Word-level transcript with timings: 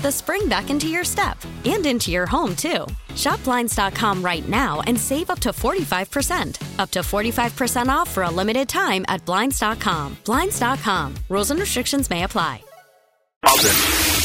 the 0.00 0.12
spring 0.12 0.48
back 0.48 0.70
into 0.70 0.88
your 0.88 1.04
step 1.04 1.38
and 1.64 1.86
into 1.86 2.10
your 2.10 2.26
home, 2.26 2.56
too. 2.56 2.86
Shop 3.14 3.42
Blinds.com 3.44 4.22
right 4.22 4.46
now 4.48 4.80
and 4.86 4.98
save 4.98 5.30
up 5.30 5.38
to 5.40 5.50
45%. 5.50 6.78
Up 6.78 6.90
to 6.90 7.00
45% 7.00 7.88
off 7.88 8.10
for 8.10 8.24
a 8.24 8.30
limited 8.30 8.68
time 8.68 9.04
at 9.08 9.24
Blinds.com. 9.24 10.16
Blinds.com. 10.24 11.14
Rules 11.28 11.50
and 11.50 11.60
restrictions 11.60 12.10
may 12.10 12.24
apply. 12.24 12.62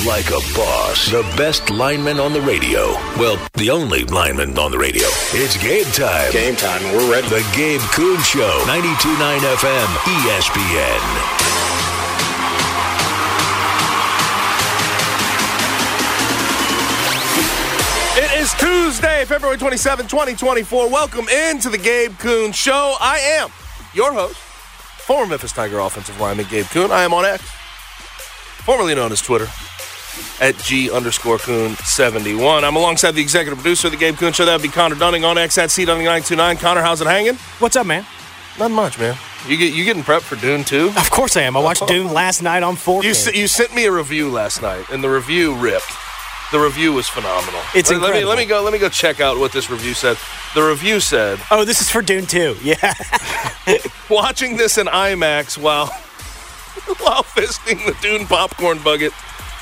Like 0.07 0.27
a 0.29 0.41
boss. 0.57 1.11
The 1.11 1.21
best 1.37 1.69
lineman 1.69 2.19
on 2.19 2.33
the 2.33 2.41
radio. 2.41 2.93
Well, 3.19 3.37
the 3.53 3.69
only 3.69 4.03
lineman 4.05 4.57
on 4.57 4.71
the 4.71 4.79
radio. 4.79 5.05
It's 5.33 5.61
game 5.61 5.85
time. 5.93 6.31
Game 6.31 6.55
time. 6.55 6.81
We're 6.91 7.11
ready. 7.11 7.29
The 7.29 7.47
Gabe 7.55 7.81
Kuhn 7.93 8.19
Show. 8.23 8.63
92.9 8.65 9.39
FM. 9.39 9.87
ESPN. 10.17 11.40
Tuesday, 18.75 19.25
February 19.25 19.57
27, 19.57 20.07
2024. 20.07 20.89
Welcome 20.89 21.27
into 21.27 21.67
the 21.69 21.77
Gabe 21.77 22.17
Kuhn 22.17 22.53
Show. 22.53 22.95
I 23.01 23.17
am 23.19 23.49
your 23.93 24.13
host, 24.13 24.37
former 24.37 25.27
Memphis 25.27 25.51
Tiger 25.51 25.79
offensive 25.79 26.17
lineman 26.21 26.45
Gabe 26.49 26.65
Kuhn. 26.67 26.89
I 26.89 27.03
am 27.03 27.13
on 27.13 27.25
X, 27.25 27.43
formerly 28.63 28.95
known 28.95 29.11
as 29.11 29.21
Twitter, 29.21 29.47
at 30.39 30.55
G 30.59 30.89
underscore 30.89 31.37
Kuhn 31.37 31.75
71. 31.83 32.63
I'm 32.63 32.77
alongside 32.77 33.11
the 33.11 33.21
executive 33.21 33.59
producer 33.59 33.87
of 33.87 33.91
the 33.91 33.97
Gabe 33.99 34.15
Kuhn 34.15 34.31
Show. 34.31 34.45
That 34.45 34.53
would 34.53 34.61
be 34.61 34.69
Connor 34.69 34.95
Dunning 34.95 35.25
on 35.25 35.37
X 35.37 35.57
at 35.57 35.69
C 35.69 35.83
Dunning 35.83 36.05
929. 36.05 36.55
Connor, 36.55 36.81
how's 36.81 37.01
it 37.01 37.07
hanging? 37.07 37.35
What's 37.59 37.75
up, 37.75 37.85
man? 37.85 38.05
Not 38.57 38.71
much, 38.71 38.97
man. 38.97 39.17
You 39.49 39.57
get 39.57 39.73
you 39.73 39.83
getting 39.83 40.03
prepped 40.03 40.21
for 40.21 40.37
Dune 40.37 40.63
too? 40.63 40.93
Of 40.95 41.11
course 41.11 41.35
I 41.35 41.41
am. 41.41 41.57
I 41.57 41.59
watched 41.59 41.81
uh-huh. 41.81 41.91
Dune 41.91 42.13
last 42.13 42.41
night 42.41 42.63
on 42.63 42.77
4K. 42.77 43.03
You, 43.03 43.09
s- 43.09 43.35
you 43.35 43.47
sent 43.47 43.75
me 43.75 43.83
a 43.83 43.91
review 43.91 44.29
last 44.29 44.61
night, 44.61 44.89
and 44.91 45.03
the 45.03 45.09
review 45.09 45.55
ripped. 45.55 45.91
The 46.51 46.59
review 46.59 46.91
was 46.93 47.07
phenomenal. 47.07 47.61
It's 47.73 47.89
let, 47.89 48.01
let 48.01 48.13
me 48.13 48.25
let 48.25 48.37
me 48.37 48.45
go 48.45 48.61
let 48.61 48.73
me 48.73 48.79
go 48.79 48.89
check 48.89 49.19
out 49.21 49.37
what 49.37 49.51
this 49.53 49.69
review 49.69 49.93
said. 49.93 50.17
The 50.53 50.61
review 50.61 50.99
said, 50.99 51.39
oh, 51.49 51.63
this 51.63 51.79
is 51.79 51.89
for 51.89 52.01
Dune 52.01 52.25
2. 52.25 52.57
Yeah. 52.61 52.93
watching 54.09 54.57
this 54.57 54.77
in 54.77 54.87
IMAX 54.87 55.57
while 55.57 55.85
while 56.99 57.23
fisting 57.23 57.85
the 57.85 57.95
Dune 58.01 58.27
popcorn 58.27 58.79
bucket 58.83 59.13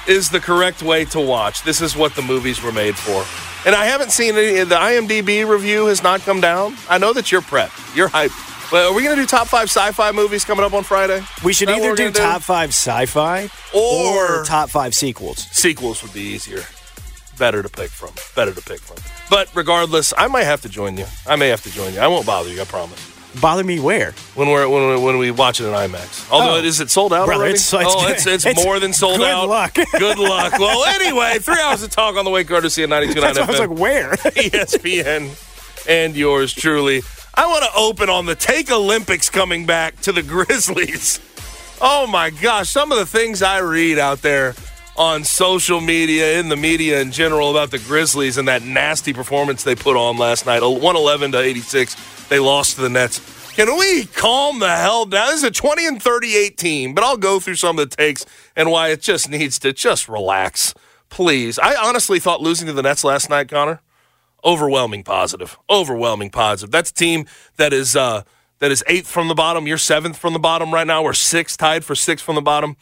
is 0.07 0.29
the 0.31 0.39
correct 0.39 0.81
way 0.81 1.05
to 1.05 1.19
watch. 1.19 1.61
This 1.63 1.81
is 1.81 1.95
what 1.95 2.15
the 2.15 2.23
movies 2.23 2.61
were 2.63 2.71
made 2.71 2.95
for. 2.95 3.23
And 3.67 3.75
I 3.75 3.85
haven't 3.85 4.11
seen 4.11 4.35
any. 4.35 4.63
The 4.63 4.75
IMDb 4.75 5.47
review 5.47 5.87
has 5.87 6.01
not 6.01 6.21
come 6.21 6.41
down. 6.41 6.75
I 6.89 6.97
know 6.97 7.13
that 7.13 7.31
you're 7.31 7.41
prepped. 7.41 7.95
You're 7.95 8.09
hyped. 8.09 8.71
Well, 8.71 8.91
are 8.91 8.95
we 8.95 9.03
going 9.03 9.15
to 9.15 9.21
do 9.21 9.25
top 9.27 9.47
five 9.47 9.63
sci-fi 9.67 10.11
movies 10.11 10.45
coming 10.45 10.63
up 10.63 10.73
on 10.73 10.83
Friday? 10.83 11.23
We 11.43 11.53
should 11.53 11.69
Is 11.69 11.75
that 11.75 11.81
what 11.81 11.99
either 11.99 12.11
do 12.11 12.19
top 12.19 12.41
five 12.43 12.69
sci 12.69 13.05
fi 13.07 13.49
Or- 13.75 14.43
top 14.45 14.69
five 14.69 14.93
sequels. 14.93 15.47
sequels 15.51 16.03
would 16.03 16.13
be 16.13 16.21
easier. 16.21 16.63
Better 17.39 17.63
to 17.63 17.69
pick 17.69 17.89
from. 17.89 18.11
Better 18.35 18.53
to 18.53 18.61
pick 18.61 18.79
from. 18.81 18.97
But 19.29 19.49
regardless, 19.55 20.13
I 20.17 20.27
might 20.27 20.43
have 20.43 20.61
to 20.61 20.69
join 20.69 20.97
you. 20.97 21.05
I 21.25 21.35
may 21.37 21.47
have 21.49 21.63
to 21.63 21.71
join 21.71 21.93
you. 21.93 21.99
I 22.01 22.07
won't 22.07 22.25
bother 22.25 22.49
you. 22.49 22.61
I 22.61 22.65
promise. 22.65 22.99
Bother 23.39 23.63
me 23.63 23.79
where? 23.79 24.11
When 24.35 24.49
we're 24.49 24.67
when 24.67 24.89
we, 24.89 24.97
when 25.05 25.17
we 25.19 25.31
watch 25.31 25.61
it 25.61 25.65
in 25.65 25.73
IMAX. 25.73 26.29
Although 26.31 26.55
Oh. 26.55 26.57
it 26.57 26.65
is 26.65 26.79
it 26.81 26.89
sold 26.89 27.13
out 27.13 27.27
Brother, 27.27 27.43
already? 27.43 27.53
it's- 27.55 27.73
it's- 27.73 27.93
oh, 27.95 28.07
it's, 28.07 28.25
it's, 28.27 28.45
it's- 28.45 28.65
more 28.65 28.79
than 28.79 28.91
sold 28.91 29.19
good 29.19 29.27
out. 29.29 29.41
Good 29.41 29.49
luck. 29.49 29.73
good 29.99 30.17
luck. 30.19 30.59
Well, 30.59 30.83
anyway, 30.85 31.37
three 31.39 31.59
hours 31.61 31.81
of 31.83 31.91
talk 31.91 32.15
on 32.17 32.25
the 32.25 32.31
way, 32.31 32.43
courtesy 32.43 32.83
of 32.83 32.89
92.9 32.89 33.13
That's 33.21 33.37
why 33.39 33.45
I 33.45 33.47
was 33.47 33.59
like, 33.59 33.69
where? 33.79 34.11
ESPN 34.13 35.85
and 35.87 36.15
yours 36.15 36.53
truly. 36.53 37.01
I 37.35 37.45
want 37.47 37.63
to 37.63 37.69
open 37.75 38.09
on 38.09 38.25
the 38.25 38.35
Take 38.35 38.71
Olympics 38.71 39.29
coming 39.29 39.65
back 39.65 39.99
to 40.01 40.11
the 40.11 40.23
Grizzlies. 40.23 41.19
Oh 41.81 42.07
my 42.07 42.31
gosh, 42.31 42.69
some 42.69 42.91
of 42.91 42.97
the 42.97 43.05
things 43.05 43.41
I 43.41 43.59
read 43.59 43.97
out 43.99 44.21
there 44.21 44.53
on 44.99 45.23
social 45.23 45.79
media, 45.79 46.37
in 46.39 46.49
the 46.49 46.57
media 46.57 46.99
in 46.99 47.11
general, 47.13 47.49
about 47.49 47.71
the 47.71 47.79
Grizzlies 47.79 48.37
and 48.37 48.49
that 48.49 48.63
nasty 48.63 49.13
performance 49.13 49.63
they 49.63 49.73
put 49.73 49.95
on 49.95 50.17
last 50.17 50.45
night 50.45 50.61
111 50.61 51.31
to 51.31 51.39
86. 51.39 52.27
They 52.27 52.37
lost 52.37 52.75
to 52.75 52.81
the 52.81 52.89
Nets. 52.89 53.21
Can 53.55 53.77
we 53.77 54.05
calm 54.07 54.59
the 54.59 54.75
hell 54.75 55.05
down? 55.05 55.27
This 55.27 55.37
is 55.37 55.43
a 55.45 55.51
20 55.51 55.87
and 55.87 56.03
38 56.03 56.57
team, 56.57 56.93
but 56.93 57.05
I'll 57.05 57.15
go 57.15 57.39
through 57.39 57.55
some 57.55 57.79
of 57.79 57.89
the 57.89 57.95
takes 57.95 58.25
and 58.57 58.69
why 58.69 58.89
it 58.89 59.01
just 59.01 59.29
needs 59.29 59.57
to 59.59 59.71
just 59.71 60.09
relax. 60.09 60.73
Please. 61.09 61.57
I 61.57 61.75
honestly 61.75 62.19
thought 62.19 62.41
losing 62.41 62.67
to 62.67 62.73
the 62.73 62.83
Nets 62.83 63.05
last 63.05 63.29
night, 63.29 63.47
Connor, 63.47 63.79
overwhelming 64.43 65.03
positive. 65.03 65.57
Overwhelming 65.69 66.29
positive. 66.29 66.71
That's 66.71 66.91
a 66.91 66.93
team 66.93 67.25
that 67.55 67.71
is 67.71 67.95
uh, 67.95 68.23
that 68.59 68.69
is 68.69 68.83
eighth 68.87 69.07
from 69.07 69.29
the 69.29 69.35
bottom. 69.35 69.65
You're 69.65 69.77
seventh 69.77 70.17
from 70.17 70.33
the 70.33 70.39
bottom 70.39 70.73
right 70.73 70.85
now. 70.85 71.03
We're 71.03 71.13
sixth, 71.13 71.57
tied 71.57 71.85
for 71.85 71.95
sixth 71.95 72.23
from 72.23 72.35
the 72.35 72.41
bottom. 72.41 72.75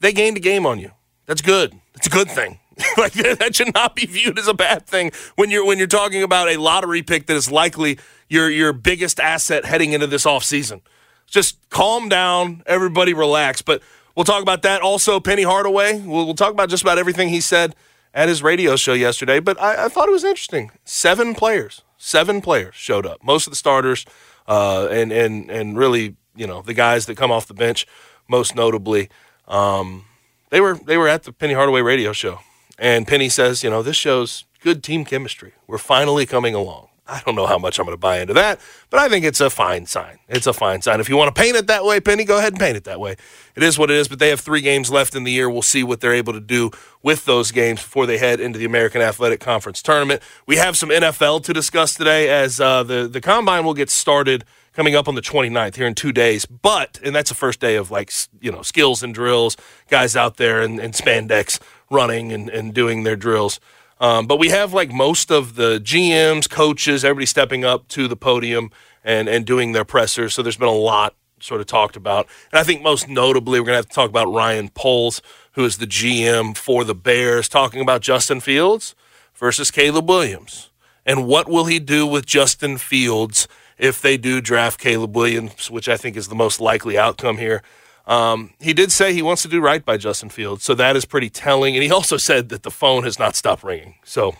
They 0.00 0.12
gained 0.12 0.36
a 0.36 0.40
game 0.40 0.66
on 0.66 0.78
you. 0.78 0.92
That's 1.26 1.42
good. 1.42 1.78
It's 1.94 2.06
a 2.06 2.10
good 2.10 2.30
thing. 2.30 2.58
like 2.98 3.14
that 3.14 3.56
should 3.56 3.72
not 3.72 3.96
be 3.96 4.04
viewed 4.04 4.38
as 4.38 4.48
a 4.48 4.54
bad 4.54 4.86
thing 4.86 5.10
when 5.36 5.50
you're 5.50 5.64
when 5.64 5.78
you're 5.78 5.86
talking 5.86 6.22
about 6.22 6.48
a 6.48 6.60
lottery 6.60 7.02
pick 7.02 7.26
that 7.26 7.34
is 7.34 7.50
likely 7.50 7.98
your 8.28 8.50
your 8.50 8.74
biggest 8.74 9.18
asset 9.18 9.64
heading 9.64 9.92
into 9.92 10.06
this 10.06 10.26
offseason. 10.26 10.82
Just 11.26 11.58
calm 11.70 12.08
down, 12.08 12.62
everybody 12.66 13.14
relax. 13.14 13.62
But 13.62 13.82
we'll 14.14 14.24
talk 14.24 14.42
about 14.42 14.62
that. 14.62 14.82
Also, 14.82 15.20
Penny 15.20 15.42
Hardaway. 15.42 16.00
We'll, 16.00 16.26
we'll 16.26 16.34
talk 16.34 16.52
about 16.52 16.68
just 16.68 16.82
about 16.82 16.98
everything 16.98 17.30
he 17.30 17.40
said 17.40 17.74
at 18.12 18.28
his 18.28 18.42
radio 18.42 18.76
show 18.76 18.92
yesterday. 18.92 19.40
But 19.40 19.60
I, 19.60 19.86
I 19.86 19.88
thought 19.88 20.08
it 20.08 20.12
was 20.12 20.24
interesting. 20.24 20.70
Seven 20.84 21.34
players, 21.34 21.82
seven 21.96 22.42
players 22.42 22.74
showed 22.74 23.06
up. 23.06 23.24
Most 23.24 23.46
of 23.46 23.52
the 23.52 23.56
starters, 23.56 24.04
uh, 24.46 24.88
and 24.90 25.12
and 25.12 25.50
and 25.50 25.78
really, 25.78 26.16
you 26.34 26.46
know, 26.46 26.60
the 26.60 26.74
guys 26.74 27.06
that 27.06 27.16
come 27.16 27.32
off 27.32 27.46
the 27.46 27.54
bench, 27.54 27.86
most 28.28 28.54
notably. 28.54 29.08
Um, 29.48 30.04
they 30.50 30.60
were 30.60 30.74
they 30.74 30.96
were 30.96 31.08
at 31.08 31.24
the 31.24 31.32
Penny 31.32 31.54
Hardaway 31.54 31.80
radio 31.80 32.12
show, 32.12 32.40
and 32.78 33.06
Penny 33.06 33.28
says, 33.28 33.62
you 33.62 33.70
know, 33.70 33.82
this 33.82 33.96
shows 33.96 34.44
good 34.60 34.82
team 34.82 35.04
chemistry. 35.04 35.52
We're 35.66 35.78
finally 35.78 36.26
coming 36.26 36.54
along. 36.54 36.88
I 37.08 37.22
don't 37.24 37.36
know 37.36 37.46
how 37.46 37.58
much 37.58 37.78
I'm 37.78 37.84
going 37.84 37.96
to 37.96 38.00
buy 38.00 38.18
into 38.18 38.34
that, 38.34 38.60
but 38.90 38.98
I 38.98 39.08
think 39.08 39.24
it's 39.24 39.40
a 39.40 39.48
fine 39.48 39.86
sign. 39.86 40.18
It's 40.28 40.46
a 40.48 40.52
fine 40.52 40.82
sign. 40.82 40.98
If 40.98 41.08
you 41.08 41.16
want 41.16 41.32
to 41.32 41.40
paint 41.40 41.56
it 41.56 41.68
that 41.68 41.84
way, 41.84 42.00
Penny, 42.00 42.24
go 42.24 42.38
ahead 42.38 42.52
and 42.52 42.58
paint 42.58 42.76
it 42.76 42.82
that 42.84 42.98
way. 42.98 43.14
It 43.54 43.62
is 43.62 43.78
what 43.78 43.92
it 43.92 43.96
is, 43.96 44.08
but 44.08 44.18
they 44.18 44.28
have 44.30 44.40
three 44.40 44.60
games 44.60 44.90
left 44.90 45.14
in 45.14 45.22
the 45.22 45.30
year. 45.30 45.48
We'll 45.48 45.62
see 45.62 45.84
what 45.84 46.00
they're 46.00 46.12
able 46.12 46.32
to 46.32 46.40
do 46.40 46.72
with 47.04 47.24
those 47.24 47.52
games 47.52 47.80
before 47.80 48.06
they 48.06 48.18
head 48.18 48.40
into 48.40 48.58
the 48.58 48.64
American 48.64 49.02
Athletic 49.02 49.38
Conference 49.38 49.82
tournament. 49.82 50.20
We 50.46 50.56
have 50.56 50.76
some 50.76 50.88
NFL 50.88 51.44
to 51.44 51.52
discuss 51.52 51.94
today 51.94 52.28
as 52.28 52.60
uh, 52.60 52.82
the, 52.82 53.06
the 53.06 53.20
combine 53.20 53.64
will 53.64 53.74
get 53.74 53.88
started 53.88 54.44
coming 54.76 54.94
up 54.94 55.08
on 55.08 55.14
the 55.14 55.22
29th 55.22 55.74
here 55.74 55.86
in 55.86 55.94
two 55.94 56.12
days. 56.12 56.44
But, 56.44 57.00
and 57.02 57.16
that's 57.16 57.30
the 57.30 57.34
first 57.34 57.58
day 57.60 57.76
of 57.76 57.90
like, 57.90 58.12
you 58.40 58.52
know, 58.52 58.60
skills 58.62 59.02
and 59.02 59.14
drills, 59.14 59.56
guys 59.88 60.14
out 60.14 60.36
there 60.36 60.60
in 60.60 60.76
spandex 60.92 61.58
running 61.90 62.30
and, 62.30 62.50
and 62.50 62.74
doing 62.74 63.02
their 63.02 63.16
drills. 63.16 63.58
Um, 63.98 64.26
but 64.26 64.38
we 64.38 64.50
have 64.50 64.74
like 64.74 64.92
most 64.92 65.32
of 65.32 65.54
the 65.54 65.78
GMs, 65.78 66.48
coaches, 66.48 67.04
everybody 67.04 67.24
stepping 67.24 67.64
up 67.64 67.88
to 67.88 68.06
the 68.06 68.16
podium 68.16 68.70
and, 69.02 69.28
and 69.28 69.46
doing 69.46 69.72
their 69.72 69.86
pressers. 69.86 70.34
So 70.34 70.42
there's 70.42 70.58
been 70.58 70.68
a 70.68 70.72
lot 70.72 71.14
sort 71.40 71.62
of 71.62 71.66
talked 71.66 71.96
about. 71.96 72.26
And 72.52 72.58
I 72.58 72.62
think 72.62 72.82
most 72.82 73.08
notably, 73.08 73.58
we're 73.58 73.66
going 73.66 73.74
to 73.74 73.78
have 73.78 73.88
to 73.88 73.94
talk 73.94 74.10
about 74.10 74.30
Ryan 74.30 74.68
Poles, 74.68 75.22
who 75.52 75.64
is 75.64 75.78
the 75.78 75.86
GM 75.86 76.56
for 76.56 76.84
the 76.84 76.94
Bears, 76.94 77.48
talking 77.48 77.80
about 77.80 78.02
Justin 78.02 78.40
Fields 78.40 78.94
versus 79.34 79.70
Caleb 79.70 80.08
Williams. 80.08 80.70
And 81.06 81.26
what 81.26 81.48
will 81.48 81.64
he 81.66 81.78
do 81.78 82.06
with 82.06 82.26
Justin 82.26 82.78
Fields 82.78 83.46
if 83.78 84.00
they 84.00 84.16
do 84.16 84.40
draft 84.40 84.80
Caleb 84.80 85.14
Williams, 85.14 85.70
which 85.70 85.88
I 85.88 85.96
think 85.96 86.16
is 86.16 86.28
the 86.28 86.34
most 86.34 86.60
likely 86.60 86.96
outcome 86.98 87.38
here? 87.38 87.62
Um, 88.06 88.54
he 88.60 88.72
did 88.72 88.92
say 88.92 89.12
he 89.12 89.22
wants 89.22 89.42
to 89.42 89.48
do 89.48 89.60
right 89.60 89.84
by 89.84 89.96
Justin 89.96 90.28
Fields, 90.28 90.62
so 90.62 90.74
that 90.74 90.94
is 90.94 91.04
pretty 91.04 91.28
telling. 91.28 91.74
And 91.74 91.82
he 91.82 91.90
also 91.90 92.16
said 92.16 92.48
that 92.50 92.62
the 92.62 92.70
phone 92.70 93.02
has 93.04 93.18
not 93.18 93.34
stopped 93.34 93.64
ringing, 93.64 93.96
so 94.04 94.36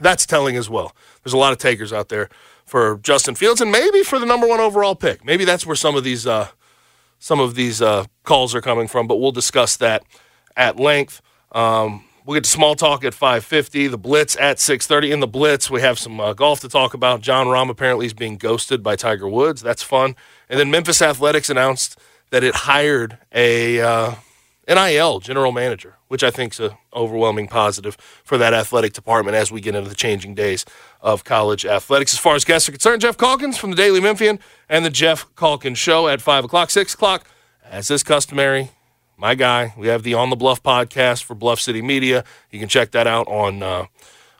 that's 0.00 0.24
telling 0.24 0.56
as 0.56 0.70
well. 0.70 0.94
There's 1.22 1.34
a 1.34 1.38
lot 1.38 1.52
of 1.52 1.58
takers 1.58 1.92
out 1.92 2.08
there 2.08 2.30
for 2.64 2.98
Justin 3.02 3.34
Fields, 3.34 3.60
and 3.60 3.70
maybe 3.70 4.02
for 4.02 4.18
the 4.18 4.26
number 4.26 4.46
one 4.46 4.60
overall 4.60 4.94
pick. 4.94 5.24
Maybe 5.24 5.44
that's 5.44 5.66
where 5.66 5.76
some 5.76 5.94
of 5.94 6.04
these 6.04 6.26
uh, 6.26 6.48
some 7.18 7.38
of 7.38 7.54
these 7.54 7.82
uh, 7.82 8.06
calls 8.24 8.54
are 8.54 8.62
coming 8.62 8.88
from. 8.88 9.06
But 9.06 9.16
we'll 9.16 9.32
discuss 9.32 9.76
that 9.76 10.04
at 10.56 10.80
length. 10.80 11.20
Um, 11.52 12.04
we'll 12.30 12.36
get 12.36 12.44
to 12.44 12.50
small 12.50 12.76
talk 12.76 13.04
at 13.04 13.12
5:50. 13.12 13.90
The 13.90 13.98
Blitz 13.98 14.36
at 14.36 14.58
6:30. 14.58 15.10
In 15.10 15.18
the 15.18 15.26
Blitz, 15.26 15.68
we 15.68 15.80
have 15.80 15.98
some 15.98 16.20
uh, 16.20 16.32
golf 16.32 16.60
to 16.60 16.68
talk 16.68 16.94
about. 16.94 17.22
Jon 17.22 17.48
Rahm 17.48 17.68
apparently 17.68 18.06
is 18.06 18.14
being 18.14 18.36
ghosted 18.36 18.84
by 18.84 18.94
Tiger 18.94 19.28
Woods. 19.28 19.60
That's 19.60 19.82
fun. 19.82 20.14
And 20.48 20.60
then 20.60 20.70
Memphis 20.70 21.02
Athletics 21.02 21.50
announced 21.50 21.98
that 22.30 22.44
it 22.44 22.54
hired 22.54 23.18
a 23.32 23.80
uh, 23.80 24.14
NIL 24.68 25.18
general 25.18 25.50
manager, 25.50 25.96
which 26.06 26.22
I 26.22 26.30
think 26.30 26.52
is 26.52 26.60
an 26.60 26.70
overwhelming 26.94 27.48
positive 27.48 27.96
for 28.22 28.38
that 28.38 28.54
athletic 28.54 28.92
department 28.92 29.36
as 29.36 29.50
we 29.50 29.60
get 29.60 29.74
into 29.74 29.88
the 29.88 29.96
changing 29.96 30.36
days 30.36 30.64
of 31.00 31.24
college 31.24 31.66
athletics. 31.66 32.12
As 32.12 32.20
far 32.20 32.36
as 32.36 32.44
guests 32.44 32.68
are 32.68 32.72
concerned, 32.72 33.02
Geoff 33.02 33.18
Calkins 33.18 33.58
from 33.58 33.70
the 33.70 33.76
Daily 33.76 34.00
Memphian 34.00 34.38
and 34.68 34.84
the 34.84 34.90
Geoff 34.90 35.26
Calkins 35.34 35.78
Show 35.78 36.06
at 36.06 36.20
5 36.20 36.44
o'clock, 36.44 36.70
6 36.70 36.94
o'clock, 36.94 37.26
as 37.64 37.90
is 37.90 38.04
customary. 38.04 38.70
My 39.20 39.34
guy, 39.34 39.74
we 39.76 39.88
have 39.88 40.02
the 40.02 40.14
On 40.14 40.30
the 40.30 40.36
Bluff 40.36 40.62
podcast 40.62 41.24
for 41.24 41.34
Bluff 41.34 41.60
City 41.60 41.82
Media. 41.82 42.24
You 42.50 42.58
can 42.58 42.70
check 42.70 42.92
that 42.92 43.06
out 43.06 43.28
on 43.28 43.62
uh, 43.62 43.84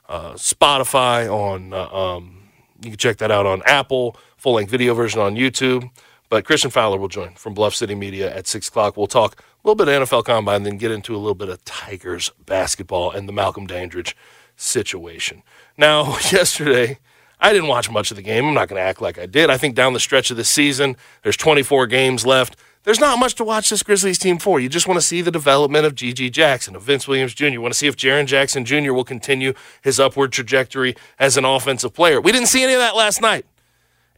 uh, 0.09 0.33
Spotify, 0.33 1.31
on 1.31 1.71
uh, 1.71 1.87
um, 1.87 2.47
you 2.81 2.89
can 2.89 2.97
check 2.97 3.17
that 3.17 3.29
out 3.29 3.45
on 3.45 3.61
Apple, 3.67 4.17
full 4.37 4.53
length 4.53 4.71
video 4.71 4.95
version 4.95 5.21
on 5.21 5.35
YouTube. 5.35 5.87
But 6.29 6.45
Christian 6.45 6.71
Fowler 6.71 6.97
will 6.97 7.09
join 7.09 7.35
from 7.35 7.53
Bluff 7.53 7.75
City 7.75 7.93
Media 7.93 8.35
at 8.35 8.47
6 8.47 8.69
o'clock. 8.69 8.97
We'll 8.97 9.05
talk 9.05 9.39
a 9.39 9.67
little 9.67 9.75
bit 9.75 9.87
of 9.87 10.09
NFL 10.09 10.25
Combine, 10.25 10.55
and 10.55 10.65
then 10.65 10.77
get 10.77 10.89
into 10.89 11.15
a 11.15 11.19
little 11.19 11.35
bit 11.35 11.49
of 11.49 11.63
Tigers 11.63 12.31
basketball 12.47 13.11
and 13.11 13.29
the 13.29 13.33
Malcolm 13.33 13.67
Dandridge 13.67 14.17
situation. 14.55 15.43
Now, 15.77 16.17
yesterday, 16.31 16.97
I 17.39 17.53
didn't 17.53 17.67
watch 17.67 17.91
much 17.91 18.09
of 18.09 18.17
the 18.17 18.23
game. 18.23 18.47
I'm 18.47 18.55
not 18.55 18.67
going 18.67 18.79
to 18.79 18.87
act 18.87 18.99
like 18.99 19.19
I 19.19 19.27
did. 19.27 19.51
I 19.51 19.57
think 19.57 19.75
down 19.75 19.93
the 19.93 19.99
stretch 19.99 20.31
of 20.31 20.37
the 20.37 20.43
season, 20.43 20.97
there's 21.21 21.37
24 21.37 21.85
games 21.85 22.25
left. 22.25 22.55
There's 22.83 22.99
not 22.99 23.19
much 23.19 23.35
to 23.35 23.43
watch 23.43 23.69
this 23.69 23.83
Grizzlies 23.83 24.17
team 24.17 24.39
for. 24.39 24.59
You 24.59 24.67
just 24.67 24.87
want 24.87 24.99
to 24.99 25.05
see 25.05 25.21
the 25.21 25.31
development 25.31 25.85
of 25.85 25.93
GG 25.93 26.31
Jackson, 26.31 26.75
of 26.75 26.81
Vince 26.81 27.07
Williams 27.07 27.33
Jr. 27.33 27.45
You 27.47 27.61
want 27.61 27.73
to 27.73 27.77
see 27.77 27.87
if 27.87 27.95
Jaren 27.95 28.25
Jackson 28.25 28.65
Jr. 28.65 28.91
will 28.91 29.03
continue 29.03 29.53
his 29.83 29.99
upward 29.99 30.31
trajectory 30.31 30.95
as 31.19 31.37
an 31.37 31.45
offensive 31.45 31.93
player. 31.93 32.19
We 32.19 32.31
didn't 32.31 32.47
see 32.47 32.63
any 32.63 32.73
of 32.73 32.79
that 32.79 32.95
last 32.95 33.21
night. 33.21 33.45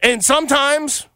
And 0.02 0.24
sometimes 0.24 1.06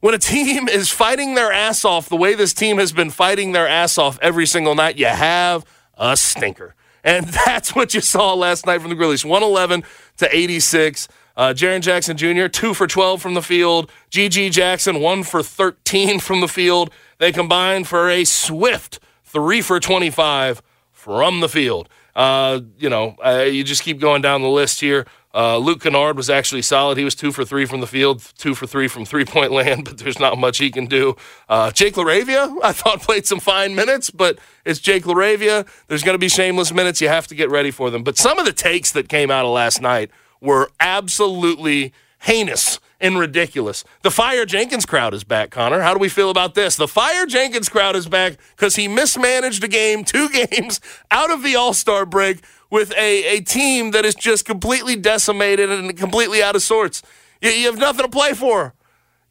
when 0.00 0.14
a 0.14 0.18
team 0.18 0.68
is 0.70 0.90
fighting 0.90 1.34
their 1.34 1.52
ass 1.52 1.84
off 1.84 2.08
the 2.08 2.16
way 2.16 2.34
this 2.34 2.54
team 2.54 2.78
has 2.78 2.92
been 2.92 3.10
fighting 3.10 3.52
their 3.52 3.68
ass 3.68 3.98
off 3.98 4.18
every 4.22 4.46
single 4.46 4.74
night, 4.74 4.96
you 4.96 5.06
have 5.06 5.64
a 5.98 6.16
stinker. 6.16 6.74
And 7.04 7.26
that's 7.46 7.74
what 7.74 7.92
you 7.92 8.00
saw 8.00 8.32
last 8.34 8.66
night 8.66 8.80
from 8.80 8.88
the 8.90 8.96
Grizzlies 8.96 9.24
111 9.24 9.84
to 10.18 10.34
86. 10.34 11.08
Uh, 11.40 11.54
Jaren 11.54 11.80
Jackson 11.80 12.18
Jr., 12.18 12.48
2 12.48 12.74
for 12.74 12.86
12 12.86 13.22
from 13.22 13.32
the 13.32 13.40
field. 13.40 13.90
GG 14.10 14.50
Jackson, 14.50 15.00
1 15.00 15.22
for 15.22 15.42
13 15.42 16.20
from 16.20 16.42
the 16.42 16.48
field. 16.48 16.90
They 17.16 17.32
combined 17.32 17.88
for 17.88 18.10
a 18.10 18.24
swift 18.24 19.00
3 19.24 19.62
for 19.62 19.80
25 19.80 20.60
from 20.92 21.40
the 21.40 21.48
field. 21.48 21.88
Uh, 22.14 22.60
you 22.76 22.90
know, 22.90 23.16
uh, 23.24 23.46
you 23.50 23.64
just 23.64 23.82
keep 23.82 24.00
going 24.00 24.20
down 24.20 24.42
the 24.42 24.50
list 24.50 24.82
here. 24.82 25.06
Uh, 25.32 25.56
Luke 25.56 25.80
Kennard 25.80 26.18
was 26.18 26.28
actually 26.28 26.60
solid. 26.60 26.98
He 26.98 27.04
was 27.04 27.14
two 27.14 27.32
for 27.32 27.42
three 27.46 27.64
from 27.64 27.80
the 27.80 27.86
field, 27.86 28.20
two 28.36 28.54
for 28.54 28.66
three 28.66 28.86
from 28.86 29.06
three 29.06 29.24
point 29.24 29.50
land, 29.60 29.86
but 29.86 29.96
there's 29.96 30.20
not 30.20 30.36
much 30.36 30.58
he 30.58 30.70
can 30.70 30.84
do. 30.84 31.16
Uh, 31.48 31.70
Jake 31.70 31.94
LaRavia, 31.94 32.54
I 32.62 32.72
thought 32.72 33.00
played 33.00 33.24
some 33.26 33.40
fine 33.40 33.74
minutes, 33.74 34.10
but 34.10 34.38
it's 34.66 34.78
Jake 34.78 35.04
LaRavia. 35.04 35.66
There's 35.86 36.02
going 36.02 36.16
to 36.16 36.18
be 36.18 36.28
shameless 36.28 36.70
minutes. 36.70 37.00
You 37.00 37.08
have 37.08 37.28
to 37.28 37.34
get 37.34 37.48
ready 37.48 37.70
for 37.70 37.88
them. 37.88 38.02
But 38.02 38.18
some 38.18 38.38
of 38.38 38.44
the 38.44 38.52
takes 38.52 38.92
that 38.92 39.08
came 39.08 39.30
out 39.30 39.46
of 39.46 39.52
last 39.52 39.80
night 39.80 40.10
were 40.40 40.70
absolutely 40.80 41.92
heinous 42.20 42.78
and 43.00 43.18
ridiculous. 43.18 43.84
The 44.02 44.10
Fire 44.10 44.44
Jenkins 44.44 44.84
crowd 44.84 45.14
is 45.14 45.24
back, 45.24 45.50
Connor. 45.50 45.80
How 45.80 45.94
do 45.94 46.00
we 46.00 46.08
feel 46.08 46.30
about 46.30 46.54
this? 46.54 46.76
The 46.76 46.88
Fire 46.88 47.26
Jenkins 47.26 47.68
crowd 47.68 47.96
is 47.96 48.06
back 48.06 48.36
because 48.56 48.76
he 48.76 48.88
mismanaged 48.88 49.64
a 49.64 49.68
game, 49.68 50.04
two 50.04 50.28
games 50.50 50.80
out 51.10 51.30
of 51.30 51.42
the 51.42 51.56
All 51.56 51.72
Star 51.72 52.04
break 52.04 52.40
with 52.70 52.92
a, 52.92 53.38
a 53.38 53.40
team 53.40 53.90
that 53.92 54.04
is 54.04 54.14
just 54.14 54.44
completely 54.44 54.96
decimated 54.96 55.70
and 55.70 55.96
completely 55.96 56.42
out 56.42 56.54
of 56.54 56.62
sorts. 56.62 57.02
You, 57.40 57.50
you 57.50 57.66
have 57.66 57.78
nothing 57.78 58.04
to 58.04 58.10
play 58.10 58.34
for. 58.34 58.74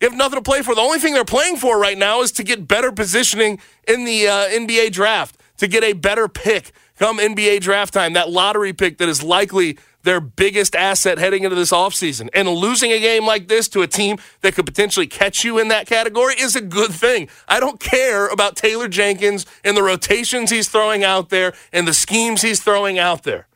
You 0.02 0.10
have 0.10 0.18
nothing 0.18 0.40
to 0.40 0.44
play 0.44 0.62
for. 0.62 0.74
The 0.74 0.82
only 0.82 1.00
thing 1.00 1.14
they're 1.14 1.26
playing 1.26 1.58
for 1.58 1.78
right 1.78 1.98
now 1.98 2.22
is 2.22 2.32
to 2.34 2.44
get 2.44 2.68
better 2.68 2.92
positioning 2.92 3.60
in 3.88 4.06
the 4.06 4.28
uh, 4.28 4.48
NBA 4.48 4.94
draft, 4.94 5.38
to 5.58 5.68
get 5.68 5.84
a 5.84 5.94
better 5.94 6.28
pick 6.28 6.72
come 7.00 7.18
NBA 7.18 7.62
draft 7.62 7.94
time, 7.94 8.14
that 8.14 8.30
lottery 8.30 8.74
pick 8.74 8.98
that 8.98 9.08
is 9.08 9.24
likely 9.24 9.78
their 10.04 10.22
biggest 10.22 10.76
asset 10.76 11.18
heading 11.18 11.44
into 11.44 11.56
this 11.56 11.72
offseason. 11.72 12.30
And 12.34 12.48
losing 12.48 12.92
a 12.92 13.00
game 13.00 13.26
like 13.26 13.48
this 13.48 13.68
to 13.70 13.82
a 13.82 13.88
team 13.88 14.18
that 14.42 14.56
could 14.56 14.66
potentially 14.66 15.08
catch 15.08 15.44
you 15.44 15.60
in 15.60 15.68
that 15.70 15.88
category 15.88 16.36
is 16.40 16.56
a 16.56 16.62
good 16.62 16.92
thing. 16.92 17.30
I 17.48 17.60
don't 17.60 17.80
care 17.80 18.28
about 18.28 18.56
Taylor 18.56 18.88
Jenkins 18.88 19.46
and 19.64 19.76
the 19.76 19.84
rotations 19.84 20.50
he's 20.50 20.70
throwing 20.70 21.04
out 21.04 21.30
there 21.30 21.54
and 21.74 21.88
the 21.88 21.94
schemes 21.94 22.42
he's 22.42 22.62
throwing 22.62 22.98
out 22.98 23.24
there. 23.24 23.48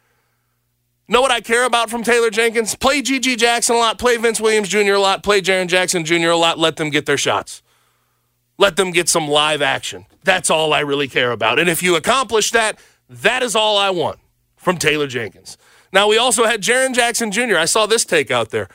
Know 1.07 1.21
what 1.21 1.31
I 1.31 1.41
care 1.41 1.65
about 1.65 1.89
from 1.89 2.03
Taylor 2.03 2.29
Jenkins? 2.29 2.75
Play 2.75 3.01
GG 3.01 3.37
Jackson 3.37 3.75
a 3.75 3.79
lot, 3.79 3.99
play 3.99 4.15
Vince 4.17 4.39
Williams 4.39 4.69
Jr. 4.69 4.93
a 4.93 4.99
lot, 4.99 5.21
play 5.21 5.41
Jaren 5.41 5.67
Jackson 5.67 6.05
Jr. 6.05 6.29
a 6.29 6.37
lot, 6.37 6.57
let 6.57 6.77
them 6.77 6.89
get 6.89 7.05
their 7.05 7.17
shots. 7.17 7.61
Let 8.57 8.77
them 8.77 8.91
get 8.91 9.09
some 9.09 9.27
live 9.27 9.61
action. 9.61 10.05
That's 10.23 10.49
all 10.49 10.73
I 10.73 10.79
really 10.79 11.07
care 11.07 11.31
about. 11.31 11.59
And 11.59 11.69
if 11.69 11.83
you 11.83 11.95
accomplish 11.95 12.51
that, 12.51 12.79
that 13.09 13.43
is 13.43 13.55
all 13.55 13.77
I 13.77 13.89
want 13.89 14.19
from 14.55 14.77
Taylor 14.77 15.07
Jenkins. 15.07 15.57
Now, 15.93 16.07
we 16.07 16.17
also 16.17 16.45
had 16.45 16.61
Jaren 16.61 16.95
Jackson 16.95 17.31
Jr. 17.31 17.55
I 17.55 17.65
saw 17.65 17.85
this 17.85 18.03
take 18.03 18.31
out 18.31 18.49
there. 18.49 18.67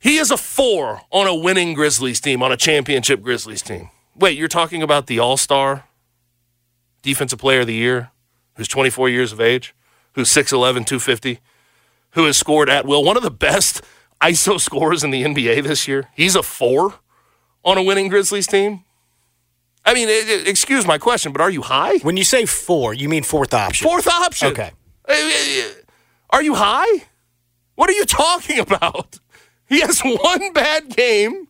He 0.00 0.16
is 0.16 0.30
a 0.30 0.38
four 0.38 1.02
on 1.10 1.26
a 1.26 1.34
winning 1.34 1.74
Grizzlies 1.74 2.20
team, 2.20 2.42
on 2.42 2.50
a 2.50 2.56
championship 2.56 3.22
Grizzlies 3.22 3.62
team. 3.62 3.90
Wait, 4.16 4.36
you're 4.36 4.48
talking 4.48 4.82
about 4.82 5.06
the 5.06 5.18
All 5.18 5.36
Star 5.36 5.84
Defensive 7.02 7.38
Player 7.38 7.60
of 7.60 7.66
the 7.66 7.74
Year, 7.74 8.10
who's 8.56 8.68
24 8.68 9.10
years 9.10 9.32
of 9.32 9.40
age, 9.40 9.74
who's 10.12 10.28
6'11, 10.30 10.86
250, 10.86 11.40
who 12.12 12.24
has 12.24 12.38
scored 12.38 12.70
at 12.70 12.86
will, 12.86 13.04
one 13.04 13.18
of 13.18 13.22
the 13.22 13.30
best 13.30 13.82
ISO 14.22 14.58
scorers 14.58 15.04
in 15.04 15.10
the 15.10 15.22
NBA 15.22 15.62
this 15.62 15.86
year. 15.86 16.08
He's 16.14 16.34
a 16.34 16.42
four 16.42 16.94
on 17.64 17.76
a 17.76 17.82
winning 17.82 18.08
Grizzlies 18.08 18.46
team. 18.46 18.84
I 19.84 19.92
mean, 19.92 20.08
it, 20.08 20.28
it, 20.28 20.48
excuse 20.48 20.86
my 20.86 20.96
question, 20.96 21.32
but 21.32 21.42
are 21.42 21.50
you 21.50 21.60
high? 21.60 21.98
When 21.98 22.16
you 22.16 22.24
say 22.24 22.46
four, 22.46 22.94
you 22.94 23.10
mean 23.10 23.22
fourth 23.22 23.52
option. 23.52 23.86
Fourth 23.86 24.06
option. 24.06 24.48
Okay. 24.48 24.70
Are 26.34 26.42
you 26.42 26.56
high? 26.56 27.04
What 27.76 27.88
are 27.88 27.92
you 27.92 28.04
talking 28.04 28.58
about? 28.68 29.20
He 29.68 29.80
has 29.82 30.00
one 30.00 30.52
bad 30.52 30.96
game 30.96 31.46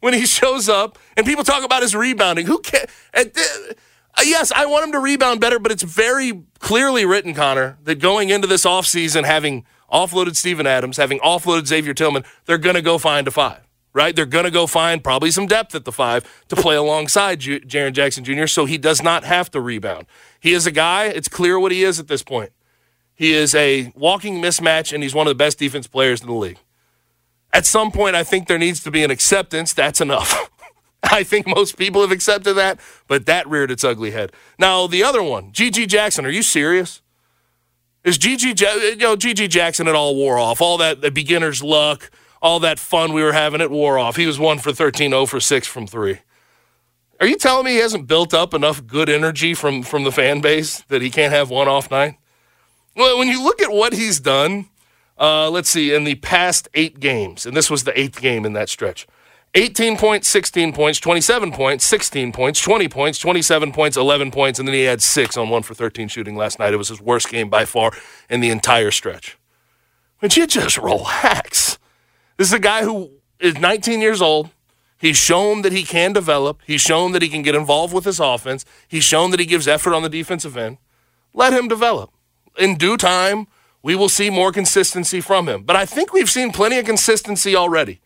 when 0.00 0.12
he 0.12 0.26
shows 0.26 0.68
up, 0.68 0.98
and 1.16 1.24
people 1.24 1.44
talk 1.44 1.64
about 1.64 1.82
his 1.82 1.94
rebounding. 1.94 2.46
Who 2.46 2.58
can? 2.58 2.86
Uh, 3.14 3.22
yes, 4.24 4.50
I 4.50 4.66
want 4.66 4.86
him 4.86 4.92
to 4.92 4.98
rebound 4.98 5.40
better, 5.40 5.60
but 5.60 5.70
it's 5.70 5.84
very 5.84 6.42
clearly 6.58 7.06
written, 7.06 7.32
Connor, 7.32 7.78
that 7.84 8.00
going 8.00 8.30
into 8.30 8.48
this 8.48 8.64
offseason, 8.64 9.22
having 9.24 9.64
offloaded 9.92 10.34
Steven 10.34 10.66
Adams, 10.66 10.96
having 10.96 11.20
offloaded 11.20 11.68
Xavier 11.68 11.94
Tillman, 11.94 12.24
they're 12.46 12.58
going 12.58 12.74
to 12.74 12.82
go 12.82 12.98
find 12.98 13.28
a 13.28 13.30
five 13.30 13.60
right? 13.92 14.16
They're 14.16 14.26
going 14.26 14.44
to 14.44 14.50
go 14.50 14.66
find 14.66 15.04
probably 15.04 15.30
some 15.30 15.46
depth 15.46 15.72
at 15.76 15.84
the 15.84 15.92
five 15.92 16.24
to 16.48 16.56
play 16.56 16.74
alongside 16.74 17.38
J- 17.38 17.60
Jaren 17.60 17.92
Jackson 17.92 18.24
Jr., 18.24 18.48
so 18.48 18.64
he 18.64 18.76
does 18.76 19.04
not 19.04 19.22
have 19.22 19.52
to 19.52 19.60
rebound. 19.60 20.06
He 20.40 20.52
is 20.52 20.66
a 20.66 20.72
guy, 20.72 21.04
it's 21.04 21.28
clear 21.28 21.60
what 21.60 21.70
he 21.70 21.84
is 21.84 22.00
at 22.00 22.08
this 22.08 22.24
point. 22.24 22.50
He 23.14 23.32
is 23.32 23.54
a 23.54 23.92
walking 23.94 24.42
mismatch, 24.42 24.92
and 24.92 25.02
he's 25.02 25.14
one 25.14 25.26
of 25.26 25.30
the 25.30 25.36
best 25.36 25.58
defense 25.58 25.86
players 25.86 26.20
in 26.20 26.26
the 26.26 26.34
league. 26.34 26.58
At 27.52 27.66
some 27.66 27.92
point, 27.92 28.16
I 28.16 28.24
think 28.24 28.48
there 28.48 28.58
needs 28.58 28.82
to 28.82 28.90
be 28.90 29.04
an 29.04 29.10
acceptance. 29.10 29.72
That's 29.72 30.00
enough. 30.00 30.50
I 31.04 31.22
think 31.22 31.46
most 31.46 31.76
people 31.76 32.00
have 32.00 32.10
accepted 32.10 32.54
that, 32.54 32.80
but 33.06 33.26
that 33.26 33.46
reared 33.46 33.70
its 33.70 33.84
ugly 33.84 34.10
head. 34.10 34.32
Now, 34.58 34.86
the 34.86 35.04
other 35.04 35.22
one, 35.22 35.52
GG 35.52 35.88
Jackson, 35.88 36.26
are 36.26 36.30
you 36.30 36.42
serious? 36.42 37.02
Is 38.02 38.18
GG, 38.18 38.60
ja- 38.60 38.74
you 38.74 38.96
know, 38.96 39.16
GG 39.16 39.48
Jackson, 39.50 39.86
it 39.86 39.94
all 39.94 40.16
wore 40.16 40.38
off. 40.38 40.60
All 40.60 40.76
that 40.78 41.00
the 41.00 41.10
beginner's 41.10 41.62
luck, 41.62 42.10
all 42.42 42.60
that 42.60 42.78
fun 42.78 43.12
we 43.12 43.22
were 43.22 43.32
having, 43.32 43.60
it 43.60 43.70
wore 43.70 43.98
off. 43.98 44.16
He 44.16 44.26
was 44.26 44.38
1 44.38 44.58
for 44.58 44.72
13, 44.72 45.10
0 45.10 45.26
for 45.26 45.40
6 45.40 45.66
from 45.66 45.86
3. 45.86 46.18
Are 47.20 47.26
you 47.26 47.36
telling 47.36 47.64
me 47.64 47.72
he 47.72 47.78
hasn't 47.78 48.06
built 48.06 48.34
up 48.34 48.52
enough 48.52 48.86
good 48.86 49.08
energy 49.08 49.54
from, 49.54 49.82
from 49.82 50.04
the 50.04 50.12
fan 50.12 50.40
base 50.40 50.80
that 50.88 51.00
he 51.00 51.10
can't 51.10 51.32
have 51.32 51.48
one 51.48 51.68
off 51.68 51.90
night? 51.90 52.16
Well, 52.96 53.18
when 53.18 53.28
you 53.28 53.42
look 53.42 53.60
at 53.60 53.72
what 53.72 53.92
he's 53.92 54.20
done, 54.20 54.66
uh, 55.18 55.50
let's 55.50 55.68
see, 55.68 55.94
in 55.94 56.04
the 56.04 56.14
past 56.16 56.68
eight 56.74 57.00
games, 57.00 57.46
and 57.46 57.56
this 57.56 57.70
was 57.70 57.84
the 57.84 57.98
eighth 57.98 58.20
game 58.20 58.44
in 58.44 58.52
that 58.52 58.68
stretch 58.68 59.06
18 59.56 59.96
points, 59.96 60.26
16 60.28 60.72
points, 60.72 60.98
27 60.98 61.52
points, 61.52 61.84
16 61.84 62.32
points, 62.32 62.60
20 62.60 62.88
points, 62.88 63.18
27 63.20 63.72
points, 63.72 63.96
11 63.96 64.32
points, 64.32 64.58
and 64.58 64.66
then 64.66 64.74
he 64.74 64.82
had 64.82 65.00
six 65.00 65.36
on 65.36 65.48
one 65.48 65.62
for 65.62 65.74
13 65.74 66.08
shooting 66.08 66.36
last 66.36 66.58
night. 66.58 66.74
It 66.74 66.76
was 66.76 66.88
his 66.88 67.00
worst 67.00 67.28
game 67.28 67.48
by 67.48 67.64
far 67.64 67.92
in 68.28 68.40
the 68.40 68.50
entire 68.50 68.90
stretch. 68.90 69.38
Would 70.20 70.36
you 70.36 70.46
just 70.48 70.76
relax? 70.78 71.78
This 72.36 72.48
is 72.48 72.52
a 72.52 72.58
guy 72.58 72.82
who 72.82 73.12
is 73.38 73.56
19 73.56 74.00
years 74.00 74.20
old. 74.20 74.50
He's 74.98 75.16
shown 75.16 75.62
that 75.62 75.72
he 75.72 75.84
can 75.84 76.12
develop. 76.12 76.60
He's 76.66 76.80
shown 76.80 77.12
that 77.12 77.22
he 77.22 77.28
can 77.28 77.42
get 77.42 77.54
involved 77.54 77.94
with 77.94 78.04
his 78.04 78.18
offense. 78.18 78.64
He's 78.88 79.04
shown 79.04 79.30
that 79.30 79.38
he 79.38 79.46
gives 79.46 79.68
effort 79.68 79.94
on 79.94 80.02
the 80.02 80.08
defensive 80.08 80.56
end. 80.56 80.78
Let 81.32 81.52
him 81.52 81.68
develop. 81.68 82.10
In 82.58 82.76
due 82.76 82.96
time, 82.96 83.46
we 83.82 83.94
will 83.94 84.08
see 84.08 84.30
more 84.30 84.52
consistency 84.52 85.20
from 85.20 85.48
him. 85.48 85.62
But 85.62 85.76
I 85.76 85.86
think 85.86 86.12
we've 86.12 86.30
seen 86.30 86.52
plenty 86.52 86.78
of 86.78 86.86
consistency 86.86 87.54
already. 87.54 88.00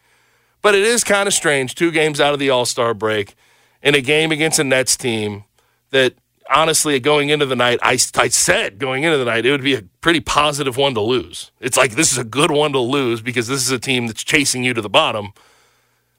But 0.61 0.75
it 0.75 0.83
is 0.83 1.05
kind 1.05 1.26
of 1.26 1.35
strange, 1.35 1.75
two 1.75 1.90
games 1.90 2.21
out 2.21 2.33
of 2.33 2.40
the 2.40 2.50
All 2.50 2.67
Star 2.67 2.95
break, 2.95 3.35
in 3.83 3.95
a 3.95 4.00
game 4.00 4.33
against 4.33 4.59
a 4.59 4.64
Nets 4.64 4.97
team 4.97 5.45
that 5.90 6.14
honestly, 6.50 6.99
going 7.00 7.28
into 7.28 7.47
the 7.47 7.57
night, 7.57 7.78
I, 7.83 7.93
I 8.17 8.28
said 8.28 8.78
going 8.78 9.05
into 9.05 9.19
the 9.19 9.25
night, 9.25 9.47
it 9.47 9.50
would 9.50 9.62
be 9.62 9.75
a 9.75 9.83
pretty 10.00 10.21
positive 10.21 10.76
one 10.76 10.95
to 10.95 11.00
lose. 11.00 11.50
It's 11.61 11.76
like 11.76 11.93
this 11.93 12.12
is 12.12 12.19
a 12.19 12.25
good 12.25 12.50
one 12.50 12.73
to 12.73 12.81
lose 12.81 13.21
because 13.21 13.49
this 13.49 13.61
is 13.61 13.71
a 13.71 13.78
team 13.78 14.07
that's 14.07 14.25
chasing 14.25 14.64
you 14.64 14.75
to 14.75 14.81
the 14.81 14.88
bottom. 14.88 15.33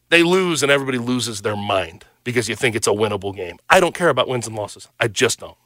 They 0.10 0.24
lose 0.24 0.64
and 0.64 0.72
everybody 0.72 0.98
loses 0.98 1.42
their 1.42 1.56
mind 1.56 2.06
because 2.24 2.50
you 2.50 2.56
think 2.56 2.76
it's 2.76 2.88
a 2.88 2.92
winnable 2.92 3.36
game. 3.36 3.58
I 3.70 3.80
don't 3.80 3.96
care 3.96 4.10
about 4.10 4.28
wins 4.28 4.48
and 4.48 4.56
losses. 4.56 4.88
I 5.00 5.08
just 5.08 5.40
don't. 5.40 5.58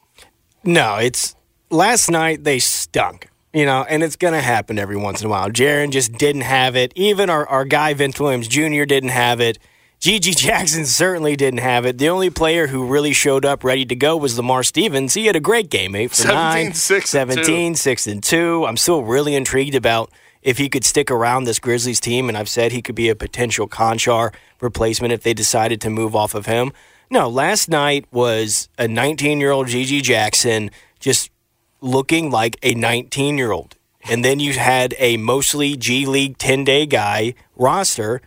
No, 0.63 0.98
it's 0.98 1.36
last 1.74 2.10
night 2.10 2.44
they 2.44 2.60
stunk. 2.60 3.30
You 3.53 3.65
know, 3.65 3.86
and 3.88 4.01
it's 4.01 4.15
going 4.15 4.34
to 4.34 4.42
happen 4.42 4.80
every 4.80 4.98
once 4.98 5.22
in 5.22 5.27
a 5.27 5.30
while. 5.30 5.50
Jaren 5.50 5.92
just 5.92 6.13
didn't 6.13 6.42
have 6.42 6.75
it. 6.75 6.92
Even 6.96 7.30
our, 7.30 7.48
our 7.48 7.65
guy, 7.65 7.94
Vince 7.94 8.20
Williams 8.20 8.48
Jr., 8.48 8.84
didn't 8.86 9.10
have 9.10 9.39
it. 9.39 9.60
GG 10.01 10.38
Jackson 10.38 10.86
certainly 10.88 11.36
didn't 11.36 11.60
have 11.60 11.86
it. 11.86 12.00
The 12.00 12.10
only 12.10 12.32
player 12.32 12.65
who 12.65 12.88
really 12.88 13.13
showed 13.13 13.46
up 13.46 13.63
ready 13.63 13.86
to 13.86 13.96
go 13.96 14.18
was 14.18 14.38
Lamar 14.38 14.63
Stevens. 14.63 15.13
He 15.13 15.27
had 15.27 15.36
a 15.36 15.39
great 15.39 15.70
game, 15.70 15.96
8 15.96 16.08
for 16.08 16.15
17, 16.15 16.65
9, 16.65 16.74
6 16.74 17.10
17, 17.10 17.68
and 17.68 17.75
2. 17.75 17.80
6 17.80 18.08
and 18.08 18.24
2. 18.24 18.65
I'm 18.65 18.77
still 18.77 19.03
really 19.03 19.36
intrigued 19.36 19.75
about 19.75 20.10
if 20.42 20.58
he 20.58 20.68
could 20.70 20.84
stick 20.84 21.12
around 21.12 21.44
this 21.44 21.60
Grizzlies 21.60 22.00
team, 22.00 22.30
and 22.30 22.38
I've 22.38 22.50
said 22.50 22.72
he 22.72 22.82
could 22.82 22.96
be 22.96 23.10
a 23.10 23.15
potential 23.15 23.68
Konchar 23.68 24.34
replacement 24.62 25.13
if 25.13 25.22
they 25.22 25.36
decided 25.36 25.80
to 25.82 25.92
move 25.92 26.15
off 26.15 26.34
of 26.34 26.48
him. 26.48 26.74
No, 27.12 27.30
last 27.30 27.70
night 27.70 28.06
was 28.12 28.68
a 28.80 28.88
19 28.88 29.39
year 29.39 29.51
old 29.51 29.68
GG 29.68 30.01
Jackson 30.01 30.72
just 31.00 31.30
looking 31.84 32.32
like 32.32 32.58
a 32.63 32.74
19 32.74 33.38
year 33.38 33.52
old. 33.52 33.75
And 34.10 34.24
then 34.24 34.40
you 34.40 34.54
had 34.54 34.96
a 34.98 35.18
mostly 35.18 35.75
G 35.75 36.06
League 36.06 36.38
10 36.38 36.63
day 36.63 36.86
guy 36.86 37.36
roster 37.56 38.22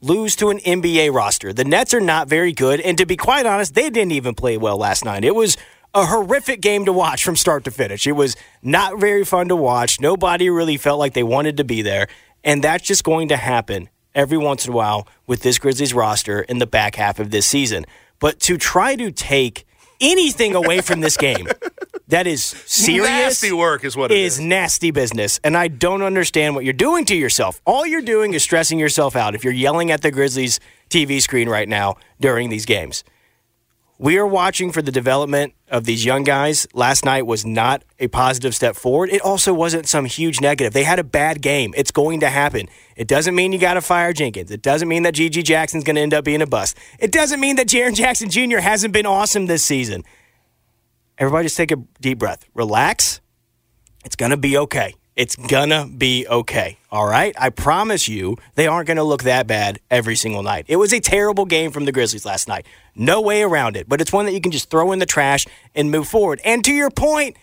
lose 0.00 0.34
to 0.36 0.50
an 0.50 0.58
NBA 0.58 1.12
roster. 1.12 1.52
The 1.52 1.64
Nets 1.64 1.92
are 1.94 2.00
not 2.00 2.28
very 2.28 2.52
good. 2.52 2.80
And 2.80 2.96
to 2.98 3.06
be 3.06 3.16
quite 3.16 3.46
honest, 3.46 3.74
they 3.74 3.90
didn't 3.90 4.12
even 4.12 4.34
play 4.34 4.56
well 4.56 4.76
last 4.76 5.04
night. 5.04 5.24
It 5.24 5.34
was 5.34 5.56
a 5.94 6.06
horrific 6.06 6.60
game 6.60 6.84
to 6.86 6.92
watch 6.92 7.22
from 7.24 7.36
start 7.36 7.64
to 7.64 7.70
finish. 7.70 8.06
It 8.06 8.12
was 8.12 8.34
not 8.62 8.98
very 8.98 9.24
fun 9.24 9.48
to 9.48 9.56
watch. 9.56 10.00
Nobody 10.00 10.48
really 10.48 10.76
felt 10.76 10.98
like 10.98 11.12
they 11.12 11.22
wanted 11.22 11.56
to 11.58 11.64
be 11.64 11.82
there. 11.82 12.08
And 12.42 12.64
that's 12.64 12.84
just 12.84 13.04
going 13.04 13.28
to 13.28 13.36
happen 13.36 13.90
every 14.14 14.38
once 14.38 14.66
in 14.66 14.72
a 14.72 14.76
while 14.76 15.06
with 15.26 15.42
this 15.42 15.58
Grizzlies 15.58 15.94
roster 15.94 16.42
in 16.42 16.58
the 16.58 16.66
back 16.66 16.96
half 16.96 17.20
of 17.20 17.30
this 17.30 17.46
season. 17.46 17.84
But 18.18 18.40
to 18.40 18.56
try 18.56 18.96
to 18.96 19.12
take 19.12 19.66
anything 20.02 20.54
away 20.54 20.80
from 20.80 21.00
this 21.00 21.16
game 21.16 21.46
that 22.08 22.26
is 22.26 22.42
serious 22.44 23.08
Nasty 23.08 23.52
work 23.52 23.84
is 23.84 23.96
what 23.96 24.10
it 24.10 24.18
is 24.18 24.34
is. 24.34 24.40
nasty 24.40 24.90
business 24.90 25.40
and 25.44 25.56
i 25.56 25.68
don't 25.68 26.02
understand 26.02 26.54
what 26.54 26.64
you're 26.64 26.72
doing 26.74 27.04
to 27.06 27.16
yourself 27.16 27.60
all 27.64 27.86
you're 27.86 28.02
doing 28.02 28.34
is 28.34 28.42
stressing 28.42 28.78
yourself 28.78 29.16
out 29.16 29.34
if 29.34 29.44
you're 29.44 29.52
yelling 29.52 29.90
at 29.90 30.02
the 30.02 30.10
grizzlies 30.10 30.60
tv 30.90 31.22
screen 31.22 31.48
right 31.48 31.68
now 31.68 31.96
during 32.20 32.50
these 32.50 32.66
games 32.66 33.04
we 34.02 34.18
are 34.18 34.26
watching 34.26 34.72
for 34.72 34.82
the 34.82 34.90
development 34.90 35.54
of 35.68 35.84
these 35.84 36.04
young 36.04 36.24
guys. 36.24 36.66
Last 36.74 37.04
night 37.04 37.24
was 37.24 37.46
not 37.46 37.84
a 38.00 38.08
positive 38.08 38.52
step 38.52 38.74
forward. 38.74 39.10
It 39.10 39.22
also 39.22 39.54
wasn't 39.54 39.86
some 39.86 40.06
huge 40.06 40.40
negative. 40.40 40.72
They 40.72 40.82
had 40.82 40.98
a 40.98 41.04
bad 41.04 41.40
game. 41.40 41.72
It's 41.76 41.92
going 41.92 42.18
to 42.18 42.28
happen. 42.28 42.68
It 42.96 43.06
doesn't 43.06 43.36
mean 43.36 43.52
you 43.52 43.60
got 43.60 43.74
to 43.74 43.80
fire 43.80 44.12
Jenkins. 44.12 44.50
It 44.50 44.60
doesn't 44.60 44.88
mean 44.88 45.04
that 45.04 45.14
GG 45.14 45.44
Jackson's 45.44 45.84
going 45.84 45.94
to 45.94 46.02
end 46.02 46.14
up 46.14 46.24
being 46.24 46.42
a 46.42 46.48
bust. 46.48 46.76
It 46.98 47.12
doesn't 47.12 47.38
mean 47.38 47.54
that 47.56 47.68
Jaren 47.68 47.94
Jackson 47.94 48.28
Jr. 48.28 48.58
hasn't 48.58 48.92
been 48.92 49.06
awesome 49.06 49.46
this 49.46 49.64
season. 49.64 50.02
Everybody 51.16 51.44
just 51.44 51.56
take 51.56 51.70
a 51.70 51.76
deep 52.00 52.18
breath. 52.18 52.44
Relax. 52.54 53.20
It's 54.04 54.16
going 54.16 54.30
to 54.30 54.36
be 54.36 54.58
okay. 54.58 54.96
It's 55.14 55.36
gonna 55.36 55.86
be 55.86 56.26
okay. 56.26 56.78
All 56.90 57.06
right? 57.06 57.34
I 57.38 57.50
promise 57.50 58.08
you, 58.08 58.36
they 58.54 58.66
aren't 58.66 58.88
gonna 58.88 59.04
look 59.04 59.24
that 59.24 59.46
bad 59.46 59.78
every 59.90 60.16
single 60.16 60.42
night. 60.42 60.64
It 60.68 60.76
was 60.76 60.92
a 60.92 61.00
terrible 61.00 61.44
game 61.44 61.70
from 61.70 61.84
the 61.84 61.92
Grizzlies 61.92 62.24
last 62.24 62.48
night. 62.48 62.64
No 62.96 63.20
way 63.20 63.42
around 63.42 63.76
it. 63.76 63.88
But 63.88 64.00
it's 64.00 64.12
one 64.12 64.24
that 64.24 64.32
you 64.32 64.40
can 64.40 64.52
just 64.52 64.70
throw 64.70 64.90
in 64.92 64.98
the 65.00 65.06
trash 65.06 65.46
and 65.74 65.90
move 65.90 66.08
forward. 66.08 66.40
And 66.46 66.64
to 66.64 66.72
your 66.72 66.90
point, 66.90 67.36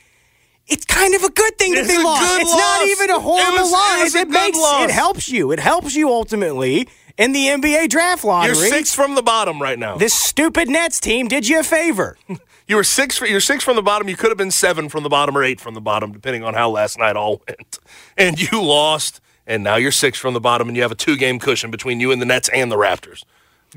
it's 0.67 0.83
kind 0.85 1.13
of 1.13 1.23
a 1.23 1.29
good 1.29 1.57
thing 1.59 1.73
It's 1.75 1.87
that 1.87 1.95
they 1.97 2.03
lost. 2.03 2.41
It's 2.41 2.55
not 2.55 2.87
even 2.87 3.09
a 3.11 3.17
It 3.17 3.21
horrible 3.21 3.57
it 3.67 3.71
loss. 3.71 4.03
was 4.03 4.15
It, 4.15 4.27
good 4.29 4.33
makes 4.33 4.57
loss. 4.57 4.83
it 4.85 4.91
helps 4.91 5.29
you. 5.29 5.51
It 5.51 5.59
helps 5.59 5.95
you 5.95 6.09
ultimately 6.09 6.87
in 7.19 7.33
the 7.33 7.47
NBA 7.47 7.89
draft 7.89 8.23
lottery. 8.23 8.55
You're 8.55 8.67
six 8.67 8.93
from 8.95 9.13
the 9.15 9.21
bottom 9.23 9.61
right 9.61 9.77
now. 9.77 9.95
This 9.97 10.13
stupid 10.15 10.69
Nets 10.69 10.99
team 10.99 11.27
did 11.27 11.47
you 11.47 11.59
a 11.59 11.63
favor. 11.63 12.17
You 12.69 12.75
were 12.75 12.83
six. 12.83 13.19
You're 13.19 13.39
six 13.39 13.63
from 13.63 13.75
the 13.75 13.81
bottom. 13.81 14.07
You 14.07 14.15
could 14.15 14.29
have 14.29 14.37
been 14.37 14.51
seven 14.51 14.89
from 14.89 15.01
the 15.01 15.09
bottom 15.09 15.35
or 15.35 15.43
eight 15.43 15.59
from 15.59 15.73
the 15.73 15.81
bottom, 15.81 16.11
depending 16.11 16.43
on 16.43 16.53
how 16.53 16.69
last 16.69 16.99
night 16.99 17.15
all 17.15 17.41
went. 17.47 17.79
And 18.15 18.39
you 18.39 18.61
lost, 18.61 19.19
and 19.47 19.63
now 19.63 19.75
you're 19.75 19.91
six 19.91 20.19
from 20.19 20.35
the 20.35 20.39
bottom, 20.39 20.67
and 20.67 20.77
you 20.77 20.83
have 20.83 20.91
a 20.91 20.95
two-game 20.95 21.39
cushion 21.39 21.71
between 21.71 21.99
you 21.99 22.11
and 22.11 22.21
the 22.21 22.27
Nets 22.27 22.47
and 22.53 22.71
the 22.71 22.75
Raptors. 22.75 23.23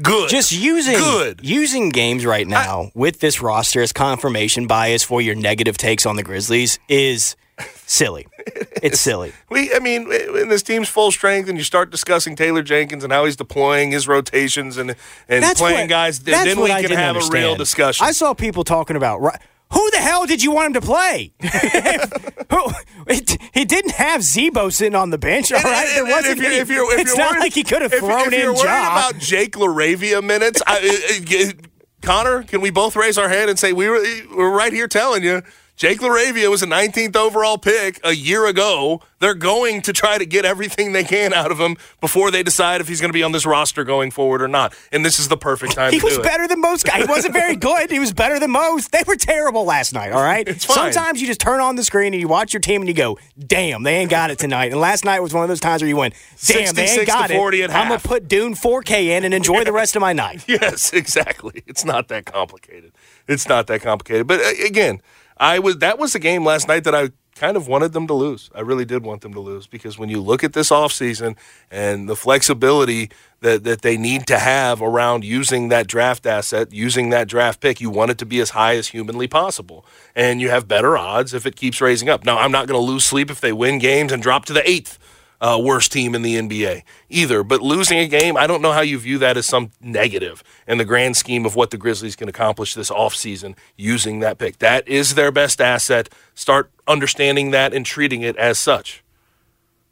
Good. 0.00 0.28
Just 0.28 0.52
using 0.52 0.94
Good. 0.94 1.40
using 1.42 1.88
games 1.88 2.26
right 2.26 2.46
now 2.46 2.90
with 2.94 3.20
this 3.20 3.40
roster 3.42 3.80
as 3.80 3.92
confirmation 3.92 4.66
bias 4.66 5.02
for 5.02 5.20
your 5.22 5.34
negative 5.34 5.78
takes 5.78 6.04
on 6.06 6.16
the 6.16 6.22
Grizzlies 6.22 6.78
is 6.88 7.34
silly. 7.86 8.26
It's 8.82 9.00
silly. 9.00 9.32
We, 9.50 9.72
I 9.74 9.78
mean, 9.78 10.08
when 10.08 10.48
this 10.48 10.62
team's 10.62 10.88
full 10.88 11.10
strength, 11.12 11.48
and 11.48 11.56
you 11.58 11.64
start 11.64 11.90
discussing 11.90 12.34
Taylor 12.36 12.62
Jenkins 12.62 13.04
and 13.04 13.12
how 13.12 13.24
he's 13.24 13.36
deploying 13.36 13.92
his 13.92 14.08
rotations 14.08 14.76
and 14.76 14.90
and 15.28 15.42
That's 15.42 15.60
playing 15.60 15.80
what- 15.82 15.88
guys, 15.88 16.20
then, 16.20 16.58
we 16.60 16.68
can 16.68 16.90
have 16.92 17.16
a 17.16 17.28
real 17.30 17.54
discussion. 17.56 18.06
I 18.06 18.12
saw 18.12 18.34
people 18.34 18.64
talking 18.64 18.96
about 18.96 19.20
who 19.72 19.90
the 19.90 19.98
hell 19.98 20.26
did 20.26 20.42
you 20.42 20.50
want 20.50 20.66
him 20.66 20.72
to 20.74 20.86
play? 20.86 21.32
Who- 21.42 22.70
it- 23.06 23.38
he 23.54 23.64
didn't 23.64 23.92
have 23.92 24.20
Zebo 24.20 24.70
sitting 24.72 24.94
on 24.94 25.10
the 25.10 25.16
bench. 25.18 25.50
All 25.52 25.60
right, 25.62 25.86
and- 25.88 26.06
there 26.08 26.14
wasn't. 26.14 26.38
if 26.38 26.42
you're, 26.42 26.52
if 26.52 26.68
you're, 26.68 26.94
if 26.94 27.00
it's 27.00 27.16
not 27.16 27.30
worried- 27.32 27.40
like 27.40 27.52
he 27.54 27.62
could 27.64 27.80
have 27.82 27.92
thrown 27.94 28.28
if 28.28 28.32
in 28.34 28.40
you're 28.40 28.52
worried 28.52 28.64
Ja. 28.64 29.08
about 29.08 29.18
Jake 29.18 29.52
LaRavia 29.56 30.22
minutes, 30.22 30.60
I, 30.66 30.78
uh, 30.78 31.48
uh, 31.48 31.52
Connor, 32.02 32.42
can 32.42 32.60
we 32.60 32.70
both 32.70 32.96
raise 32.96 33.16
our 33.16 33.28
hand 33.30 33.48
and 33.48 33.58
say 33.58 33.72
we 33.72 33.88
were 33.88 34.04
we're 34.36 34.50
right 34.54 34.72
here 34.72 34.88
telling 34.88 35.22
you 35.22 35.42
Jake 35.82 35.98
LaRavia 35.98 36.48
was 36.48 36.62
a 36.62 36.66
19th 36.66 37.16
overall 37.16 37.58
pick 37.58 37.98
a 38.04 38.12
year 38.12 38.46
ago. 38.46 39.02
They're 39.18 39.34
going 39.34 39.82
to 39.82 39.92
try 39.92 40.16
to 40.16 40.24
get 40.24 40.44
everything 40.44 40.92
they 40.92 41.02
can 41.02 41.32
out 41.32 41.50
of 41.50 41.58
him 41.58 41.76
before 42.00 42.30
they 42.30 42.44
decide 42.44 42.80
if 42.80 42.86
he's 42.86 43.00
going 43.00 43.08
to 43.08 43.12
be 43.12 43.24
on 43.24 43.32
this 43.32 43.44
roster 43.44 43.82
going 43.82 44.12
forward 44.12 44.42
or 44.42 44.46
not. 44.48 44.76
And 44.92 45.04
this 45.04 45.18
is 45.18 45.26
the 45.26 45.36
perfect 45.36 45.72
time 45.72 45.92
He 45.92 45.98
to 45.98 46.04
was 46.04 46.14
do 46.14 46.20
it. 46.20 46.22
better 46.22 46.46
than 46.46 46.60
most 46.60 46.86
guys. 46.86 47.02
He 47.02 47.08
wasn't 47.08 47.34
very 47.34 47.56
good. 47.70 47.90
He 47.90 47.98
was 47.98 48.12
better 48.12 48.38
than 48.38 48.52
most. 48.52 48.92
They 48.92 49.02
were 49.04 49.16
terrible 49.16 49.64
last 49.64 49.92
night, 49.92 50.12
all 50.12 50.22
right? 50.22 50.48
Sometimes 50.62 51.20
you 51.20 51.26
just 51.26 51.40
turn 51.40 51.58
on 51.58 51.74
the 51.74 51.82
screen 51.82 52.14
and 52.14 52.20
you 52.20 52.28
watch 52.28 52.52
your 52.52 52.60
team 52.60 52.82
and 52.82 52.88
you 52.88 52.94
go, 52.94 53.18
damn, 53.44 53.82
they 53.82 53.96
ain't 53.96 54.10
got 54.10 54.30
it 54.30 54.38
tonight. 54.38 54.70
And 54.70 54.80
last 54.80 55.04
night 55.04 55.18
was 55.18 55.34
one 55.34 55.42
of 55.42 55.48
those 55.48 55.58
times 55.60 55.82
where 55.82 55.88
you 55.88 55.96
went, 55.96 56.14
damn, 56.46 56.72
they 56.76 56.90
ain't 56.90 57.08
got 57.08 57.26
to 57.26 57.34
40 57.34 57.62
it. 57.62 57.70
I'm 57.70 57.88
gonna 57.88 57.98
put 57.98 58.28
Dune 58.28 58.54
4K 58.54 59.06
in 59.16 59.24
and 59.24 59.34
enjoy 59.34 59.64
the 59.64 59.72
rest 59.72 59.96
of 59.96 60.00
my 60.00 60.12
night. 60.12 60.44
Yes, 60.52 60.92
exactly. 60.92 61.64
It's 61.66 61.84
not 61.84 62.06
that 62.08 62.24
complicated. 62.26 62.92
It's 63.26 63.48
not 63.48 63.66
that 63.66 63.80
complicated. 63.82 64.28
But 64.28 64.40
uh, 64.40 64.50
again, 64.64 65.00
I 65.42 65.58
was 65.58 65.78
that 65.78 65.98
was 65.98 66.12
the 66.12 66.20
game 66.20 66.44
last 66.44 66.68
night 66.68 66.84
that 66.84 66.94
I 66.94 67.10
kind 67.34 67.56
of 67.56 67.66
wanted 67.66 67.92
them 67.92 68.06
to 68.06 68.14
lose. 68.14 68.48
I 68.54 68.60
really 68.60 68.84
did 68.84 69.02
want 69.02 69.22
them 69.22 69.34
to 69.34 69.40
lose 69.40 69.66
because 69.66 69.98
when 69.98 70.08
you 70.08 70.20
look 70.20 70.44
at 70.44 70.52
this 70.52 70.70
offseason 70.70 71.36
and 71.68 72.08
the 72.08 72.14
flexibility 72.14 73.10
that, 73.40 73.64
that 73.64 73.82
they 73.82 73.96
need 73.96 74.28
to 74.28 74.38
have 74.38 74.80
around 74.80 75.24
using 75.24 75.68
that 75.70 75.88
draft 75.88 76.26
asset, 76.26 76.72
using 76.72 77.10
that 77.10 77.26
draft 77.26 77.60
pick, 77.60 77.80
you 77.80 77.90
want 77.90 78.12
it 78.12 78.18
to 78.18 78.26
be 78.26 78.38
as 78.38 78.50
high 78.50 78.76
as 78.76 78.88
humanly 78.88 79.26
possible. 79.26 79.84
And 80.14 80.40
you 80.40 80.50
have 80.50 80.68
better 80.68 80.96
odds 80.96 81.34
if 81.34 81.44
it 81.44 81.56
keeps 81.56 81.80
raising 81.80 82.08
up. 82.08 82.24
Now, 82.24 82.38
I'm 82.38 82.52
not 82.52 82.68
going 82.68 82.78
to 82.78 82.86
lose 82.86 83.02
sleep 83.02 83.28
if 83.28 83.40
they 83.40 83.52
win 83.52 83.80
games 83.80 84.12
and 84.12 84.22
drop 84.22 84.44
to 84.44 84.52
the 84.52 84.68
eighth. 84.68 84.98
Uh, 85.42 85.60
worst 85.62 85.92
team 85.92 86.14
in 86.14 86.22
the 86.22 86.36
NBA 86.36 86.84
either. 87.10 87.42
But 87.42 87.60
losing 87.60 87.98
a 87.98 88.06
game, 88.06 88.36
I 88.36 88.46
don't 88.46 88.62
know 88.62 88.72
how 88.72 88.80
you 88.80 88.98
view 88.98 89.18
that 89.18 89.36
as 89.36 89.44
some 89.44 89.72
negative 89.80 90.42
in 90.66 90.78
the 90.78 90.84
grand 90.84 91.16
scheme 91.16 91.44
of 91.44 91.56
what 91.56 91.70
the 91.70 91.76
Grizzlies 91.76 92.16
can 92.16 92.28
accomplish 92.28 92.74
this 92.74 92.90
offseason 92.90 93.56
using 93.76 94.20
that 94.20 94.38
pick. 94.38 94.60
That 94.60 94.86
is 94.86 95.14
their 95.14 95.32
best 95.32 95.60
asset. 95.60 96.08
Start 96.34 96.70
understanding 96.86 97.50
that 97.50 97.74
and 97.74 97.84
treating 97.84 98.22
it 98.22 98.36
as 98.36 98.58
such. 98.58 99.02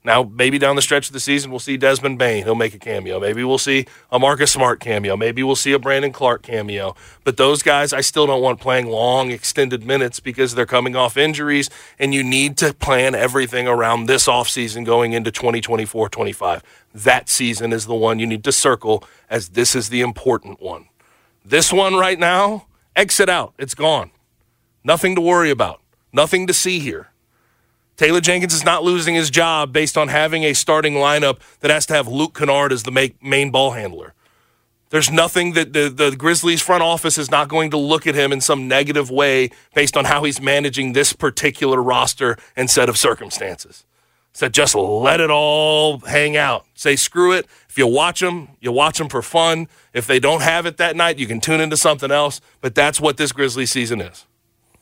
Now, 0.03 0.23
maybe 0.23 0.59
down 0.59 0.77
the 0.77 0.83
stretch 0.83 1.09
of 1.09 1.13
the 1.13 1.21
season, 1.21 1.51
we'll 1.51 1.61
see 1.61 1.77
Desmond 1.77 2.19
Bane. 2.19 2.45
He'll 2.45 2.55
make 2.55 2.75
a 2.75 2.79
cameo. 2.79 3.21
Maybe 3.21 3.45
we'll 3.45 3.59
see 3.59 3.85
a 4.11 4.19
Marcus 4.19 4.51
Smart 4.51 4.81
cameo. 4.81 5.15
Maybe 5.15 5.43
we'll 5.43 5.57
see 5.57 5.73
a 5.73 5.79
Brandon 5.79 6.11
Clarke 6.11 6.43
cameo. 6.43 6.97
But 7.23 7.37
those 7.37 7.63
guys, 7.63 7.93
I 7.93 8.01
still 8.01 8.27
don't 8.27 8.41
want 8.41 8.61
playing 8.61 8.87
long, 8.87 9.31
extended 9.31 9.85
minutes 9.85 10.19
because 10.19 10.55
they're 10.55 10.65
coming 10.65 10.97
off 10.97 11.19
injuries, 11.19 11.69
and 11.99 12.15
you 12.15 12.25
need 12.25 12.57
to 12.59 12.73
plan 12.73 13.15
everything 13.15 13.69
around 13.69 14.07
this 14.07 14.27
offseason 14.27 14.87
going 14.87 15.13
into 15.13 15.31
2024 15.31 16.09
25. 16.09 16.63
That 16.95 17.29
season 17.29 17.73
is 17.73 17.85
the 17.85 17.95
one 17.95 18.19
you 18.19 18.27
need 18.27 18.45
to 18.45 18.53
circle 18.53 19.05
as 19.29 19.51
this 19.51 19.75
is 19.75 19.91
the 19.91 20.01
important 20.01 20.63
one. 20.63 20.87
This 21.45 21.73
one 21.73 21.95
right 21.95 22.19
now, 22.19 22.67
exit 22.97 23.29
out. 23.29 23.53
It's 23.59 23.75
gone. 23.75 24.13
Nothing 24.83 25.15
to 25.15 25.21
worry 25.21 25.51
about. 25.51 25.83
Nothing 26.11 26.47
to 26.47 26.55
see 26.55 26.79
here. 26.79 27.11
Taylor 28.01 28.23
Jenkins 28.23 28.55
is 28.55 28.65
not 28.65 28.83
losing 28.83 29.15
his 29.15 29.29
job 29.29 29.75
based 29.75 29.99
on 29.99 30.09
having 30.09 30.43
a 30.45 30.55
starting 30.55 30.95
lineup 30.95 31.39
that 31.61 31.71
has 31.71 31.85
to 31.85 31.93
have 31.93 32.09
Luke 32.09 32.35
Kennard 32.35 32.73
as 32.73 32.85
the 32.85 33.13
main 33.21 33.51
ball 33.51 33.73
handler. 33.73 34.15
There's 34.89 35.11
nothing 35.11 35.53
that 35.53 35.75
the, 35.75 35.91
the 35.91 36.17
Grizzlies 36.17 36.63
front 36.63 36.83
office 36.83 37.19
is 37.19 37.31
not 37.31 37.51
going 37.51 37.71
to 37.73 37.77
look 37.77 38.07
at 38.07 38.15
him 38.15 38.33
in 38.33 38.41
some 38.41 38.67
negative 38.67 39.11
way 39.11 39.51
based 39.75 39.99
on 39.99 40.07
how 40.07 40.25
he's 40.25 40.41
managing 40.41 40.95
this 40.95 41.13
particular 41.13 41.83
roster 41.83 42.39
and 42.57 42.71
set 42.71 42.89
of 42.89 42.97
circumstances. 42.97 43.85
So 44.33 44.49
just 44.49 44.75
let 44.75 45.21
it 45.21 45.31
all 45.31 45.99
hang 45.99 46.39
out. 46.39 46.65
Say 46.73 46.97
screw 46.97 47.33
it. 47.33 47.45
If 47.69 47.77
you 47.77 47.87
watch 47.87 48.21
them, 48.21 48.49
you 48.63 48.73
watch 48.73 48.97
them 48.97 49.11
for 49.11 49.21
fun. 49.21 49.69
If 49.93 50.07
they 50.07 50.19
don't 50.19 50.41
have 50.41 50.65
it 50.65 50.79
that 50.79 50.97
night, 50.97 51.19
you 51.19 51.27
can 51.27 51.39
tune 51.39 51.61
into 51.61 51.77
something 51.77 52.11
else. 52.11 52.41
But 52.63 52.75
that's 52.75 52.99
what 52.99 53.19
this 53.19 53.31
Grizzly 53.31 53.67
season 53.67 54.01
is. 54.01 54.25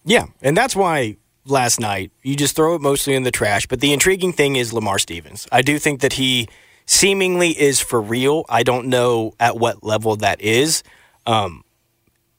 Yeah, 0.05 0.27
and 0.41 0.57
that's 0.57 0.77
why 0.77 1.17
last 1.51 1.81
night. 1.81 2.11
You 2.23 2.37
just 2.37 2.57
throw 2.57 2.75
it 2.75 2.81
mostly 2.81 3.15
in 3.15 3.23
the 3.23 3.31
trash. 3.31 3.67
But 3.67 3.81
the 3.81 3.93
intriguing 3.93 4.33
thing 4.33 4.57
is 4.57 4.73
Lamar 4.73 4.99
Stevens. 4.99 5.49
I 5.51 5.63
do 5.63 5.79
think 5.79 6.01
that 6.01 6.15
he 6.15 6.49
seemingly 6.87 7.51
is 7.51 7.81
for 7.81 8.01
real. 8.01 8.45
I 8.49 8.63
don't 8.63 8.87
know 8.87 9.35
at 9.39 9.57
what 9.57 9.85
level 9.85 10.17
that 10.17 10.41
is. 10.41 10.83
Um, 11.27 11.65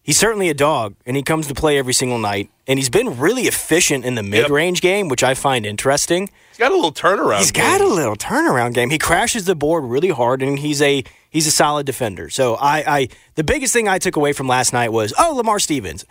he's 0.02 0.18
certainly 0.18 0.50
a 0.50 0.54
dog, 0.54 0.96
and 1.06 1.16
he 1.16 1.24
comes 1.24 1.48
to 1.48 1.54
play 1.54 1.78
every 1.78 1.94
single 1.94 2.18
night. 2.18 2.50
And 2.68 2.78
he's 2.78 2.90
been 2.90 3.20
really 3.20 3.44
efficient 3.44 4.06
in 4.06 4.16
the 4.16 4.24
mid 4.24 4.50
range 4.50 4.80
yep. 4.80 4.82
game, 4.82 5.08
which 5.08 5.24
I 5.24 5.34
find 5.34 5.66
interesting. 5.66 6.30
He's 6.50 6.58
got 6.58 6.72
a 6.72 6.76
little 6.76 6.92
turnaround. 6.92 7.40
He's 7.40 7.52
game. 7.52 7.64
got 7.64 7.82
a 7.82 7.88
little 7.88 8.16
turnaround 8.16 8.74
game. 8.74 8.90
He 8.90 8.98
crashes 8.98 9.46
the 9.46 9.56
board 9.56 9.84
really 9.86 10.10
hard, 10.10 10.42
and 10.42 10.58
he's 10.60 10.82
a 10.82 11.04
he's 11.30 11.48
a 11.48 11.52
solid 11.52 11.86
defender. 11.86 12.30
So 12.30 12.56
I, 12.56 13.00
I 13.00 13.08
the 13.36 13.44
biggest 13.44 13.74
thing 13.74 13.88
I 13.88 13.98
took 13.98 14.16
away 14.16 14.34
from 14.34 14.48
last 14.48 14.74
night 14.74 14.92
was 14.92 15.14
oh 15.18 15.34
Lamar 15.36 15.60
Stevens. 15.60 16.06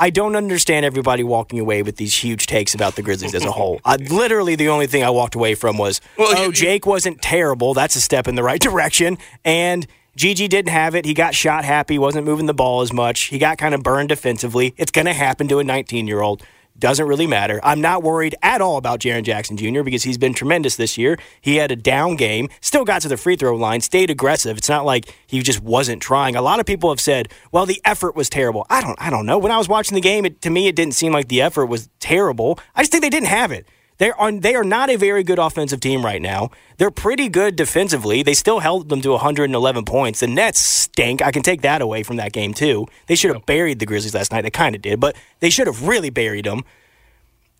I 0.00 0.10
don't 0.10 0.36
understand 0.36 0.86
everybody 0.86 1.24
walking 1.24 1.58
away 1.58 1.82
with 1.82 1.96
these 1.96 2.16
huge 2.16 2.46
takes 2.46 2.74
about 2.74 2.94
the 2.94 3.02
Grizzlies 3.02 3.34
as 3.34 3.44
a 3.44 3.50
whole. 3.50 3.80
I, 3.84 3.96
literally, 3.96 4.54
the 4.54 4.68
only 4.68 4.86
thing 4.86 5.02
I 5.02 5.10
walked 5.10 5.34
away 5.34 5.54
from 5.56 5.76
was, 5.76 6.00
well, 6.16 6.34
oh, 6.36 6.46
you, 6.46 6.52
Jake 6.52 6.86
wasn't 6.86 7.20
terrible. 7.20 7.74
That's 7.74 7.96
a 7.96 8.00
step 8.00 8.28
in 8.28 8.36
the 8.36 8.42
right 8.44 8.60
direction. 8.68 9.18
And 9.44 9.86
GG 10.16 10.48
didn't 10.48 10.70
have 10.70 10.94
it. 10.94 11.04
He 11.04 11.14
got 11.14 11.34
shot 11.34 11.64
happy, 11.64 11.98
wasn't 11.98 12.26
moving 12.26 12.46
the 12.46 12.54
ball 12.54 12.80
as 12.80 12.92
much. 12.92 13.22
He 13.22 13.38
got 13.38 13.58
kind 13.58 13.74
of 13.74 13.82
burned 13.82 14.08
defensively. 14.08 14.74
It's 14.76 14.92
going 14.92 15.06
to 15.06 15.12
happen 15.12 15.48
to 15.48 15.58
a 15.58 15.64
19 15.64 16.06
year 16.06 16.20
old. 16.20 16.42
Doesn't 16.78 17.06
really 17.06 17.26
matter. 17.26 17.60
I'm 17.64 17.80
not 17.80 18.04
worried 18.04 18.36
at 18.40 18.60
all 18.60 18.76
about 18.76 19.00
Jaren 19.00 19.24
Jackson 19.24 19.56
Jr. 19.56 19.82
because 19.82 20.04
he's 20.04 20.18
been 20.18 20.32
tremendous 20.32 20.76
this 20.76 20.96
year. 20.96 21.18
He 21.40 21.56
had 21.56 21.72
a 21.72 21.76
down 21.76 22.14
game, 22.14 22.48
still 22.60 22.84
got 22.84 23.02
to 23.02 23.08
the 23.08 23.16
free 23.16 23.34
throw 23.34 23.56
line, 23.56 23.80
stayed 23.80 24.10
aggressive. 24.10 24.56
It's 24.56 24.68
not 24.68 24.84
like 24.84 25.12
he 25.26 25.42
just 25.42 25.60
wasn't 25.60 26.00
trying. 26.00 26.36
A 26.36 26.42
lot 26.42 26.60
of 26.60 26.66
people 26.66 26.90
have 26.90 27.00
said, 27.00 27.28
"Well, 27.50 27.66
the 27.66 27.80
effort 27.84 28.14
was 28.14 28.30
terrible." 28.30 28.64
I 28.70 28.80
don't 28.80 29.00
I 29.00 29.10
don't 29.10 29.26
know. 29.26 29.38
When 29.38 29.50
I 29.50 29.58
was 29.58 29.68
watching 29.68 29.96
the 29.96 30.00
game, 30.00 30.24
it, 30.24 30.40
to 30.42 30.50
me 30.50 30.68
it 30.68 30.76
didn't 30.76 30.94
seem 30.94 31.12
like 31.12 31.28
the 31.28 31.42
effort 31.42 31.66
was 31.66 31.88
terrible. 31.98 32.60
I 32.76 32.82
just 32.82 32.92
think 32.92 33.02
they 33.02 33.10
didn't 33.10 33.28
have 33.28 33.50
it. 33.50 33.66
They 33.98 34.12
are 34.12 34.32
they 34.32 34.54
are 34.54 34.64
not 34.64 34.90
a 34.90 34.96
very 34.96 35.24
good 35.24 35.38
offensive 35.38 35.80
team 35.80 36.04
right 36.04 36.22
now. 36.22 36.50
They're 36.78 36.90
pretty 36.90 37.28
good 37.28 37.56
defensively. 37.56 38.22
They 38.22 38.34
still 38.34 38.60
held 38.60 38.88
them 38.88 39.00
to 39.02 39.10
111 39.10 39.84
points. 39.84 40.20
The 40.20 40.28
Nets 40.28 40.60
stink. 40.60 41.20
I 41.20 41.32
can 41.32 41.42
take 41.42 41.62
that 41.62 41.82
away 41.82 42.04
from 42.04 42.16
that 42.16 42.32
game 42.32 42.54
too. 42.54 42.86
They 43.08 43.16
should 43.16 43.34
have 43.34 43.44
buried 43.44 43.80
the 43.80 43.86
Grizzlies 43.86 44.14
last 44.14 44.30
night. 44.30 44.42
They 44.42 44.50
kind 44.50 44.76
of 44.76 44.82
did, 44.82 45.00
but 45.00 45.16
they 45.40 45.50
should 45.50 45.66
have 45.66 45.86
really 45.86 46.10
buried 46.10 46.44
them. 46.44 46.64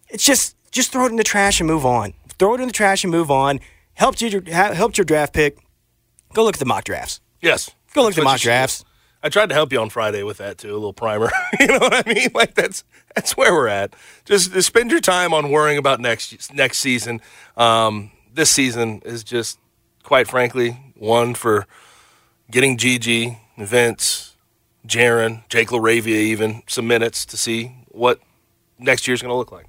It's 0.09 0.25
just 0.25 0.57
just 0.71 0.93
throw 0.93 1.07
it 1.07 1.11
in 1.11 1.17
the 1.17 1.25
trash 1.25 1.61
and 1.61 1.67
move 1.67 1.85
on. 1.85 2.15
Throw 2.39 2.55
it 2.55 2.61
in 2.61 2.69
the 2.69 2.73
trash 2.73 3.03
and 3.03 3.11
move 3.11 3.31
on. 3.31 3.59
Helped 3.95 4.23
you 4.23 4.41
helped 4.47 4.97
your 4.97 5.05
draft 5.05 5.33
pick. 5.35 5.59
Go 6.35 6.45
look 6.45 6.55
at 6.55 6.61
the 6.61 6.67
mock 6.67 6.85
drafts. 6.85 7.21
Yes. 7.43 7.71
Go 7.95 8.03
look 8.03 8.13
at 8.13 8.17
the 8.17 8.23
mock 8.23 8.39
drafts. 8.41 8.85
I 9.23 9.29
tried 9.29 9.49
to 9.49 9.55
help 9.55 9.73
you 9.73 9.81
on 9.81 9.91
Friday 9.91 10.23
with 10.23 10.39
that 10.39 10.59
too, 10.59 10.73
a 10.73 10.75
little 10.75 10.93
primer. 10.93 11.31
you 11.61 11.67
know 11.67 11.79
what 11.79 12.07
I 12.07 12.13
mean? 12.13 12.29
Like 12.35 12.55
that's 12.55 12.85
that's 13.15 13.37
where 13.37 13.53
we're 13.53 13.69
at. 13.69 13.95
Just, 14.25 14.53
just 14.53 14.69
spend 14.69 14.91
your 14.91 15.01
time 15.01 15.35
on 15.35 15.51
worrying 15.51 15.79
about 15.79 16.01
next 16.01 16.55
next 16.55 16.79
season. 16.79 17.21
Um, 17.57 18.13
this 18.33 18.51
season 18.51 19.03
is 19.05 19.25
just, 19.25 19.59
quite 20.05 20.29
frankly, 20.29 20.93
one 20.95 21.35
for 21.35 21.67
getting 22.51 22.77
GG, 22.77 23.37
Vince, 23.59 24.37
Jaren, 24.87 25.43
Jake 25.49 25.69
LaRavia, 25.69 26.07
even 26.07 26.63
some 26.69 26.87
minutes 26.87 27.27
to 27.27 27.37
see 27.37 27.75
what 27.89 28.21
next 28.79 29.09
year's 29.09 29.21
going 29.21 29.31
to 29.31 29.37
look 29.37 29.51
like. 29.51 29.67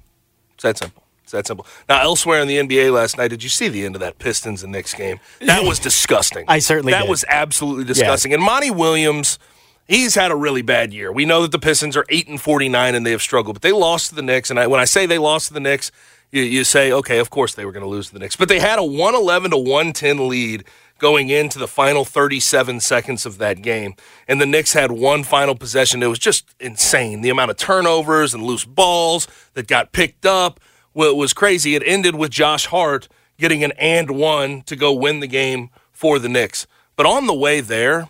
It's 0.54 0.62
that 0.62 0.78
simple. 0.78 0.99
It's 1.30 1.32
that 1.32 1.46
simple. 1.46 1.64
Now, 1.88 2.00
elsewhere 2.02 2.40
in 2.40 2.48
the 2.48 2.56
NBA 2.58 2.92
last 2.92 3.16
night, 3.16 3.28
did 3.28 3.44
you 3.44 3.48
see 3.48 3.68
the 3.68 3.84
end 3.84 3.94
of 3.94 4.00
that 4.00 4.18
Pistons 4.18 4.64
and 4.64 4.72
Knicks 4.72 4.92
game? 4.94 5.20
That 5.40 5.62
was 5.62 5.78
disgusting. 5.78 6.44
I 6.48 6.58
certainly 6.58 6.90
That 6.92 7.02
did. 7.02 7.10
was 7.10 7.24
absolutely 7.28 7.84
disgusting. 7.84 8.32
Yeah. 8.32 8.38
And 8.38 8.44
Monty 8.44 8.72
Williams, 8.72 9.38
he's 9.86 10.16
had 10.16 10.32
a 10.32 10.36
really 10.36 10.62
bad 10.62 10.92
year. 10.92 11.12
We 11.12 11.24
know 11.24 11.42
that 11.42 11.52
the 11.52 11.60
Pistons 11.60 11.96
are 11.96 12.04
8 12.08 12.26
and 12.26 12.40
49 12.40 12.96
and 12.96 13.06
they 13.06 13.12
have 13.12 13.22
struggled, 13.22 13.54
but 13.54 13.62
they 13.62 13.70
lost 13.70 14.08
to 14.08 14.16
the 14.16 14.22
Knicks. 14.22 14.50
And 14.50 14.58
I, 14.58 14.66
when 14.66 14.80
I 14.80 14.84
say 14.86 15.06
they 15.06 15.18
lost 15.18 15.46
to 15.48 15.54
the 15.54 15.60
Knicks, 15.60 15.92
you, 16.32 16.42
you 16.42 16.64
say, 16.64 16.90
okay, 16.90 17.20
of 17.20 17.30
course 17.30 17.54
they 17.54 17.64
were 17.64 17.70
going 17.72 17.84
to 17.84 17.88
lose 17.88 18.08
to 18.08 18.12
the 18.14 18.18
Knicks. 18.18 18.34
But 18.34 18.48
they 18.48 18.58
had 18.58 18.80
a 18.80 18.84
111 18.84 19.52
to 19.52 19.56
110 19.56 20.28
lead 20.28 20.64
going 20.98 21.30
into 21.30 21.58
the 21.58 21.66
final 21.68 22.04
37 22.04 22.78
seconds 22.80 23.24
of 23.24 23.38
that 23.38 23.62
game. 23.62 23.94
And 24.28 24.40
the 24.40 24.46
Knicks 24.46 24.74
had 24.74 24.92
one 24.92 25.22
final 25.24 25.54
possession. 25.54 26.02
It 26.02 26.08
was 26.08 26.18
just 26.18 26.54
insane. 26.60 27.22
The 27.22 27.30
amount 27.30 27.50
of 27.52 27.56
turnovers 27.56 28.34
and 28.34 28.42
loose 28.42 28.64
balls 28.66 29.26
that 29.54 29.66
got 29.66 29.92
picked 29.92 30.26
up 30.26 30.60
was 30.94 31.32
crazy. 31.32 31.74
It 31.74 31.82
ended 31.84 32.14
with 32.14 32.30
Josh 32.30 32.66
Hart 32.66 33.08
getting 33.38 33.64
an 33.64 33.72
and 33.72 34.10
one 34.10 34.62
to 34.62 34.76
go 34.76 34.92
win 34.92 35.20
the 35.20 35.26
game 35.26 35.70
for 35.92 36.18
the 36.18 36.28
Knicks. 36.28 36.66
But 36.96 37.06
on 37.06 37.26
the 37.26 37.34
way 37.34 37.60
there, 37.60 38.08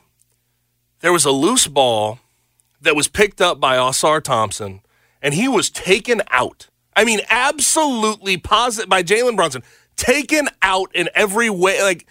there 1.00 1.12
was 1.12 1.24
a 1.24 1.30
loose 1.30 1.66
ball 1.66 2.18
that 2.80 2.96
was 2.96 3.08
picked 3.08 3.40
up 3.40 3.60
by 3.60 3.76
Ausar 3.76 4.22
Thompson, 4.22 4.80
and 5.22 5.34
he 5.34 5.48
was 5.48 5.70
taken 5.70 6.22
out. 6.30 6.68
I 6.96 7.04
mean, 7.04 7.20
absolutely 7.30 8.36
positive 8.36 8.88
by 8.88 9.02
Jalen 9.02 9.36
Brunson, 9.36 9.62
taken 9.96 10.48
out 10.62 10.94
in 10.94 11.08
every 11.14 11.50
way. 11.50 11.82
Like, 11.82 12.06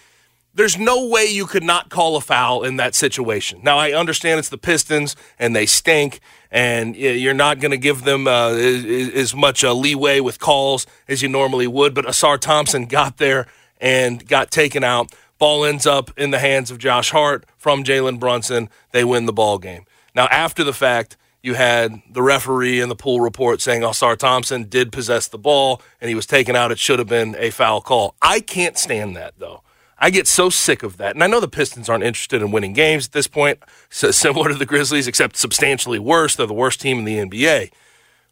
there's 0.53 0.77
no 0.77 1.07
way 1.07 1.25
you 1.25 1.45
could 1.45 1.63
not 1.63 1.89
call 1.89 2.15
a 2.15 2.21
foul 2.21 2.63
in 2.63 2.77
that 2.77 2.95
situation. 2.95 3.61
Now, 3.63 3.77
I 3.77 3.91
understand 3.91 4.39
it's 4.39 4.49
the 4.49 4.57
Pistons 4.57 5.15
and 5.37 5.55
they 5.55 5.65
stink, 5.65 6.19
and 6.51 6.95
you're 6.95 7.33
not 7.33 7.59
going 7.59 7.71
to 7.71 7.77
give 7.77 8.03
them 8.03 8.27
uh, 8.27 8.49
as 8.51 9.35
much 9.35 9.63
uh, 9.63 9.73
leeway 9.73 10.19
with 10.19 10.39
calls 10.39 10.87
as 11.07 11.21
you 11.21 11.29
normally 11.29 11.67
would. 11.67 11.93
But 11.93 12.05
Ausar 12.05 12.39
Thompson 12.39 12.85
got 12.85 13.17
there 13.17 13.47
and 13.79 14.27
got 14.27 14.51
taken 14.51 14.83
out. 14.83 15.13
Ball 15.37 15.65
ends 15.65 15.85
up 15.85 16.11
in 16.17 16.31
the 16.31 16.39
hands 16.39 16.69
of 16.71 16.79
Josh 16.79 17.11
Hart 17.11 17.45
from 17.57 17.83
Jalen 17.83 18.19
Brunson. 18.19 18.69
They 18.91 19.03
win 19.03 19.25
the 19.25 19.33
ball 19.33 19.57
game. 19.57 19.85
Now, 20.15 20.27
after 20.27 20.63
the 20.63 20.73
fact, 20.73 21.15
you 21.41 21.53
had 21.53 22.01
the 22.11 22.21
referee 22.21 22.81
in 22.81 22.89
the 22.89 22.95
pool 22.95 23.21
report 23.21 23.61
saying 23.61 23.81
Ausar 23.81 24.17
Thompson 24.17 24.63
did 24.63 24.91
possess 24.91 25.27
the 25.27 25.37
ball 25.37 25.81
and 26.01 26.09
he 26.09 26.15
was 26.15 26.25
taken 26.25 26.55
out. 26.55 26.71
It 26.71 26.79
should 26.79 26.99
have 26.99 27.07
been 27.07 27.35
a 27.37 27.51
foul 27.51 27.79
call. 27.79 28.15
I 28.21 28.41
can't 28.41 28.77
stand 28.77 29.15
that, 29.15 29.35
though. 29.37 29.61
I 30.01 30.09
get 30.09 30.27
so 30.27 30.49
sick 30.49 30.81
of 30.81 30.97
that. 30.97 31.13
And 31.13 31.23
I 31.23 31.27
know 31.27 31.41
the 31.41 31.47
Pistons 31.47 31.89
aren't 31.89 32.05
interested 32.05 32.41
in 32.41 32.51
winning 32.51 32.73
games 32.73 33.07
at 33.07 33.11
this 33.11 33.27
point, 33.27 33.59
so 33.89 34.11
similar 34.11 34.49
to 34.49 34.55
the 34.55 34.65
Grizzlies, 34.65 35.07
except 35.07 35.35
substantially 35.35 35.99
worse. 35.99 36.35
They're 36.35 36.47
the 36.47 36.53
worst 36.53 36.81
team 36.81 36.99
in 36.99 37.05
the 37.05 37.17
NBA. 37.17 37.71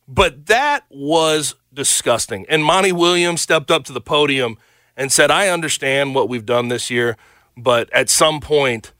But 0.08 0.46
that 0.46 0.86
was 0.90 1.56
disgusting. 1.74 2.46
And 2.48 2.64
Monty 2.64 2.94
Williams 2.94 3.42
stepped 3.42 3.70
up 3.70 3.84
to 3.86 3.94
the 3.94 4.02
podium 4.02 4.58
and 4.96 5.12
said, 5.12 5.30
I 5.30 5.50
understand 5.50 6.16
what 6.16 6.30
we've 6.30 6.46
done 6.46 6.70
this 6.70 6.90
year, 6.90 7.18
but 7.58 7.92
at 7.94 8.10
some 8.10 8.40
point, 8.40 8.94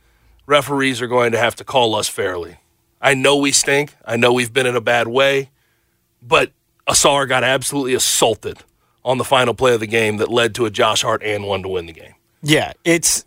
referees 0.46 1.02
are 1.02 1.08
going 1.08 1.32
to 1.32 1.38
have 1.38 1.56
to 1.56 1.64
call 1.64 1.96
us 1.96 2.10
fairly. 2.10 2.58
I 3.02 3.14
know 3.14 3.38
we 3.38 3.52
stink. 3.52 3.96
I 4.06 4.18
know 4.18 4.34
we've 4.34 4.52
been 4.52 4.66
in 4.66 4.76
a 4.76 4.82
bad 4.82 5.08
way, 5.08 5.50
but 6.22 6.52
Ausar 6.88 7.28
got 7.28 7.44
absolutely 7.44 7.94
assaulted 7.94 8.60
on 9.06 9.18
the 9.18 9.24
final 9.24 9.54
play 9.54 9.74
of 9.74 9.80
the 9.80 9.88
game 9.88 10.18
that 10.18 10.30
led 10.30 10.54
to 10.56 10.66
a 10.66 10.70
Josh 10.70 11.02
Hart 11.02 11.24
and 11.24 11.46
one 11.46 11.64
to 11.64 11.70
win 11.70 11.86
the 11.86 11.94
game. 11.94 12.16
Yeah, 12.42 12.74
it's 12.84 13.26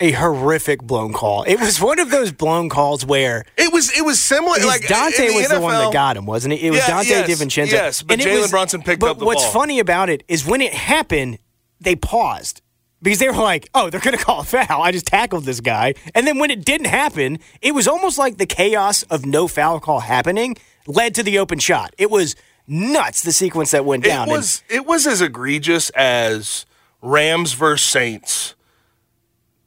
a 0.00 0.10
horrific 0.12 0.82
blown 0.82 1.12
call. 1.12 1.44
It 1.44 1.60
was 1.60 1.80
one 1.80 2.00
of 2.00 2.10
those 2.10 2.32
blown 2.32 2.68
calls 2.68 3.06
where 3.06 3.44
it 3.56 3.72
was 3.72 3.96
it 3.96 4.04
was 4.04 4.20
similar. 4.20 4.58
Like 4.58 4.82
Donte 4.82 5.16
the 5.16 5.34
was 5.34 5.46
NFL, 5.46 5.50
the 5.50 5.60
one 5.60 5.74
that 5.74 5.92
got 5.92 6.16
him, 6.16 6.26
wasn't 6.26 6.54
it? 6.54 6.62
It 6.62 6.70
was 6.70 6.80
yeah, 6.80 7.00
Donte 7.00 7.08
yes, 7.08 7.30
DiVincenzo. 7.30 7.70
Yes, 7.70 8.02
but 8.02 8.18
Jalen 8.18 8.50
Brunson 8.50 8.82
picked 8.82 9.02
up 9.02 9.18
the 9.18 9.24
what's 9.24 9.44
ball. 9.44 9.52
funny 9.52 9.78
about 9.78 10.10
it 10.10 10.24
is 10.28 10.44
when 10.44 10.60
it 10.60 10.74
happened, 10.74 11.38
they 11.80 11.94
paused 11.94 12.62
because 13.02 13.18
they 13.18 13.28
were 13.28 13.34
like, 13.34 13.68
oh, 13.74 13.90
they're 13.90 14.00
going 14.00 14.16
to 14.16 14.24
call 14.24 14.40
a 14.40 14.44
foul. 14.44 14.82
I 14.82 14.92
just 14.92 15.06
tackled 15.06 15.44
this 15.44 15.60
guy. 15.60 15.94
And 16.14 16.26
then 16.26 16.38
when 16.38 16.50
it 16.50 16.64
didn't 16.64 16.86
happen, 16.86 17.38
it 17.60 17.72
was 17.72 17.88
almost 17.88 18.18
like 18.18 18.38
the 18.38 18.46
chaos 18.46 19.02
of 19.04 19.26
no 19.26 19.48
foul 19.48 19.80
call 19.80 20.00
happening 20.00 20.56
led 20.86 21.14
to 21.16 21.22
the 21.22 21.38
open 21.38 21.58
shot. 21.58 21.94
It 21.98 22.10
was 22.10 22.36
nuts, 22.66 23.22
the 23.22 23.32
sequence 23.32 23.72
that 23.72 23.84
went 23.84 24.04
down. 24.04 24.28
It 24.28 24.32
was, 24.32 24.62
it 24.68 24.86
was 24.86 25.06
as 25.06 25.20
egregious 25.20 25.90
as 25.90 26.64
Rams 27.02 27.52
versus 27.52 27.88
Saints, 27.88 28.54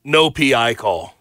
no 0.03 0.31
PI 0.31 0.75
call. 0.75 1.13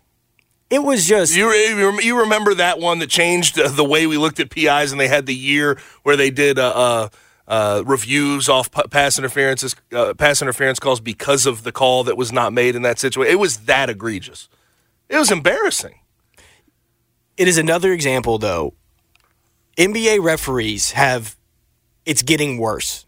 It 0.71 0.83
was 0.83 1.07
just 1.07 1.37
you. 1.37 1.53
You 1.53 2.21
remember 2.21 2.55
that 2.55 2.79
one 2.79 3.01
that 3.01 3.11
changed 3.11 3.57
the 3.57 3.85
way 3.85 4.07
we 4.07 4.17
looked 4.17 4.41
at 4.41 4.51
PIs, 4.51 4.93
and 4.93 5.01
they 5.01 5.09
had 5.09 5.27
the 5.27 5.35
year 5.35 5.79
where 6.05 6.17
they 6.17 6.31
did 6.31 6.59
uh, 6.59 6.73
uh, 6.75 7.09
uh, 7.47 7.83
reviews 7.85 8.49
off 8.49 8.71
pass 8.91 9.19
interferences, 9.19 9.77
uh, 9.93 10.15
pass 10.15 10.41
interference 10.41 10.79
calls 10.79 11.01
because 11.01 11.47
of 11.47 11.63
the 11.65 11.73
call 11.73 12.05
that 12.05 12.17
was 12.17 12.33
not 12.33 12.53
made 12.53 12.75
in 12.75 12.83
that 12.83 12.99
situation. 12.99 13.33
It 13.33 13.39
was 13.39 13.59
that 13.59 13.91
egregious. 13.91 14.49
It 15.09 15.19
was 15.19 15.31
embarrassing. 15.31 16.01
It 17.37 17.47
is 17.47 17.59
another 17.59 17.93
example, 17.93 18.39
though. 18.39 18.75
NBA 19.77 20.23
referees 20.23 20.93
have. 20.93 21.37
It's 22.07 22.23
getting 22.23 22.59
worse. 22.59 23.04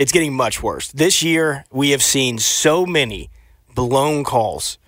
It's 0.00 0.12
getting 0.12 0.32
much 0.32 0.62
worse. 0.62 0.90
This 0.92 1.22
year, 1.22 1.66
we 1.70 1.90
have 1.90 2.02
seen 2.02 2.38
so 2.38 2.86
many 2.86 3.30
blown 3.74 4.24
calls 4.24 4.78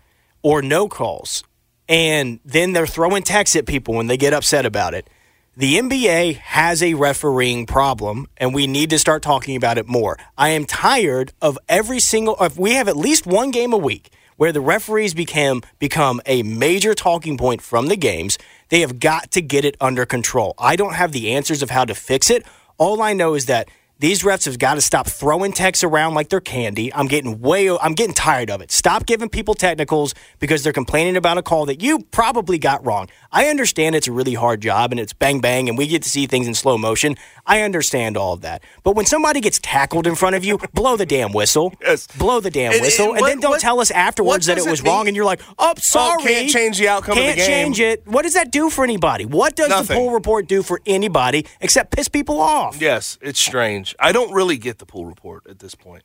or 0.43 0.63
no 0.63 0.89
calls 0.89 1.45
and 1.87 2.41
then 2.47 2.73
they're 2.73 2.87
throwing 2.87 3.23
texts 3.23 3.55
at 3.55 3.67
people 3.67 3.93
when 3.93 4.07
they 4.07 4.17
get 4.17 4.33
upset 4.33 4.65
about 4.65 4.95
it. 4.95 5.11
The 5.55 5.79
NBA 5.79 6.37
has 6.37 6.83
a 6.83 6.95
refereeing 6.95 7.67
problem, 7.67 8.27
and 8.39 8.55
we 8.55 8.67
need 8.67 8.89
to 8.89 8.99
start 8.99 9.23
talking 9.23 9.55
about 9.57 9.77
it 9.77 9.87
more. 9.87 10.17
I 10.39 10.49
am 10.51 10.65
tired 10.65 11.35
of 11.43 11.59
every 11.69 12.01
single. 12.01 12.35
If 12.41 12.59
we 12.59 12.73
have 12.73 12.89
at 12.89 12.97
least 12.97 13.27
one 13.27 13.51
game 13.51 13.75
a 13.75 13.79
week 13.79 14.11
where 14.39 14.53
the 14.53 14.63
referees 14.63 15.13
became 15.13 15.61
become 15.79 16.23
a 16.25 16.43
major 16.43 16.95
talking 16.95 17.37
point 17.37 17.61
from 17.61 17.89
the 17.89 17.97
games, 17.97 18.39
they 18.71 18.81
have 18.81 18.99
got 18.99 19.31
to 19.33 19.43
get 19.43 19.67
it 19.67 19.77
under 19.79 20.07
control. 20.07 20.55
I 20.59 20.75
don't 20.77 20.95
have 20.95 21.13
the 21.13 21.35
answers 21.35 21.63
of 21.63 21.69
how 21.69 21.85
to 21.85 21.95
fix 21.95 22.31
it. 22.31 22.47
All 22.79 23.03
I 23.03 23.13
know 23.13 23.35
is 23.35 23.45
that 23.47 23.69
these 24.03 24.25
refs 24.25 24.47
have 24.47 24.59
got 24.59 24.75
to 24.75 24.81
stop 24.81 25.07
throwing 25.07 25.53
techs 25.53 25.85
around 25.85 26.15
like 26.15 26.29
they're 26.29 26.41
candy. 26.41 26.93
I'm 26.93 27.07
getting 27.07 27.41
way 27.41 27.71
I'm 27.71 27.95
getting 27.95 28.15
tired 28.15 28.51
of 28.51 28.61
it. 28.61 28.73
Stop 28.73 29.07
giving 29.07 29.29
people 29.29 29.55
technicals 29.55 30.13
because 30.41 30.65
they're 30.65 30.73
complaining 30.73 31.17
about 31.17 31.39
a 31.39 31.43
call 31.43 31.67
that 31.67 31.81
you 31.81 32.01
probably 32.11 32.59
got 32.59 32.85
wrong. 32.85 33.09
I 33.31 33.47
understand 33.47 33.95
it's 33.95 34.09
a 34.09 34.13
really 34.13 34.35
hard 34.35 34.61
job 34.61 34.91
and 34.91 34.99
it's 34.99 35.13
bang 35.13 35.41
bang 35.41 35.69
and 35.69 35.79
we 35.79 35.87
get 35.87 36.03
to 36.03 36.11
see 36.11 36.27
things 36.27 36.49
in 36.49 36.55
slow 36.55 36.77
motion. 36.77 37.15
I 37.47 37.63
understand 37.63 38.17
all 38.17 38.33
of 38.33 38.41
that. 38.41 38.65
But 38.83 38.97
when 38.97 39.07
somebody 39.07 39.41
gets 39.41 39.61
tackled 39.63 40.09
in 40.09 40.17
front 40.17 40.35
of 40.35 40.45
you, 40.45 40.59
blow 40.75 40.97
the 40.97 41.07
damn 41.07 41.31
whistle. 41.33 41.73
Yes. 41.81 42.09
Blow 42.09 42.41
the 42.41 42.51
damn 42.51 42.73
And- 42.73 42.83
whistle 42.83 43.05
and 43.07 43.13
and, 43.15 43.21
what- 43.21 43.29
then 43.29 43.41
don't 43.41 43.51
what- 43.53 43.61
tell 43.61 43.79
us 43.79 43.93
afterwards 43.93 44.47
that 44.47 44.59
it 44.59 44.67
was 44.69 44.81
it 44.81 44.87
wrong 44.87 45.07
and 45.07 45.15
you're 45.15 45.25
like, 45.25 45.41
"Oh, 45.61 45.71
oh 45.71 45.75
sorry." 45.79 46.25
can't 46.25 46.51
change 46.51 46.79
the 46.79 46.89
outcome 46.89 47.13
of 47.19 47.25
the 47.25 47.35
Can't 47.35 47.37
game. 47.37 47.47
change 47.47 47.79
it. 47.81 48.03
What 48.07 48.23
does 48.23 48.35
that 48.35 48.51
do 48.51 48.69
for 48.69 48.83
anybody? 48.83 49.27
What 49.27 49.55
does 49.55 49.69
the 49.69 49.77
Nothing. 49.77 49.97
poll 49.97 50.11
report 50.11 50.49
do 50.49 50.65
for 50.65 50.81
anybody 50.87 51.47
except 51.61 51.93
piss 51.95 52.09
people 52.09 52.41
off? 52.41 52.81
Yes, 52.81 53.17
it's 53.23 53.39
strange. 53.39 53.92
I 53.99 54.13
don't 54.13 54.33
really 54.33 54.59
get 54.59 54.79
the 54.79 54.87
pool 54.87 55.07
report 55.07 55.47
at 55.49 55.59
this 55.59 55.75
point 55.75 56.03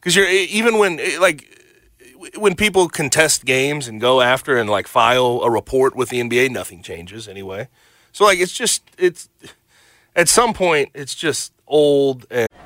because 0.00 0.16
you're 0.16 0.28
even 0.28 0.78
when 0.78 1.00
like 1.20 1.46
when 2.36 2.54
people 2.54 2.88
contest 2.88 3.44
games 3.44 3.88
and 3.88 4.00
go 4.00 4.20
after 4.20 4.58
and 4.58 4.68
like 4.68 4.86
file 4.86 5.40
a 5.42 5.50
report 5.50 5.96
with 5.96 6.10
the 6.10 6.20
NBA, 6.20 6.50
nothing 6.50 6.82
changes 6.82 7.28
anyway. 7.28 7.68
So 8.12 8.24
like 8.24 8.38
it's 8.38 8.52
just 8.52 8.82
it's 8.98 9.28
at 10.14 10.28
some 10.28 10.52
point 10.52 10.90
it's 10.94 11.14
just 11.14 11.52
old 11.66 12.26
and 12.30 12.48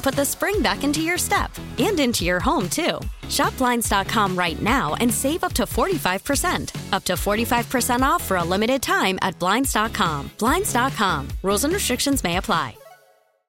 put 0.00 0.14
the 0.14 0.24
spring 0.24 0.62
back 0.62 0.84
into 0.84 1.02
your 1.02 1.18
step 1.18 1.50
and 1.78 1.98
into 2.00 2.24
your 2.24 2.40
home, 2.40 2.68
too. 2.68 2.98
Shop 3.28 3.56
Blinds.com 3.58 4.36
right 4.36 4.60
now 4.60 4.94
and 5.00 5.12
save 5.12 5.44
up 5.44 5.52
to 5.54 5.64
45%. 5.64 6.92
Up 6.92 7.04
to 7.04 7.12
45% 7.14 8.00
off 8.02 8.22
for 8.24 8.36
a 8.38 8.44
limited 8.44 8.82
time 8.82 9.18
at 9.22 9.38
Blinds.com. 9.38 10.30
Blinds.com. 10.38 11.28
Rules 11.42 11.64
and 11.64 11.72
restrictions 11.74 12.24
may 12.24 12.36
apply. 12.36 12.76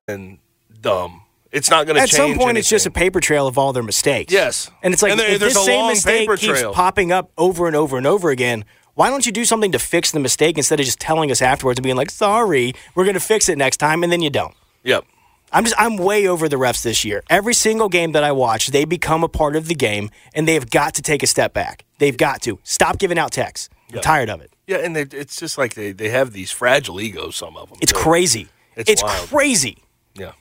and 0.07 0.39
dumb. 0.81 1.21
It's 1.51 1.69
not 1.69 1.85
going 1.85 1.95
to 1.95 2.01
At 2.01 2.09
some 2.09 2.35
point, 2.37 2.57
it's 2.57 2.69
just 2.69 2.85
a 2.85 2.91
paper 2.91 3.19
trail 3.19 3.45
of 3.47 3.57
all 3.57 3.71
their 3.73 3.83
mistakes. 3.83 4.31
Yes. 4.33 4.69
and 4.83 4.93
it's 4.93 5.01
like 5.03 5.11
And 5.11 5.19
there- 5.19 5.29
if 5.31 5.39
there's 5.39 5.53
this 5.53 5.63
a 5.63 5.65
same 5.65 5.79
long 5.79 5.89
mistake 5.89 6.19
paper 6.21 6.37
keeps 6.37 6.59
trail. 6.59 6.73
popping 6.73 7.11
up 7.11 7.31
over 7.37 7.67
and 7.67 7.75
over 7.75 7.97
and 7.97 8.07
over 8.07 8.29
again. 8.29 8.65
Why 8.93 9.09
don't 9.09 9.25
you 9.25 9.31
do 9.31 9.45
something 9.45 9.71
to 9.71 9.79
fix 9.79 10.11
the 10.11 10.19
mistake 10.19 10.57
instead 10.57 10.79
of 10.79 10.85
just 10.85 10.99
telling 10.99 11.31
us 11.31 11.41
afterwards 11.41 11.77
and 11.79 11.83
being 11.83 11.95
like, 11.95 12.09
"Sorry, 12.09 12.73
we're 12.93 13.03
going 13.05 13.13
to 13.13 13.19
fix 13.21 13.47
it 13.47 13.57
next 13.57 13.77
time," 13.77 14.03
and 14.03 14.11
then 14.11 14.21
you 14.21 14.29
don't. 14.29 14.53
Yep. 14.83 15.05
I'm 15.51 15.63
just 15.63 15.75
I'm 15.77 15.97
way 15.97 16.27
over 16.27 16.47
the 16.47 16.55
refs 16.55 16.83
this 16.83 17.03
year. 17.03 17.23
Every 17.29 17.53
single 17.53 17.89
game 17.89 18.13
that 18.13 18.23
I 18.23 18.31
watch, 18.31 18.67
they 18.67 18.85
become 18.85 19.23
a 19.23 19.27
part 19.27 19.55
of 19.55 19.67
the 19.67 19.75
game, 19.75 20.09
and 20.33 20.47
they 20.47 20.53
have 20.53 20.69
got 20.69 20.93
to 20.95 21.01
take 21.01 21.23
a 21.23 21.27
step 21.27 21.53
back. 21.53 21.85
They've 21.99 22.15
got 22.17 22.41
to 22.43 22.59
stop 22.63 22.97
giving 22.99 23.17
out 23.19 23.31
texts. 23.31 23.69
I'm 23.93 23.99
tired 23.99 24.29
of 24.29 24.39
it. 24.41 24.51
Yeah, 24.67 24.77
and 24.77 24.95
they, 24.95 25.01
it's 25.01 25.35
just 25.37 25.57
like 25.57 25.73
they, 25.73 25.91
they 25.91 26.07
have 26.09 26.31
these 26.31 26.49
fragile 26.51 27.01
egos. 27.01 27.35
Some 27.35 27.57
of 27.57 27.69
them. 27.69 27.79
It's 27.81 27.91
crazy. 27.91 28.47
It's 28.77 28.89
It's, 28.89 29.03
wild. 29.03 29.27
crazy. 29.27 29.77
Yeah, 30.15 30.31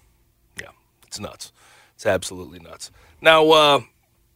yeah, 0.61 0.69
it's 1.07 1.19
nuts. 1.19 1.53
It's 1.97 2.07
absolutely 2.07 2.61
nuts. 2.61 2.93
Now 3.21 3.51
uh, 3.51 3.81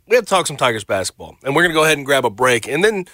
we 0.08 0.16
have 0.16 0.24
to 0.24 0.28
talk 0.30 0.46
some 0.48 0.56
Tigers 0.56 0.82
basketball, 0.84 1.36
and 1.44 1.54
we're 1.54 1.62
gonna 1.62 1.74
go 1.74 1.84
ahead 1.84 1.96
and 1.96 2.04
grab 2.04 2.24
a 2.24 2.30
break, 2.30 2.66
and 2.66 2.82
then 2.82 3.04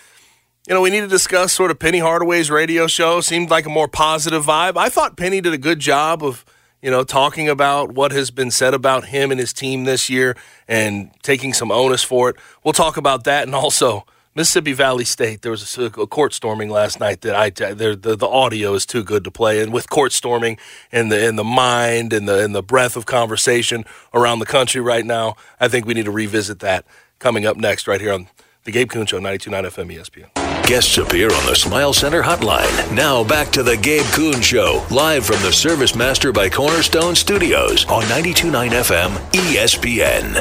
you 0.66 0.74
know 0.74 0.80
we 0.80 0.88
need 0.90 1.00
to 1.00 1.06
discuss 1.08 1.52
sort 1.52 1.70
of 1.70 1.78
Penny 1.78 1.98
Hardaway's 1.98 2.50
radio 2.50 2.86
show. 2.86 3.20
Seemed 3.20 3.50
like 3.50 3.66
a 3.66 3.70
more 3.70 3.86
positive 3.88 4.46
vibe. 4.46 4.78
I 4.78 4.88
thought 4.88 5.18
Penny 5.18 5.42
did 5.42 5.52
a 5.52 5.58
good 5.58 5.80
job 5.80 6.24
of 6.24 6.44
you 6.82 6.90
know 6.90 7.04
talking 7.04 7.48
about 7.48 7.92
what 7.92 8.12
has 8.12 8.30
been 8.30 8.50
said 8.50 8.74
about 8.74 9.06
him 9.06 9.30
and 9.30 9.40
his 9.40 9.52
team 9.52 9.84
this 9.84 10.08
year, 10.08 10.36
and 10.68 11.10
taking 11.22 11.52
some 11.52 11.70
onus 11.70 12.02
for 12.02 12.30
it. 12.30 12.36
We'll 12.64 12.72
talk 12.72 12.96
about 12.96 13.24
that, 13.24 13.44
and 13.44 13.54
also 13.54 14.04
Mississippi 14.34 14.72
Valley 14.72 15.04
State. 15.04 15.42
There 15.42 15.50
was 15.50 15.76
a, 15.76 15.90
court 15.90 16.32
storming 16.32 16.70
last 16.70 17.00
night 17.00 17.22
that 17.22 17.34
I 17.34 17.50
the, 17.50 18.16
the 18.16 18.28
audio 18.28 18.74
is 18.74 18.86
too 18.86 19.02
good 19.02 19.24
to 19.24 19.30
play, 19.30 19.60
and 19.60 19.72
with 19.72 19.90
court 19.90 20.12
storming 20.12 20.56
and 20.92 21.10
the 21.10 21.26
in 21.26 21.36
the 21.36 21.44
mind 21.44 22.12
and 22.12 22.28
the 22.28 22.44
and 22.44 22.54
the 22.54 22.62
breadth 22.62 22.96
of 22.96 23.06
conversation 23.06 23.84
around 24.14 24.38
the 24.38 24.46
country 24.46 24.80
right 24.80 25.04
now, 25.04 25.36
I 25.58 25.68
think 25.68 25.86
we 25.86 25.94
need 25.94 26.04
to 26.04 26.10
revisit 26.10 26.60
that 26.60 26.86
coming 27.18 27.44
up 27.44 27.56
next 27.56 27.88
right 27.88 28.00
here 28.00 28.12
on 28.12 28.28
the 28.64 28.72
Gabe 28.72 28.90
Kuhn 28.90 29.06
Show, 29.06 29.20
92.9 29.20 29.64
FM 29.64 29.96
ESPN. 29.96 30.39
Guests 30.70 30.98
appear 30.98 31.24
on 31.24 31.46
the 31.46 31.56
Smile 31.56 31.92
Center 31.92 32.22
hotline. 32.22 32.94
Now 32.94 33.24
back 33.24 33.50
to 33.54 33.64
the 33.64 33.76
Gabe 33.76 34.04
Kuhn 34.12 34.40
Show, 34.40 34.86
live 34.88 35.26
from 35.26 35.42
the 35.42 35.50
Service 35.52 35.96
Master 35.96 36.30
by 36.30 36.48
Cornerstone 36.48 37.16
Studios 37.16 37.84
on 37.86 38.04
92.9 38.04 38.70
FM 38.70 39.10
ESPN. 39.32 40.34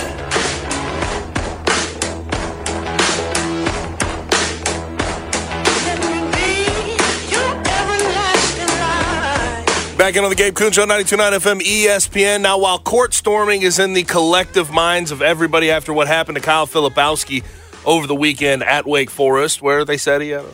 Back 9.98 10.16
in 10.16 10.24
on 10.24 10.30
the 10.30 10.36
Gabe 10.36 10.54
Kuhn 10.54 10.72
Show, 10.72 10.86
92.9 10.86 11.40
FM 11.40 11.60
ESPN. 11.62 12.42
Now, 12.42 12.60
while 12.60 12.78
court 12.78 13.16
storming 13.16 13.64
is 13.64 13.80
in 13.80 13.94
the 13.94 14.04
collective 14.04 14.70
minds 14.70 15.10
of 15.10 15.24
everybody 15.24 15.72
after 15.72 15.92
what 15.92 16.06
happened 16.06 16.36
to 16.36 16.42
Kyle 16.44 16.68
Filipowski 16.68 17.44
over 17.86 18.08
the 18.08 18.16
weekend 18.16 18.64
at 18.64 18.86
Wake 18.86 19.10
Forest, 19.10 19.62
where 19.62 19.86
they 19.86 19.98
said 19.98 20.22
he 20.22 20.30
had 20.30 20.46
a 20.46 20.54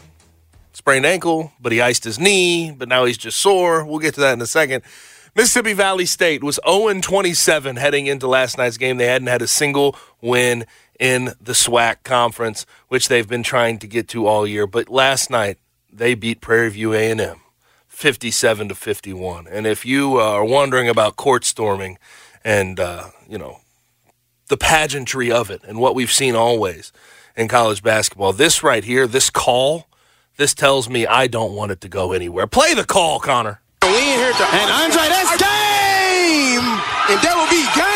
sprained 0.74 1.06
ankle, 1.06 1.52
but 1.60 1.72
he 1.72 1.82
iced 1.82 2.04
his 2.04 2.20
knee, 2.20 2.72
but 2.72 2.88
now 2.88 3.06
he's 3.06 3.18
just 3.18 3.40
sore. 3.40 3.86
We'll 3.86 4.00
get 4.00 4.14
to 4.16 4.22
that 4.22 4.34
in 4.34 4.42
a 4.42 4.48
second. 4.48 4.84
Mississippi 5.36 5.74
Valley 5.74 6.06
State 6.06 6.44
was 6.44 6.60
0 6.66 7.02
27 7.02 7.76
heading 7.76 8.08
into 8.08 8.28
last 8.28 8.58
night's 8.58 8.78
game. 8.78 8.98
They 8.98 9.08
hadn't 9.08 9.28
had 9.28 9.42
a 9.42 9.48
single 9.48 9.96
win 10.22 10.66
in 11.00 11.34
the 11.42 11.52
SWAC 11.52 12.04
conference, 12.04 12.66
which 12.88 13.10
they've 13.10 13.28
been 13.28 13.44
trying 13.44 13.80
to 13.80 13.88
get 13.88 14.08
to 14.10 14.28
all 14.28 14.48
year. 14.48 14.66
But 14.66 14.90
last 14.90 15.30
night, 15.30 15.58
they 15.92 16.16
beat 16.16 16.40
Prairie 16.42 16.70
View 16.70 16.94
A&M. 16.94 17.42
57 17.96 18.68
to 18.68 18.76
51. 18.76 19.48
And 19.48 19.66
if 19.66 19.86
you 19.86 20.18
are 20.18 20.44
wondering 20.44 20.90
about 20.90 21.16
court 21.16 21.46
storming 21.46 21.98
and, 22.44 22.78
uh, 22.78 23.08
you 23.28 23.38
know, 23.38 23.62
the 24.48 24.58
pageantry 24.58 25.32
of 25.32 25.50
it 25.50 25.62
and 25.64 25.80
what 25.80 25.96
we've 25.96 26.12
seen 26.12 26.36
always 26.36 26.92
in 27.36 27.48
college 27.48 27.84
basketball, 27.84 28.34
this 28.34 28.64
right 28.64 28.84
here, 28.84 29.08
this 29.08 29.30
call, 29.30 29.88
this 30.38 30.54
tells 30.54 30.90
me 30.90 31.06
I 31.06 31.28
don't 31.28 31.54
want 31.54 31.72
it 31.72 31.82
to 31.82 31.90
go 31.90 32.12
anywhere. 32.12 32.48
Play 32.48 32.74
the 32.74 32.86
call, 32.86 33.20
Connor. 33.20 33.62
And 33.82 34.72
Andre, 34.72 35.08
that's 35.08 35.32
game! 35.38 36.66
And 37.10 37.20
that 37.22 37.34
will 37.36 37.50
be 37.50 37.64
game! 37.80 37.95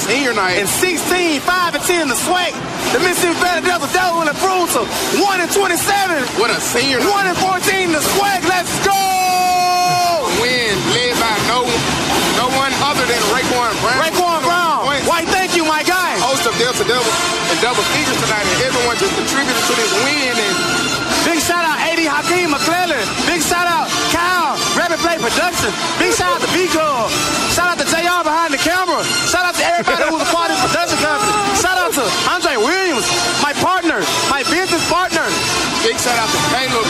Senior 0.00 0.32
night. 0.34 0.58
and 0.58 0.68
16, 0.68 1.40
5 1.40 1.74
and 1.74 1.84
10 1.84 2.08
the 2.08 2.14
SWAC. 2.14 2.52
The 2.92 2.98
Mississippi 3.04 3.36
Valley 3.38 3.62
Delta 3.62 3.86
Devils 3.92 4.16
will 4.16 4.30
improve 4.32 4.66
to 4.74 4.82
1 5.22 5.40
and 5.40 5.50
27. 5.52 6.40
What 6.40 6.50
a 6.50 6.58
senior 6.60 6.98
night. 6.98 7.28
1 7.28 7.30
and 7.30 7.38
14 7.38 7.92
the 7.92 8.02
SWAC. 8.16 8.40
Let's 8.48 8.72
go! 8.82 8.96
Win 10.40 10.72
led 10.96 11.14
by 11.20 11.36
no 11.52 11.68
no 12.40 12.46
one 12.56 12.72
other 12.88 13.04
than 13.04 13.20
Raekwon 13.28 13.72
Brown. 13.84 14.00
Raekwon 14.00 14.40
Brown. 14.42 14.80
Why, 15.04 15.24
thank 15.28 15.54
you, 15.56 15.64
my 15.64 15.82
guy. 15.84 16.16
Host 16.24 16.48
of 16.48 16.54
Delta 16.56 16.84
Devils 16.88 17.18
and 17.52 17.58
double 17.60 17.84
figures 17.92 18.16
tonight, 18.24 18.46
and 18.46 18.58
everyone 18.64 18.96
just 18.96 19.12
contributed 19.16 19.60
to 19.68 19.74
this 19.76 19.92
win. 20.04 20.32
And 20.32 20.54
big 21.28 21.38
shout 21.44 21.60
out 21.64 21.76
AD 21.76 22.00
Hakeem 22.00 22.50
McClellan. 22.50 23.04
Big 23.28 23.42
shout 23.44 23.68
out 23.68 23.86
Kyle 24.10 24.56
Rabbit 24.76 25.00
Play 25.04 25.20
Production. 25.20 25.70
Big 26.00 26.16
shout 26.16 26.32
out 26.36 26.40
to 26.40 26.50
B 26.56 26.66
Club. 26.72 27.12
Shout 27.52 27.68
out 27.74 27.78
to 27.82 27.86
JR 27.88 28.22
behind 28.24 28.54
the 28.54 28.60
camera. 28.62 29.02
Shout 31.56 31.78
out 31.78 31.92
to 31.94 32.04
Andre 32.28 32.56
Williams, 32.56 33.06
my 33.42 33.52
partner, 33.64 34.00
my 34.28 34.42
business 34.44 34.84
partner. 34.90 35.24
Big 35.82 35.96
shout 35.96 36.18
out 36.18 36.28
to 36.28 36.38
Caleb. 36.52 36.84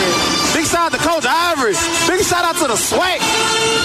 Big 0.53 0.67
shout 0.67 0.91
out 0.91 0.93
to 0.93 0.99
Coach 0.99 1.25
Ivory. 1.27 1.75
Big 2.09 2.25
shout 2.27 2.45
out 2.45 2.57
to 2.57 2.67
the 2.67 2.77
Swag. 2.77 3.21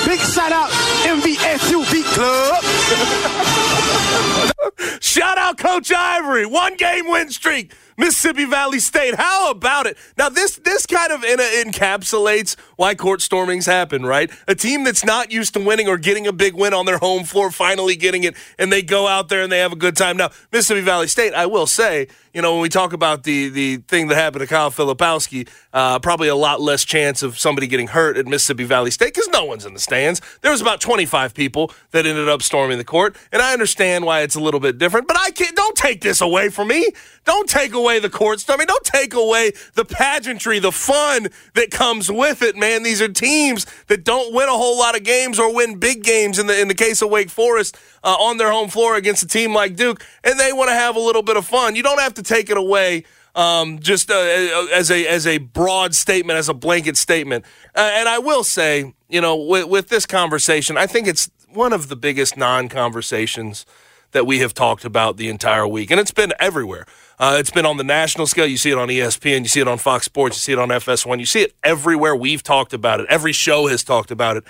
Big 0.05 0.19
shout 0.19 0.51
out 0.51 0.69
MVSU 1.05 1.85
Beat 1.91 2.05
Club. 2.05 2.63
Shout 5.01 5.37
out 5.37 5.57
Coach 5.57 5.91
Ivory, 5.91 6.45
one 6.45 6.75
game 6.75 7.07
win 7.09 7.29
streak. 7.29 7.71
Mississippi 7.97 8.45
Valley 8.45 8.79
State. 8.79 9.15
How 9.15 9.51
about 9.51 9.85
it? 9.85 9.97
Now 10.17 10.29
this 10.29 10.57
this 10.57 10.85
kind 10.85 11.11
of 11.11 11.21
encapsulates 11.21 12.55
why 12.75 12.95
court 12.95 13.21
stormings 13.21 13.65
happen, 13.65 14.05
right? 14.05 14.29
A 14.47 14.55
team 14.55 14.83
that's 14.83 15.05
not 15.05 15.31
used 15.31 15.53
to 15.53 15.59
winning 15.59 15.87
or 15.87 15.97
getting 15.97 16.27
a 16.27 16.33
big 16.33 16.55
win 16.55 16.73
on 16.73 16.85
their 16.85 16.97
home 16.97 17.23
floor, 17.23 17.51
finally 17.51 17.95
getting 17.95 18.23
it, 18.23 18.35
and 18.59 18.71
they 18.71 18.81
go 18.81 19.07
out 19.07 19.29
there 19.29 19.41
and 19.41 19.51
they 19.51 19.59
have 19.59 19.71
a 19.71 19.77
good 19.77 19.95
time. 19.95 20.17
Now 20.17 20.31
Mississippi 20.51 20.81
Valley 20.81 21.07
State, 21.07 21.33
I 21.33 21.45
will 21.45 21.67
say, 21.67 22.07
you 22.33 22.41
know, 22.41 22.51
when 22.53 22.61
we 22.61 22.69
talk 22.69 22.91
about 22.91 23.23
the 23.23 23.47
the 23.49 23.77
thing 23.77 24.07
that 24.09 24.15
happened 24.15 24.41
to 24.41 24.47
Kyle 24.47 24.71
Filipowski, 24.71 25.47
uh, 25.71 25.99
probably 25.99 26.27
a 26.27 26.35
lot 26.35 26.59
less 26.59 26.83
chance 26.83 27.23
of 27.23 27.39
somebody 27.39 27.65
getting 27.65 27.87
hurt 27.87 28.17
at 28.17 28.25
Mississippi 28.25 28.65
Valley 28.65 28.91
State 28.91 29.13
because 29.13 29.29
no 29.29 29.45
one's 29.45 29.65
in 29.65 29.73
the 29.73 29.79
stands. 29.79 30.19
There 30.41 30.51
was 30.51 30.59
about 30.59 30.81
25 30.81 31.33
people 31.33 31.71
that 31.91 32.05
ended 32.05 32.27
up 32.27 32.41
storming 32.41 32.77
the 32.77 32.83
court, 32.83 33.15
and 33.31 33.41
I 33.41 33.53
understand 33.53 34.05
why 34.05 34.21
it's 34.21 34.35
a 34.35 34.41
little 34.41 34.59
bit 34.59 34.77
different. 34.77 35.07
But 35.07 35.17
I 35.17 35.31
can't. 35.31 35.55
Don't 35.55 35.77
take 35.77 36.01
this 36.01 36.19
away 36.19 36.49
from 36.49 36.67
me. 36.67 36.91
Don't 37.23 37.49
take 37.49 37.73
away 37.73 37.84
the 37.99 38.09
court 38.09 38.43
mean, 38.49 38.67
Don't 38.67 38.83
take 38.83 39.13
away 39.13 39.51
the 39.73 39.85
pageantry, 39.85 40.59
the 40.59 40.71
fun 40.71 41.27
that 41.53 41.71
comes 41.71 42.11
with 42.11 42.41
it, 42.41 42.55
man. 42.55 42.83
These 42.83 43.01
are 43.01 43.07
teams 43.07 43.65
that 43.87 44.03
don't 44.03 44.33
win 44.33 44.49
a 44.49 44.53
whole 44.53 44.77
lot 44.77 44.95
of 44.95 45.03
games 45.03 45.39
or 45.39 45.53
win 45.53 45.77
big 45.77 46.03
games. 46.03 46.39
In 46.39 46.47
the 46.47 46.59
in 46.59 46.67
the 46.67 46.73
case 46.73 47.01
of 47.01 47.09
Wake 47.09 47.29
Forest, 47.29 47.77
uh, 48.03 48.15
on 48.19 48.37
their 48.37 48.51
home 48.51 48.69
floor 48.69 48.95
against 48.95 49.23
a 49.23 49.27
team 49.27 49.53
like 49.53 49.75
Duke, 49.75 50.03
and 50.23 50.39
they 50.39 50.51
want 50.51 50.69
to 50.69 50.75
have 50.75 50.95
a 50.95 50.99
little 50.99 51.23
bit 51.23 51.37
of 51.37 51.45
fun. 51.45 51.75
You 51.75 51.83
don't 51.83 51.99
have 51.99 52.15
to 52.15 52.23
take 52.23 52.49
it 52.49 52.57
away 52.57 53.03
um, 53.35 53.79
just 53.79 54.09
uh, 54.09 54.67
as 54.73 54.89
a 54.89 55.07
as 55.07 55.27
a 55.27 55.37
broad 55.37 55.93
statement, 55.93 56.37
as 56.37 56.49
a 56.49 56.53
blanket 56.53 56.97
statement. 56.97 57.45
Uh, 57.75 57.91
and 57.93 58.09
I 58.09 58.19
will 58.19 58.43
say, 58.43 58.93
you 59.09 59.21
know, 59.21 59.35
with, 59.35 59.67
with 59.67 59.89
this 59.89 60.05
conversation, 60.05 60.77
I 60.77 60.87
think 60.87 61.07
it's 61.07 61.29
one 61.49 61.73
of 61.73 61.87
the 61.87 61.95
biggest 61.95 62.37
non-conversations 62.37 63.65
that 64.11 64.25
we 64.25 64.39
have 64.39 64.53
talked 64.53 64.85
about 64.85 65.17
the 65.17 65.29
entire 65.29 65.67
week, 65.67 65.91
and 65.91 65.99
it's 65.99 66.11
been 66.11 66.33
everywhere. 66.39 66.85
Uh, 67.17 67.37
it's 67.39 67.51
been 67.51 67.65
on 67.65 67.77
the 67.77 67.83
national 67.83 68.27
scale. 68.27 68.45
You 68.45 68.57
see 68.57 68.71
it 68.71 68.77
on 68.77 68.89
ESPN, 68.89 69.41
you 69.41 69.47
see 69.47 69.61
it 69.61 69.67
on 69.67 69.77
Fox 69.77 70.05
Sports, 70.05 70.35
you 70.37 70.41
see 70.41 70.51
it 70.51 70.59
on 70.59 70.69
FS1, 70.69 71.19
you 71.19 71.25
see 71.25 71.41
it 71.43 71.55
everywhere. 71.63 72.15
We've 72.15 72.43
talked 72.43 72.73
about 72.73 72.99
it. 72.99 73.07
Every 73.09 73.31
show 73.31 73.67
has 73.67 73.83
talked 73.83 74.11
about 74.11 74.37
it 74.37 74.43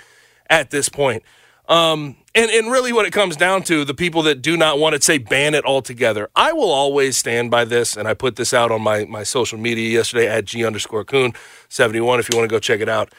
at 0.50 0.70
this 0.70 0.88
point. 0.88 1.22
Um, 1.68 2.16
and, 2.34 2.50
and 2.50 2.70
really, 2.70 2.92
what 2.92 3.06
it 3.06 3.12
comes 3.12 3.36
down 3.36 3.62
to, 3.64 3.84
the 3.84 3.94
people 3.94 4.22
that 4.22 4.42
do 4.42 4.56
not 4.56 4.78
want 4.78 4.94
to 4.94 5.02
say 5.02 5.18
ban 5.18 5.54
it 5.54 5.64
altogether, 5.64 6.28
I 6.36 6.52
will 6.52 6.70
always 6.70 7.16
stand 7.16 7.50
by 7.50 7.64
this. 7.64 7.96
And 7.96 8.06
I 8.06 8.14
put 8.14 8.36
this 8.36 8.52
out 8.52 8.70
on 8.70 8.82
my, 8.82 9.04
my 9.04 9.22
social 9.22 9.58
media 9.58 9.88
yesterday 9.88 10.28
at 10.28 10.44
G 10.44 10.64
underscore 10.64 11.04
Kuhn 11.04 11.32
71 11.68 12.20
if 12.20 12.28
you 12.30 12.38
want 12.38 12.48
to 12.48 12.54
go 12.54 12.60
check 12.60 12.80
it 12.80 12.88
out. 12.88 13.12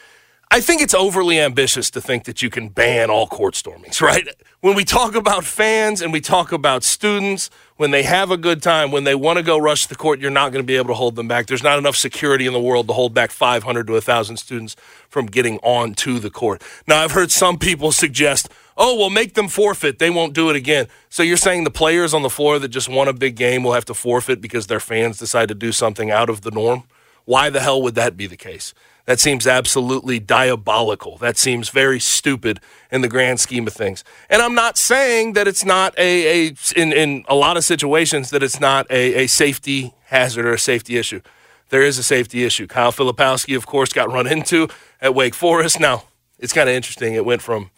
I 0.50 0.62
think 0.62 0.80
it's 0.80 0.94
overly 0.94 1.38
ambitious 1.38 1.90
to 1.90 2.00
think 2.00 2.24
that 2.24 2.40
you 2.40 2.48
can 2.48 2.70
ban 2.70 3.10
all 3.10 3.26
court 3.26 3.54
stormings, 3.54 4.00
right? 4.02 4.26
When 4.60 4.74
we 4.74 4.84
talk 4.84 5.14
about 5.14 5.44
fans 5.44 6.00
and 6.00 6.10
we 6.10 6.22
talk 6.22 6.52
about 6.52 6.82
students, 6.82 7.50
when 7.76 7.90
they 7.90 8.02
have 8.02 8.30
a 8.30 8.38
good 8.38 8.62
time, 8.62 8.90
when 8.90 9.04
they 9.04 9.14
want 9.14 9.36
to 9.36 9.42
go 9.42 9.58
rush 9.58 9.86
the 9.86 9.94
court, 9.94 10.20
you're 10.20 10.30
not 10.30 10.50
going 10.50 10.62
to 10.62 10.66
be 10.66 10.76
able 10.76 10.88
to 10.88 10.94
hold 10.94 11.16
them 11.16 11.28
back. 11.28 11.46
There's 11.46 11.62
not 11.62 11.78
enough 11.78 11.96
security 11.96 12.46
in 12.46 12.54
the 12.54 12.60
world 12.60 12.88
to 12.88 12.94
hold 12.94 13.12
back 13.12 13.30
500 13.30 13.86
to 13.86 13.92
1,000 13.92 14.38
students 14.38 14.74
from 15.08 15.26
getting 15.26 15.58
onto 15.58 16.18
the 16.18 16.30
court. 16.30 16.62
Now, 16.86 17.04
I've 17.04 17.12
heard 17.12 17.30
some 17.30 17.58
people 17.58 17.92
suggest, 17.92 18.48
oh, 18.76 18.96
well, 18.96 19.10
make 19.10 19.34
them 19.34 19.48
forfeit. 19.48 19.98
They 19.98 20.10
won't 20.10 20.32
do 20.32 20.48
it 20.48 20.56
again. 20.56 20.88
So 21.10 21.22
you're 21.22 21.36
saying 21.36 21.64
the 21.64 21.70
players 21.70 22.14
on 22.14 22.22
the 22.22 22.30
floor 22.30 22.58
that 22.58 22.68
just 22.68 22.88
won 22.88 23.06
a 23.06 23.12
big 23.12 23.36
game 23.36 23.62
will 23.62 23.74
have 23.74 23.84
to 23.84 23.94
forfeit 23.94 24.40
because 24.40 24.66
their 24.66 24.80
fans 24.80 25.18
decide 25.18 25.48
to 25.50 25.54
do 25.54 25.72
something 25.72 26.10
out 26.10 26.30
of 26.30 26.40
the 26.40 26.50
norm? 26.50 26.84
Why 27.28 27.50
the 27.50 27.60
hell 27.60 27.82
would 27.82 27.94
that 27.96 28.16
be 28.16 28.26
the 28.26 28.38
case? 28.38 28.72
That 29.04 29.20
seems 29.20 29.46
absolutely 29.46 30.18
diabolical. 30.18 31.18
That 31.18 31.36
seems 31.36 31.68
very 31.68 32.00
stupid 32.00 32.58
in 32.90 33.02
the 33.02 33.08
grand 33.08 33.38
scheme 33.38 33.66
of 33.66 33.74
things. 33.74 34.02
And 34.30 34.40
I'm 34.40 34.54
not 34.54 34.78
saying 34.78 35.34
that 35.34 35.46
it's 35.46 35.62
not 35.62 35.92
a, 35.98 36.48
a 36.48 36.54
in, 36.74 36.94
in 36.94 37.26
a 37.28 37.34
lot 37.34 37.58
of 37.58 37.64
situations 37.64 38.30
that 38.30 38.42
it's 38.42 38.60
not 38.60 38.90
a, 38.90 39.24
a 39.24 39.26
safety 39.26 39.92
hazard 40.04 40.46
or 40.46 40.54
a 40.54 40.58
safety 40.58 40.96
issue. 40.96 41.20
There 41.68 41.82
is 41.82 41.98
a 41.98 42.02
safety 42.02 42.44
issue. 42.44 42.66
Kyle 42.66 42.92
Filipowski, 42.92 43.54
of 43.54 43.66
course, 43.66 43.92
got 43.92 44.10
run 44.10 44.26
into 44.26 44.66
at 44.98 45.14
Wake 45.14 45.34
Forest. 45.34 45.78
Now, 45.78 46.04
it's 46.38 46.54
kind 46.54 46.70
of 46.70 46.74
interesting. 46.74 47.12
It 47.12 47.26
went 47.26 47.42
from 47.42 47.70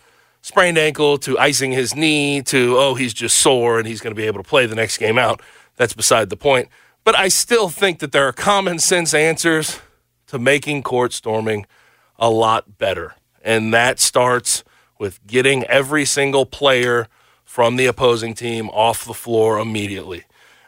sprained 0.42 0.78
ankle 0.78 1.18
to 1.18 1.36
icing 1.40 1.72
his 1.72 1.96
knee 1.96 2.40
to, 2.42 2.76
oh, 2.78 2.94
he's 2.94 3.12
just 3.12 3.36
sore 3.36 3.80
and 3.80 3.88
he's 3.88 4.00
going 4.00 4.14
to 4.14 4.20
be 4.20 4.28
able 4.28 4.40
to 4.40 4.48
play 4.48 4.66
the 4.66 4.76
next 4.76 4.98
game 4.98 5.18
out. 5.18 5.42
That's 5.74 5.92
beside 5.92 6.30
the 6.30 6.36
point. 6.36 6.68
But 7.10 7.18
I 7.18 7.26
still 7.26 7.68
think 7.68 7.98
that 7.98 8.12
there 8.12 8.28
are 8.28 8.32
common 8.32 8.78
sense 8.78 9.14
answers 9.14 9.80
to 10.28 10.38
making 10.38 10.84
court 10.84 11.12
storming 11.12 11.66
a 12.20 12.30
lot 12.30 12.78
better. 12.78 13.16
And 13.42 13.74
that 13.74 13.98
starts 13.98 14.62
with 14.96 15.18
getting 15.26 15.64
every 15.64 16.04
single 16.04 16.46
player 16.46 17.08
from 17.44 17.74
the 17.74 17.86
opposing 17.86 18.34
team 18.34 18.68
off 18.68 19.04
the 19.04 19.12
floor 19.12 19.58
immediately. 19.58 20.22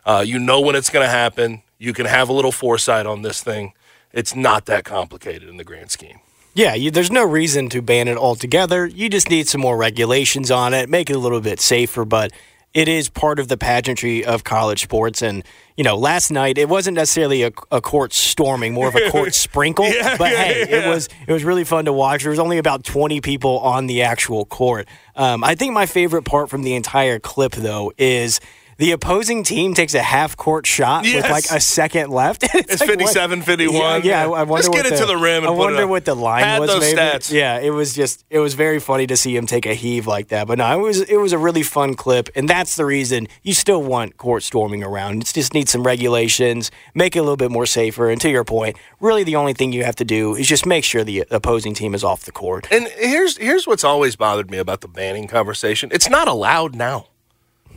Uh, 0.04 0.24
you 0.26 0.40
know 0.40 0.60
when 0.60 0.74
it's 0.74 0.90
going 0.90 1.06
to 1.06 1.08
happen. 1.08 1.62
You 1.78 1.92
can 1.92 2.06
have 2.06 2.28
a 2.28 2.32
little 2.32 2.50
foresight 2.50 3.06
on 3.06 3.22
this 3.22 3.40
thing. 3.40 3.72
It's 4.12 4.34
not 4.34 4.66
that 4.66 4.84
complicated 4.84 5.48
in 5.48 5.58
the 5.58 5.64
grand 5.64 5.92
scheme. 5.92 6.18
Yeah, 6.54 6.74
you, 6.74 6.90
there's 6.90 7.12
no 7.12 7.24
reason 7.24 7.68
to 7.68 7.80
ban 7.80 8.08
it 8.08 8.16
altogether. 8.16 8.84
You 8.84 9.08
just 9.08 9.30
need 9.30 9.46
some 9.46 9.60
more 9.60 9.76
regulations 9.76 10.50
on 10.50 10.74
it, 10.74 10.88
make 10.88 11.08
it 11.08 11.14
a 11.14 11.20
little 11.20 11.40
bit 11.40 11.60
safer. 11.60 12.04
But 12.04 12.32
it 12.74 12.88
is 12.88 13.08
part 13.08 13.38
of 13.38 13.48
the 13.48 13.56
pageantry 13.56 14.24
of 14.24 14.44
college 14.44 14.82
sports. 14.82 15.22
And, 15.22 15.44
you 15.76 15.84
know, 15.84 15.96
last 15.96 16.30
night 16.30 16.58
it 16.58 16.68
wasn't 16.68 16.94
necessarily 16.96 17.42
a, 17.42 17.52
a 17.70 17.80
court 17.80 18.12
storming, 18.12 18.72
more 18.72 18.88
of 18.88 18.94
a 18.94 19.10
court 19.10 19.34
sprinkle. 19.34 19.88
Yeah, 19.88 20.16
but 20.16 20.32
yeah, 20.32 20.44
hey, 20.44 20.66
yeah. 20.68 20.76
it 20.76 20.88
was 20.88 21.08
it 21.26 21.32
was 21.32 21.44
really 21.44 21.64
fun 21.64 21.84
to 21.84 21.92
watch. 21.92 22.22
There 22.22 22.30
was 22.30 22.38
only 22.38 22.58
about 22.58 22.84
20 22.84 23.20
people 23.20 23.58
on 23.60 23.86
the 23.86 24.02
actual 24.02 24.44
court. 24.44 24.88
Um, 25.16 25.44
I 25.44 25.54
think 25.54 25.74
my 25.74 25.86
favorite 25.86 26.24
part 26.24 26.48
from 26.48 26.62
the 26.62 26.74
entire 26.74 27.18
clip, 27.18 27.52
though, 27.52 27.92
is 27.98 28.40
the 28.78 28.92
opposing 28.92 29.42
team 29.44 29.74
takes 29.74 29.94
a 29.94 30.02
half 30.02 30.36
court 30.36 30.66
shot 30.66 31.04
with 31.04 31.28
like 31.30 31.44
a 31.50 31.60
second 31.60 32.10
left. 32.10 32.44
It's 32.54 32.80
like, 32.80 32.88
what- 32.88 32.98
57, 32.98 33.42
51. 33.42 33.74
Yeah, 33.74 33.96
yeah, 34.02 34.20
I, 34.20 34.24
I 34.24 34.42
wonder 34.44 34.56
Just 34.56 34.68
what 34.70 34.82
get 34.84 34.92
it 34.92 34.96
to 34.98 35.06
the 35.06 35.16
rim 35.16 35.44
and 35.44 35.46
I 35.48 35.50
wonder 35.50 35.86
what 35.86 36.04
the 36.04 36.14
line 36.14 36.42
Pad 36.42 36.60
was. 36.60 36.70
those 36.70 36.80
maybe. 36.80 36.96
stats. 36.98 37.32
Yeah, 37.32 37.58
it 37.58 37.70
was 37.70 37.92
just 37.94 38.24
it 38.30 38.38
was 38.38 38.54
very 38.54 38.78
funny 38.80 39.06
to 39.06 39.16
see 39.16 39.36
him 39.36 39.46
take 39.46 39.66
a 39.66 39.74
heave 39.74 40.06
like 40.06 40.28
that. 40.28 40.46
But 40.46 40.58
no, 40.58 40.78
it 40.78 40.82
was 40.82 41.00
it 41.00 41.16
was 41.16 41.32
a 41.32 41.38
really 41.38 41.62
fun 41.62 41.94
clip, 41.94 42.28
and 42.34 42.48
that's 42.48 42.76
the 42.76 42.84
reason 42.84 43.28
you 43.42 43.52
still 43.54 43.82
want 43.82 44.16
court 44.16 44.42
storming 44.42 44.82
around. 44.82 45.22
It 45.22 45.32
just 45.32 45.54
needs 45.54 45.70
some 45.70 45.82
regulations, 45.84 46.70
make 46.94 47.16
it 47.16 47.20
a 47.20 47.22
little 47.22 47.36
bit 47.36 47.50
more 47.50 47.66
safer. 47.66 48.08
And 48.10 48.20
to 48.20 48.30
your 48.30 48.44
point, 48.44 48.76
really 49.00 49.24
the 49.24 49.36
only 49.36 49.52
thing 49.54 49.72
you 49.72 49.84
have 49.84 49.96
to 49.96 50.04
do 50.04 50.34
is 50.34 50.46
just 50.48 50.66
make 50.66 50.84
sure 50.84 51.04
the 51.04 51.24
opposing 51.30 51.74
team 51.74 51.94
is 51.94 52.04
off 52.04 52.24
the 52.24 52.32
court. 52.32 52.68
And 52.70 52.86
here's 52.98 53.36
here's 53.38 53.66
what's 53.66 53.84
always 53.84 54.16
bothered 54.16 54.50
me 54.50 54.58
about 54.58 54.80
the 54.80 54.88
banning 54.88 55.26
conversation. 55.28 55.90
It's 55.92 56.08
not 56.08 56.28
allowed 56.28 56.74
now. 56.74 57.08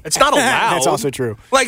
It's 0.06 0.18
not 0.20 0.34
allowed. 0.38 0.76
That's 0.76 0.88
also 0.88 1.10
true. 1.10 1.38
Like 1.52 1.68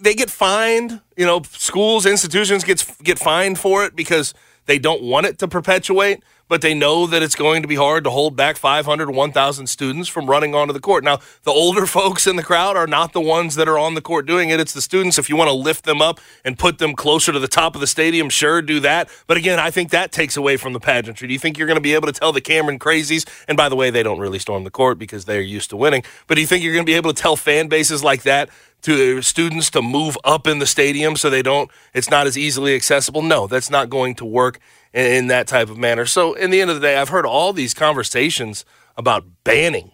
they 0.00 0.14
get 0.14 0.30
fined. 0.30 1.00
You 1.16 1.26
know, 1.26 1.42
schools, 1.50 2.06
institutions 2.06 2.64
gets 2.64 2.84
get 3.02 3.18
fined 3.18 3.58
for 3.58 3.84
it 3.84 3.94
because 3.94 4.34
they 4.66 4.78
don't 4.78 5.02
want 5.02 5.26
it 5.26 5.38
to 5.40 5.48
perpetuate, 5.48 6.22
but 6.48 6.60
they 6.60 6.74
know 6.74 7.06
that 7.06 7.22
it's 7.22 7.34
going 7.34 7.62
to 7.62 7.68
be 7.68 7.74
hard 7.74 8.04
to 8.04 8.10
hold 8.10 8.36
back 8.36 8.56
500 8.56 9.08
or 9.08 9.12
1,000 9.12 9.66
students 9.66 10.08
from 10.08 10.28
running 10.28 10.54
onto 10.54 10.72
the 10.72 10.80
court. 10.80 11.04
Now, 11.04 11.18
the 11.44 11.50
older 11.50 11.86
folks 11.98 12.26
in 12.26 12.36
the 12.36 12.42
crowd 12.42 12.76
are 12.76 12.86
not 12.86 13.12
the 13.12 13.20
ones 13.20 13.54
that 13.54 13.68
are 13.68 13.78
on 13.78 13.94
the 13.94 14.00
court 14.00 14.26
doing 14.26 14.50
it. 14.50 14.60
It's 14.60 14.72
the 14.72 14.82
students. 14.82 15.18
If 15.18 15.28
you 15.28 15.36
want 15.36 15.48
to 15.48 15.54
lift 15.54 15.84
them 15.84 16.02
up 16.02 16.20
and 16.44 16.58
put 16.58 16.78
them 16.78 16.94
closer 16.94 17.32
to 17.32 17.38
the 17.38 17.48
top 17.48 17.74
of 17.74 17.80
the 17.80 17.86
stadium, 17.86 18.28
sure, 18.28 18.62
do 18.62 18.80
that. 18.80 19.08
But 19.26 19.36
again, 19.36 19.58
I 19.58 19.70
think 19.70 19.90
that 19.90 20.12
takes 20.12 20.36
away 20.36 20.56
from 20.56 20.72
the 20.72 20.80
pageantry. 20.80 21.28
Do 21.28 21.32
you 21.32 21.40
think 21.40 21.58
you're 21.58 21.66
going 21.66 21.76
to 21.76 21.82
be 21.82 21.94
able 21.94 22.06
to 22.06 22.12
tell 22.12 22.32
the 22.32 22.40
Cameron 22.40 22.78
crazies? 22.78 23.28
And 23.48 23.56
by 23.56 23.68
the 23.68 23.76
way, 23.76 23.90
they 23.90 24.02
don't 24.02 24.18
really 24.18 24.38
storm 24.38 24.64
the 24.64 24.70
court 24.70 24.98
because 24.98 25.24
they're 25.24 25.40
used 25.40 25.70
to 25.70 25.76
winning. 25.76 26.02
But 26.26 26.34
do 26.34 26.40
you 26.40 26.46
think 26.46 26.62
you're 26.62 26.74
going 26.74 26.84
to 26.84 26.90
be 26.90 26.96
able 26.96 27.12
to 27.12 27.20
tell 27.20 27.36
fan 27.36 27.68
bases 27.68 28.02
like 28.04 28.22
that 28.22 28.50
to 28.82 29.22
students 29.22 29.70
to 29.70 29.80
move 29.80 30.18
up 30.24 30.46
in 30.46 30.58
the 30.58 30.66
stadium 30.66 31.16
so 31.16 31.30
they 31.30 31.42
don't 31.42 31.70
it's 31.94 32.10
not 32.10 32.26
as 32.26 32.36
easily 32.36 32.74
accessible 32.74 33.22
no 33.22 33.46
that's 33.46 33.70
not 33.70 33.88
going 33.88 34.14
to 34.14 34.24
work 34.24 34.58
in, 34.92 35.06
in 35.06 35.26
that 35.28 35.46
type 35.46 35.70
of 35.70 35.78
manner. 35.78 36.06
So 36.06 36.34
in 36.34 36.50
the 36.50 36.60
end 36.60 36.70
of 36.70 36.76
the 36.76 36.82
day 36.82 36.96
i've 36.96 37.10
heard 37.10 37.26
all 37.26 37.52
these 37.52 37.74
conversations 37.74 38.64
about 38.96 39.24
banning 39.44 39.92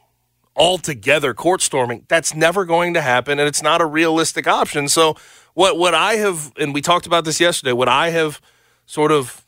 altogether 0.57 1.35
court 1.35 1.63
storming. 1.63 2.05
That's 2.09 2.35
never 2.35 2.65
going 2.65 2.95
to 2.95 3.01
happen 3.01 3.39
and 3.39 3.47
it's 3.47 3.63
not 3.63 3.81
a 3.81 3.87
realistic 3.87 4.47
option. 4.47 4.89
So 4.89 5.17
what 5.55 5.79
what 5.79 5.95
i 5.95 6.15
have 6.15 6.53
and 6.57 6.73
we 6.75 6.81
talked 6.81 7.07
about 7.07 7.25
this 7.25 7.41
yesterday 7.41 7.73
what 7.73 7.89
i 7.89 8.11
have 8.11 8.41
sort 8.87 9.11
of 9.11 9.45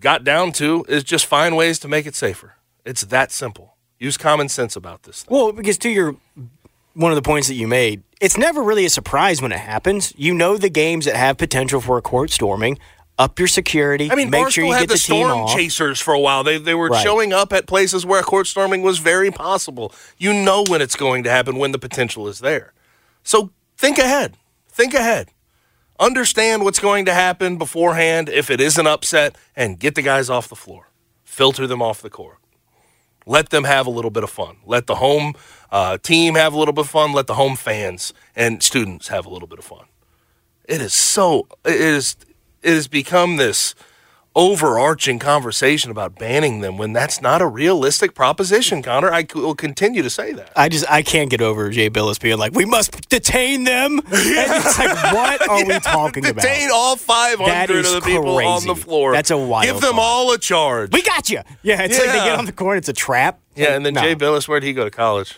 got 0.00 0.24
down 0.24 0.52
to 0.52 0.84
is 0.88 1.02
just 1.04 1.26
find 1.26 1.56
ways 1.56 1.78
to 1.80 1.88
make 1.88 2.06
it 2.06 2.14
safer. 2.14 2.54
It's 2.84 3.02
that 3.02 3.32
simple. 3.32 3.76
Use 3.98 4.18
common 4.18 4.48
sense 4.48 4.76
about 4.76 5.04
this 5.04 5.24
Well, 5.28 5.52
because 5.52 5.78
to 5.78 5.88
your 5.88 6.16
one 6.94 7.10
of 7.10 7.16
the 7.16 7.22
points 7.22 7.48
that 7.48 7.54
you 7.54 7.66
made, 7.66 8.02
it's 8.20 8.36
never 8.36 8.62
really 8.62 8.84
a 8.84 8.90
surprise 8.90 9.42
when 9.42 9.50
it 9.50 9.58
happens. 9.58 10.12
You 10.16 10.32
know 10.34 10.56
the 10.56 10.70
games 10.70 11.06
that 11.06 11.16
have 11.16 11.38
potential 11.38 11.80
for 11.80 11.98
a 11.98 12.02
court 12.02 12.30
storming. 12.30 12.78
Up 13.16 13.38
your 13.38 13.46
security. 13.46 14.10
I 14.10 14.16
mean, 14.16 14.28
make 14.28 14.46
Barstool 14.46 14.50
sure 14.50 14.64
you 14.64 14.72
had 14.72 14.80
get 14.80 14.88
the, 14.88 14.94
the, 14.94 14.98
team 14.98 15.26
storm 15.26 15.48
chasers 15.48 16.00
for 16.00 16.14
a 16.14 16.18
while. 16.18 16.42
They 16.42 16.58
they 16.58 16.74
were 16.74 16.88
Right. 16.88 17.02
showing 17.02 17.32
up 17.32 17.52
at 17.52 17.66
places 17.66 18.04
where 18.04 18.22
court 18.22 18.48
storming 18.48 18.82
was 18.82 18.98
very 18.98 19.30
possible. 19.30 19.92
You 20.18 20.32
know 20.32 20.64
when 20.68 20.82
it's 20.82 20.96
going 20.96 21.22
to 21.22 21.30
happen 21.30 21.56
when 21.56 21.70
the 21.70 21.78
potential 21.78 22.26
is 22.26 22.40
there. 22.40 22.72
So 23.22 23.50
think 23.76 23.98
ahead. 23.98 24.36
Think 24.68 24.94
ahead. 24.94 25.28
Understand 26.00 26.64
what's 26.64 26.80
going 26.80 27.04
to 27.04 27.14
happen 27.14 27.56
beforehand 27.56 28.28
if 28.28 28.50
it 28.50 28.60
is 28.60 28.78
an 28.78 28.86
upset, 28.88 29.36
and 29.54 29.78
get 29.78 29.94
the 29.94 30.02
guys 30.02 30.28
off 30.28 30.48
the 30.48 30.56
floor. 30.56 30.88
Filter 31.22 31.68
them 31.68 31.80
off 31.80 32.02
the 32.02 32.10
court. 32.10 32.38
Let 33.26 33.50
them 33.50 33.62
have 33.64 33.86
a 33.86 33.90
little 33.90 34.10
bit 34.10 34.24
of 34.24 34.30
fun. 34.30 34.56
Let 34.66 34.86
the 34.88 34.96
home 34.96 35.34
uh, 35.70 35.98
team 35.98 36.34
have 36.34 36.52
a 36.52 36.58
little 36.58 36.74
bit 36.74 36.82
of 36.84 36.90
fun. 36.90 37.12
Let 37.12 37.28
the 37.28 37.34
home 37.34 37.54
fans 37.56 38.12
and 38.34 38.62
students 38.62 39.08
have 39.08 39.24
a 39.24 39.28
little 39.28 39.48
bit 39.48 39.60
of 39.60 39.64
fun. 39.64 39.86
It 40.64 40.80
is 40.80 40.92
so. 40.92 41.46
It 41.64 41.80
is. 41.80 42.16
It 42.64 42.72
has 42.74 42.88
become 42.88 43.36
this 43.36 43.74
overarching 44.36 45.20
conversation 45.20 45.92
about 45.92 46.16
banning 46.18 46.60
them 46.60 46.76
when 46.76 46.92
that's 46.92 47.22
not 47.22 47.40
a 47.40 47.46
realistic 47.46 48.14
proposition, 48.14 48.82
Connor. 48.82 49.12
I 49.12 49.22
c- 49.22 49.28
will 49.38 49.54
continue 49.54 50.02
to 50.02 50.10
say 50.10 50.32
that. 50.32 50.52
I 50.56 50.68
just 50.68 50.90
I 50.90 51.02
can't 51.02 51.30
get 51.30 51.40
over 51.40 51.70
Jay 51.70 51.88
Bilas 51.88 52.20
being 52.20 52.36
like, 52.38 52.52
we 52.52 52.64
must 52.64 53.08
detain 53.08 53.62
them. 53.64 54.00
And 54.10 54.10
it's 54.66 54.78
like, 54.78 55.12
what 55.12 55.48
are 55.48 55.64
we 55.64 55.78
talking 55.78 56.26
about? 56.26 56.42
Detain 56.42 56.70
all 56.72 56.96
500 56.96 57.46
That 57.48 57.70
of 57.70 57.84
the 57.92 58.00
people 58.00 58.36
on 58.38 58.66
the 58.66 58.74
floor. 58.74 59.12
That's 59.12 59.30
a 59.30 59.38
wild 59.38 59.66
Give 59.66 59.80
them 59.80 59.94
thought. 59.94 60.00
all 60.00 60.32
a 60.32 60.38
charge. 60.38 60.92
We 60.92 61.02
got 61.02 61.30
you. 61.30 61.42
Yeah, 61.62 61.82
it's 61.82 61.96
like 61.98 62.08
they 62.08 62.14
get 62.24 62.36
on 62.38 62.46
the 62.46 62.52
court. 62.52 62.78
It's 62.78 62.88
a 62.88 62.92
trap. 62.92 63.38
yeah, 63.54 63.74
and 63.76 63.86
then 63.86 63.94
No. 63.94 64.00
Jay 64.00 64.16
Bilas, 64.16 64.48
where'd 64.48 64.64
he 64.64 64.72
go 64.72 64.82
to 64.84 64.90
college? 64.90 65.36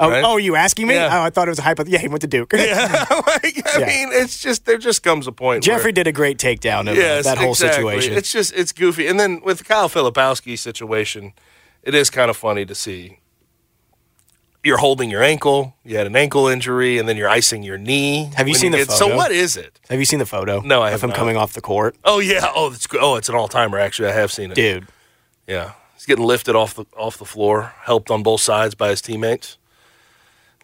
Oh, 0.00 0.10
right? 0.10 0.22
oh, 0.24 0.32
are 0.32 0.40
you 0.40 0.54
asking 0.54 0.86
me? 0.86 0.94
Yeah. 0.94 1.08
Oh, 1.18 1.22
I 1.22 1.30
thought 1.30 1.48
it 1.48 1.50
was 1.50 1.58
a 1.58 1.62
hypothetical. 1.62 1.92
Yeah, 1.92 1.98
he 2.00 2.08
went 2.08 2.20
to 2.22 2.26
Duke. 2.28 2.52
Yeah, 2.54 3.04
like, 3.26 3.66
I 3.74 3.78
Yeah. 3.80 3.86
mean, 3.86 4.08
it's 4.12 4.38
just 4.40 4.64
there 4.64 4.78
just 4.78 5.02
comes 5.02 5.26
a 5.26 5.32
point. 5.32 5.66
where- 5.66 5.76
Jeffrey 5.76 5.92
did 5.92 6.06
a 6.06 6.12
great 6.12 6.38
takedown 6.38 6.82
of 6.82 6.96
uh, 6.96 7.00
yes, 7.00 7.24
that 7.24 7.38
whole 7.38 7.50
exactly. 7.50 7.82
situation. 7.84 8.14
It's 8.14 8.30
just 8.32 8.52
it's 8.54 8.72
goofy. 8.72 9.06
And 9.08 9.18
then 9.18 9.40
with 9.42 9.58
the 9.58 9.64
Kyle 9.64 9.88
Filipowski 9.88 10.56
situation, 10.58 11.32
it 11.82 11.94
is 11.94 12.10
kind 12.10 12.30
of 12.30 12.36
funny 12.36 12.64
to 12.64 12.74
see. 12.74 13.18
You're 14.64 14.78
holding 14.78 15.08
your 15.08 15.22
ankle. 15.22 15.76
You 15.84 15.96
had 15.96 16.06
an 16.08 16.16
ankle 16.16 16.48
injury, 16.48 16.98
and 16.98 17.08
then 17.08 17.16
you're 17.16 17.28
icing 17.28 17.62
your 17.62 17.78
knee. 17.78 18.30
Have 18.36 18.48
you 18.48 18.54
seen 18.54 18.72
the 18.72 18.78
get- 18.78 18.88
photo? 18.88 19.08
So 19.10 19.16
what 19.16 19.30
is 19.30 19.56
it? 19.56 19.78
Have 19.88 19.98
you 19.98 20.04
seen 20.04 20.18
the 20.18 20.26
photo? 20.26 20.60
No, 20.60 20.82
I 20.82 20.88
of 20.88 20.92
have 20.92 21.04
him 21.04 21.10
not. 21.10 21.16
coming 21.16 21.36
off 21.36 21.52
the 21.54 21.60
court, 21.60 21.96
Oh 22.04 22.18
yeah. 22.18 22.50
Oh, 22.54 22.72
it's 22.72 22.86
oh, 23.00 23.16
it's 23.16 23.28
an 23.28 23.34
all 23.34 23.48
timer. 23.48 23.78
Actually, 23.78 24.08
I 24.08 24.12
have 24.12 24.32
seen 24.32 24.50
it. 24.50 24.54
dude. 24.54 24.86
Yeah, 25.46 25.72
he's 25.94 26.04
getting 26.06 26.24
lifted 26.24 26.54
off 26.56 26.74
the 26.74 26.84
off 26.96 27.16
the 27.18 27.24
floor, 27.24 27.72
helped 27.82 28.10
on 28.10 28.22
both 28.22 28.40
sides 28.40 28.74
by 28.74 28.90
his 28.90 29.00
teammates. 29.00 29.57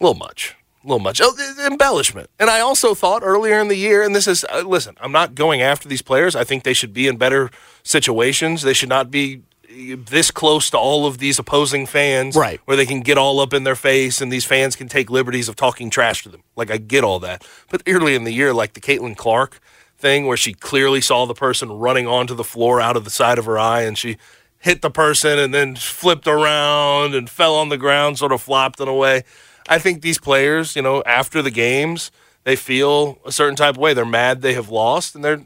A 0.01 0.05
little 0.05 0.19
much, 0.19 0.57
a 0.83 0.87
little 0.87 0.99
much. 0.99 1.21
Oh, 1.23 1.35
embellishment. 1.67 2.29
And 2.39 2.51
I 2.51 2.61
also 2.61 2.95
thought 2.95 3.23
earlier 3.25 3.61
in 3.61 3.69
the 3.69 3.77
year, 3.77 4.03
and 4.03 4.15
this 4.15 4.27
is 4.27 4.45
uh, 4.53 4.63
listen, 4.67 4.97
I'm 5.01 5.13
not 5.13 5.35
going 5.35 5.63
after 5.63 5.89
these 5.89 6.03
players. 6.03 6.35
I 6.35 6.45
think 6.45 6.65
they 6.65 6.73
should 6.75 6.93
be 6.93 7.07
in 7.07 7.17
better 7.17 7.51
situations. 7.83 8.63
They 8.63 8.73
should 8.73 8.89
not 8.89 9.11
be 9.11 9.43
uh, 9.71 9.97
this 10.11 10.31
close 10.31 10.71
to 10.71 10.79
all 10.79 11.07
of 11.07 11.19
these 11.19 11.39
opposing 11.39 11.87
fans, 11.87 12.37
Right. 12.37 12.61
Where 12.65 12.77
they 12.77 12.87
can 12.87 13.01
get 13.01 13.19
all 13.19 13.41
up 13.41 13.55
in 13.55 13.65
their 13.65 13.77
face, 13.77 14.21
and 14.21 14.33
these 14.33 14.45
fans 14.45 14.77
can 14.77 14.89
take 14.89 15.11
liberties 15.11 15.49
of 15.49 15.57
talking 15.57 15.91
trash 15.91 16.23
to 16.25 16.29
them. 16.29 16.43
Like 16.57 16.71
I 16.71 16.79
get 16.79 17.05
all 17.05 17.21
that, 17.21 17.47
but 17.71 17.83
early 17.87 18.15
in 18.15 18.25
the 18.25 18.33
year, 18.33 18.53
like 18.53 18.75
the 18.75 18.81
Caitlin 18.81 19.17
Clark 19.17 19.61
thing, 19.97 20.27
where 20.27 20.37
she 20.37 20.53
clearly 20.55 21.01
saw 21.01 21.25
the 21.25 21.35
person 21.35 21.71
running 21.71 22.07
onto 22.07 22.35
the 22.35 22.45
floor 22.45 22.81
out 22.81 22.97
of 22.97 23.05
the 23.05 23.11
side 23.11 23.39
of 23.39 23.45
her 23.45 23.59
eye, 23.59 23.83
and 23.83 23.97
she 23.97 24.17
hit 24.65 24.81
the 24.81 24.91
person 24.91 25.39
and 25.39 25.53
then 25.53 25.77
flipped 25.77 26.27
around 26.27 27.15
and 27.15 27.29
fell 27.29 27.55
on 27.55 27.69
the 27.69 27.77
ground, 27.77 28.17
sort 28.17 28.33
of 28.33 28.41
flopped 28.41 28.81
in 28.81 28.89
a 28.89 28.95
way. 28.95 29.23
I 29.69 29.79
think 29.79 30.01
these 30.01 30.19
players, 30.19 30.75
you 30.75 30.81
know, 30.81 31.03
after 31.05 31.43
the 31.43 31.51
games, 31.51 32.11
they 32.45 32.57
feel 32.57 33.19
a 33.27 33.31
certain 33.31 33.57
type 33.57 33.75
of 33.75 33.77
way. 33.77 33.93
They're 33.93 34.07
mad 34.07 34.41
they 34.41 34.55
have 34.55 34.71
lost, 34.71 35.15
and 35.15 35.23
they're 35.23 35.37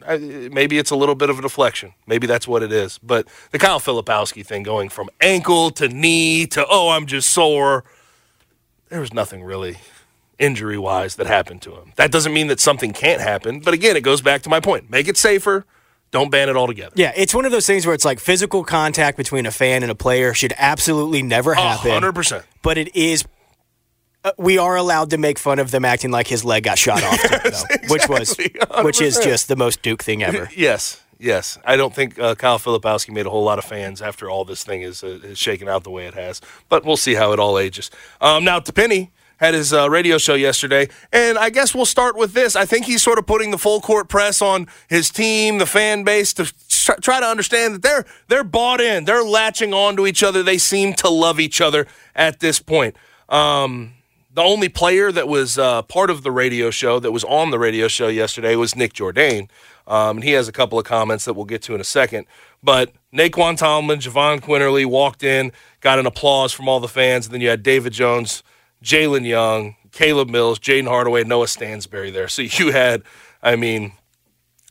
maybe 0.51 0.79
it's 0.79 0.93
a 0.93 0.97
little 0.97 1.17
bit 1.17 1.31
of 1.31 1.39
a 1.41 1.43
deflection. 1.43 1.95
Maybe 2.07 2.29
that's 2.29 2.47
what 2.47 2.63
it 2.63 2.71
is. 2.71 2.99
But 2.99 3.27
the 3.51 3.59
Kyle 3.59 3.81
Filipowski 3.81 4.47
thing, 4.47 4.63
going 4.63 4.89
from 4.89 5.11
ankle 5.21 5.71
to 5.73 5.89
knee 5.89 6.47
to 6.47 6.65
oh, 6.71 6.91
I'm 6.91 7.07
just 7.07 7.31
sore. 7.31 7.83
There 8.89 9.01
was 9.01 9.13
nothing 9.13 9.43
really 9.43 9.79
injury 10.39 10.79
wise 10.79 11.17
that 11.17 11.27
happened 11.27 11.63
to 11.63 11.75
him. 11.75 11.93
That 11.97 12.13
doesn't 12.13 12.33
mean 12.33 12.47
that 12.47 12.61
something 12.61 12.93
can't 12.93 13.21
happen. 13.21 13.59
But 13.59 13.75
again, 13.75 13.97
it 13.97 14.03
goes 14.03 14.23
back 14.23 14.43
to 14.43 14.49
my 14.49 14.61
point: 14.61 14.91
make 14.91 15.09
it 15.09 15.17
safer. 15.17 15.67
Don't 16.11 16.31
ban 16.31 16.49
it 16.49 16.57
altogether. 16.57 16.93
Yeah, 16.97 17.13
it's 17.15 17.35
one 17.35 17.45
of 17.45 17.53
those 17.53 17.67
things 17.67 17.85
where 17.85 17.95
it's 17.95 18.05
like 18.05 18.19
physical 18.19 18.65
contact 18.65 19.17
between 19.17 19.45
a 19.47 19.51
fan 19.51 19.83
and 19.83 19.93
a 19.93 19.95
player 19.95 20.33
should 20.33 20.55
absolutely 20.57 21.23
never 21.23 21.55
happen. 21.55 21.91
hundred 21.91 22.15
percent. 22.15 22.45
But 22.63 22.79
it 22.79 22.95
is. 22.97 23.25
Uh, 24.25 24.33
we 24.37 24.59
are 24.59 24.75
allowed 24.77 25.11
to 25.11 25.19
make 25.19 25.39
fun 25.39 25.59
of 25.59 25.71
them 25.71 25.85
acting 25.85 26.11
like 26.11 26.27
his 26.27 26.45
leg 26.45 26.65
got 26.65 26.77
shot 26.77 27.03
off, 27.05 27.21
too, 27.23 27.51
though, 27.51 27.93
which 27.93 28.09
was 28.09 28.37
exactly, 28.39 28.85
which 28.85 29.01
is 29.01 29.19
just 29.19 29.47
the 29.49 29.55
most 29.55 29.83
Duke 29.83 30.03
thing 30.03 30.23
ever. 30.23 30.49
Yes, 30.57 31.01
Yes, 31.21 31.59
I 31.65 31.77
don't 31.77 31.93
think 31.93 32.17
uh, 32.19 32.37
Kyle 32.37 32.61
Filipowski 32.61 33.13
made 33.13 33.27
a 33.27 33.31
whole 33.31 33.43
lot 33.43 33.59
of 33.59 33.65
fans 33.65 34.01
after 34.01 34.31
all 34.31 34.45
this 34.45 34.63
thing 34.63 34.83
is, 34.83 35.03
uh, 35.03 35.19
is 35.23 35.37
shaken 35.37 35.69
out 35.69 35.83
the 35.83 35.91
way 35.91 36.07
it 36.07 36.15
has. 36.15 36.41
But 36.69 36.85
we'll 36.85 36.97
see 36.97 37.15
how 37.15 37.33
it 37.33 37.41
all 37.41 37.59
ages. 37.59 37.91
Um, 38.21 38.45
now, 38.45 38.61
to 38.61 38.73
Penny 38.73 39.11
had 39.39 39.55
his 39.55 39.73
uh, 39.73 39.91
radio 39.91 40.19
show 40.19 40.35
yesterday, 40.35 40.89
and 41.13 41.39
I 41.39 41.51
guess 41.51 41.75
we'll 41.75 41.87
start 41.87 42.17
with 42.17 42.33
this. 42.33 42.55
I 42.55 42.65
think 42.65 42.87
he's 42.87 43.03
sort 43.03 43.19
of 43.19 43.27
putting 43.27 43.51
the 43.51 43.59
full 43.59 43.81
court 43.81 44.09
press 44.09 44.41
on 44.43 44.69
his 44.89 45.11
team, 45.11 45.59
the 45.59 45.67
fan 45.67 46.05
base, 46.05 46.33
to 46.35 46.53
try 47.01 47.21
to 47.21 47.27
understand 47.27 47.75
that 47.75 47.83
they're 47.83 48.05
they're 48.29 48.45
bought 48.45 48.81
in, 48.81 49.05
they're 49.05 49.25
latching 49.25 49.75
on 49.75 49.97
to 49.97 50.07
each 50.07 50.23
other. 50.23 50.43
They 50.43 50.59
seem 50.59 50.95
to 50.95 51.09
love 51.09 51.41
each 51.41 51.61
other 51.61 51.87
at 52.15 52.41
this 52.41 52.61
point. 52.61 52.97
Um, 53.29 53.95
the 54.39 54.43
only 54.43 54.69
player 54.69 55.11
that 55.11 55.27
was 55.27 55.59
uh, 55.59 55.83
part 55.83 56.11
of 56.11 56.23
the 56.23 56.31
radio 56.31 56.71
show 56.71 57.01
that 57.01 57.11
was 57.11 57.25
on 57.25 57.51
the 57.51 57.59
radio 57.59 57.89
show 57.89 58.07
yesterday 58.07 58.55
was 58.55 58.77
Nick 58.77 58.93
Jourdain. 58.93 59.49
Um, 59.89 60.19
and 60.19 60.25
he 60.25 60.33
has 60.33 60.47
a 60.47 60.53
couple 60.53 60.79
of 60.79 60.85
comments 60.85 61.25
that 61.25 61.33
we'll 61.35 61.47
get 61.47 61.63
to 61.63 61.75
in 61.75 61.81
a 61.81 61.85
second. 61.85 62.27
But 62.63 62.93
Nae'Qwan 63.13 63.57
Tomlin, 63.57 63.99
Jahvon 63.99 64.41
Quinerly 64.41 64.85
walked 64.87 65.25
in, 65.25 65.51
got 65.81 65.99
an 65.99 66.07
applause 66.07 66.53
from 66.53 66.69
all 66.69 66.79
the 66.79 66.89
fans. 66.89 67.27
And 67.27 67.35
then 67.35 67.41
you 67.41 67.49
had 67.49 67.63
David 67.63 67.95
Jones, 67.95 68.43
Jalen 68.83 69.27
Young, 69.27 69.77
Caleb 69.93 70.29
Mills, 70.29 70.59
Jayden 70.59 70.87
Hardaway, 70.87 71.25
Noah 71.25 71.49
Stansbury 71.49 72.11
there. 72.11 72.29
So 72.29 72.43
you 72.43 72.73
had, 72.73 73.03
I 73.43 73.57
mean, 73.57 73.93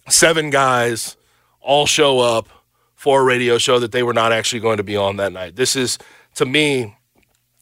seven 0.09 0.49
guys 0.49 1.17
all 1.61 1.85
show 1.85 2.19
up 2.19 2.47
for 2.95 3.21
a 3.21 3.23
radio 3.23 3.57
show 3.57 3.79
that 3.79 3.91
they 3.91 4.03
were 4.03 4.13
not 4.13 4.31
actually 4.31 4.59
going 4.59 4.77
to 4.77 4.83
be 4.83 4.95
on 4.95 5.17
that 5.17 5.33
night. 5.33 5.55
This 5.55 5.75
is, 5.75 5.97
to 6.35 6.45
me, 6.45 6.97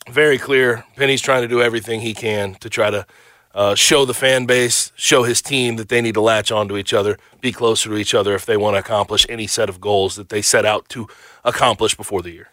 very 0.10 0.38
clear. 0.38 0.86
Penny's 0.96 1.22
trying 1.22 1.42
to 1.42 1.48
do 1.48 1.62
everything 1.62 2.02
he 2.02 2.14
can 2.14 2.56
to 2.56 2.70
try 2.70 2.90
to 2.90 3.06
uh, 3.54 3.74
show 3.74 4.06
the 4.06 4.14
fan 4.14 4.46
base, 4.46 4.92
show 4.96 5.24
his 5.24 5.42
team 5.42 5.78
that 5.78 5.90
they 5.90 6.02
need 6.02 6.14
to 6.14 6.22
latch 6.22 6.52
onto 6.52 6.78
each 6.78 6.94
other, 6.94 7.18
be 7.42 7.52
closer 7.52 7.90
to 7.90 7.96
each 7.96 8.14
other 8.14 8.36
if 8.36 8.46
they 8.46 8.58
want 8.58 8.76
to 8.76 8.80
accomplish 8.80 9.26
any 9.30 9.48
set 9.48 9.70
of 9.70 9.80
goals 9.80 10.16
that 10.16 10.30
they 10.30 10.42
set 10.42 10.66
out 10.66 10.88
to 10.90 11.08
accomplish 11.44 11.96
before 11.96 12.22
the 12.22 12.32
year. 12.32 12.50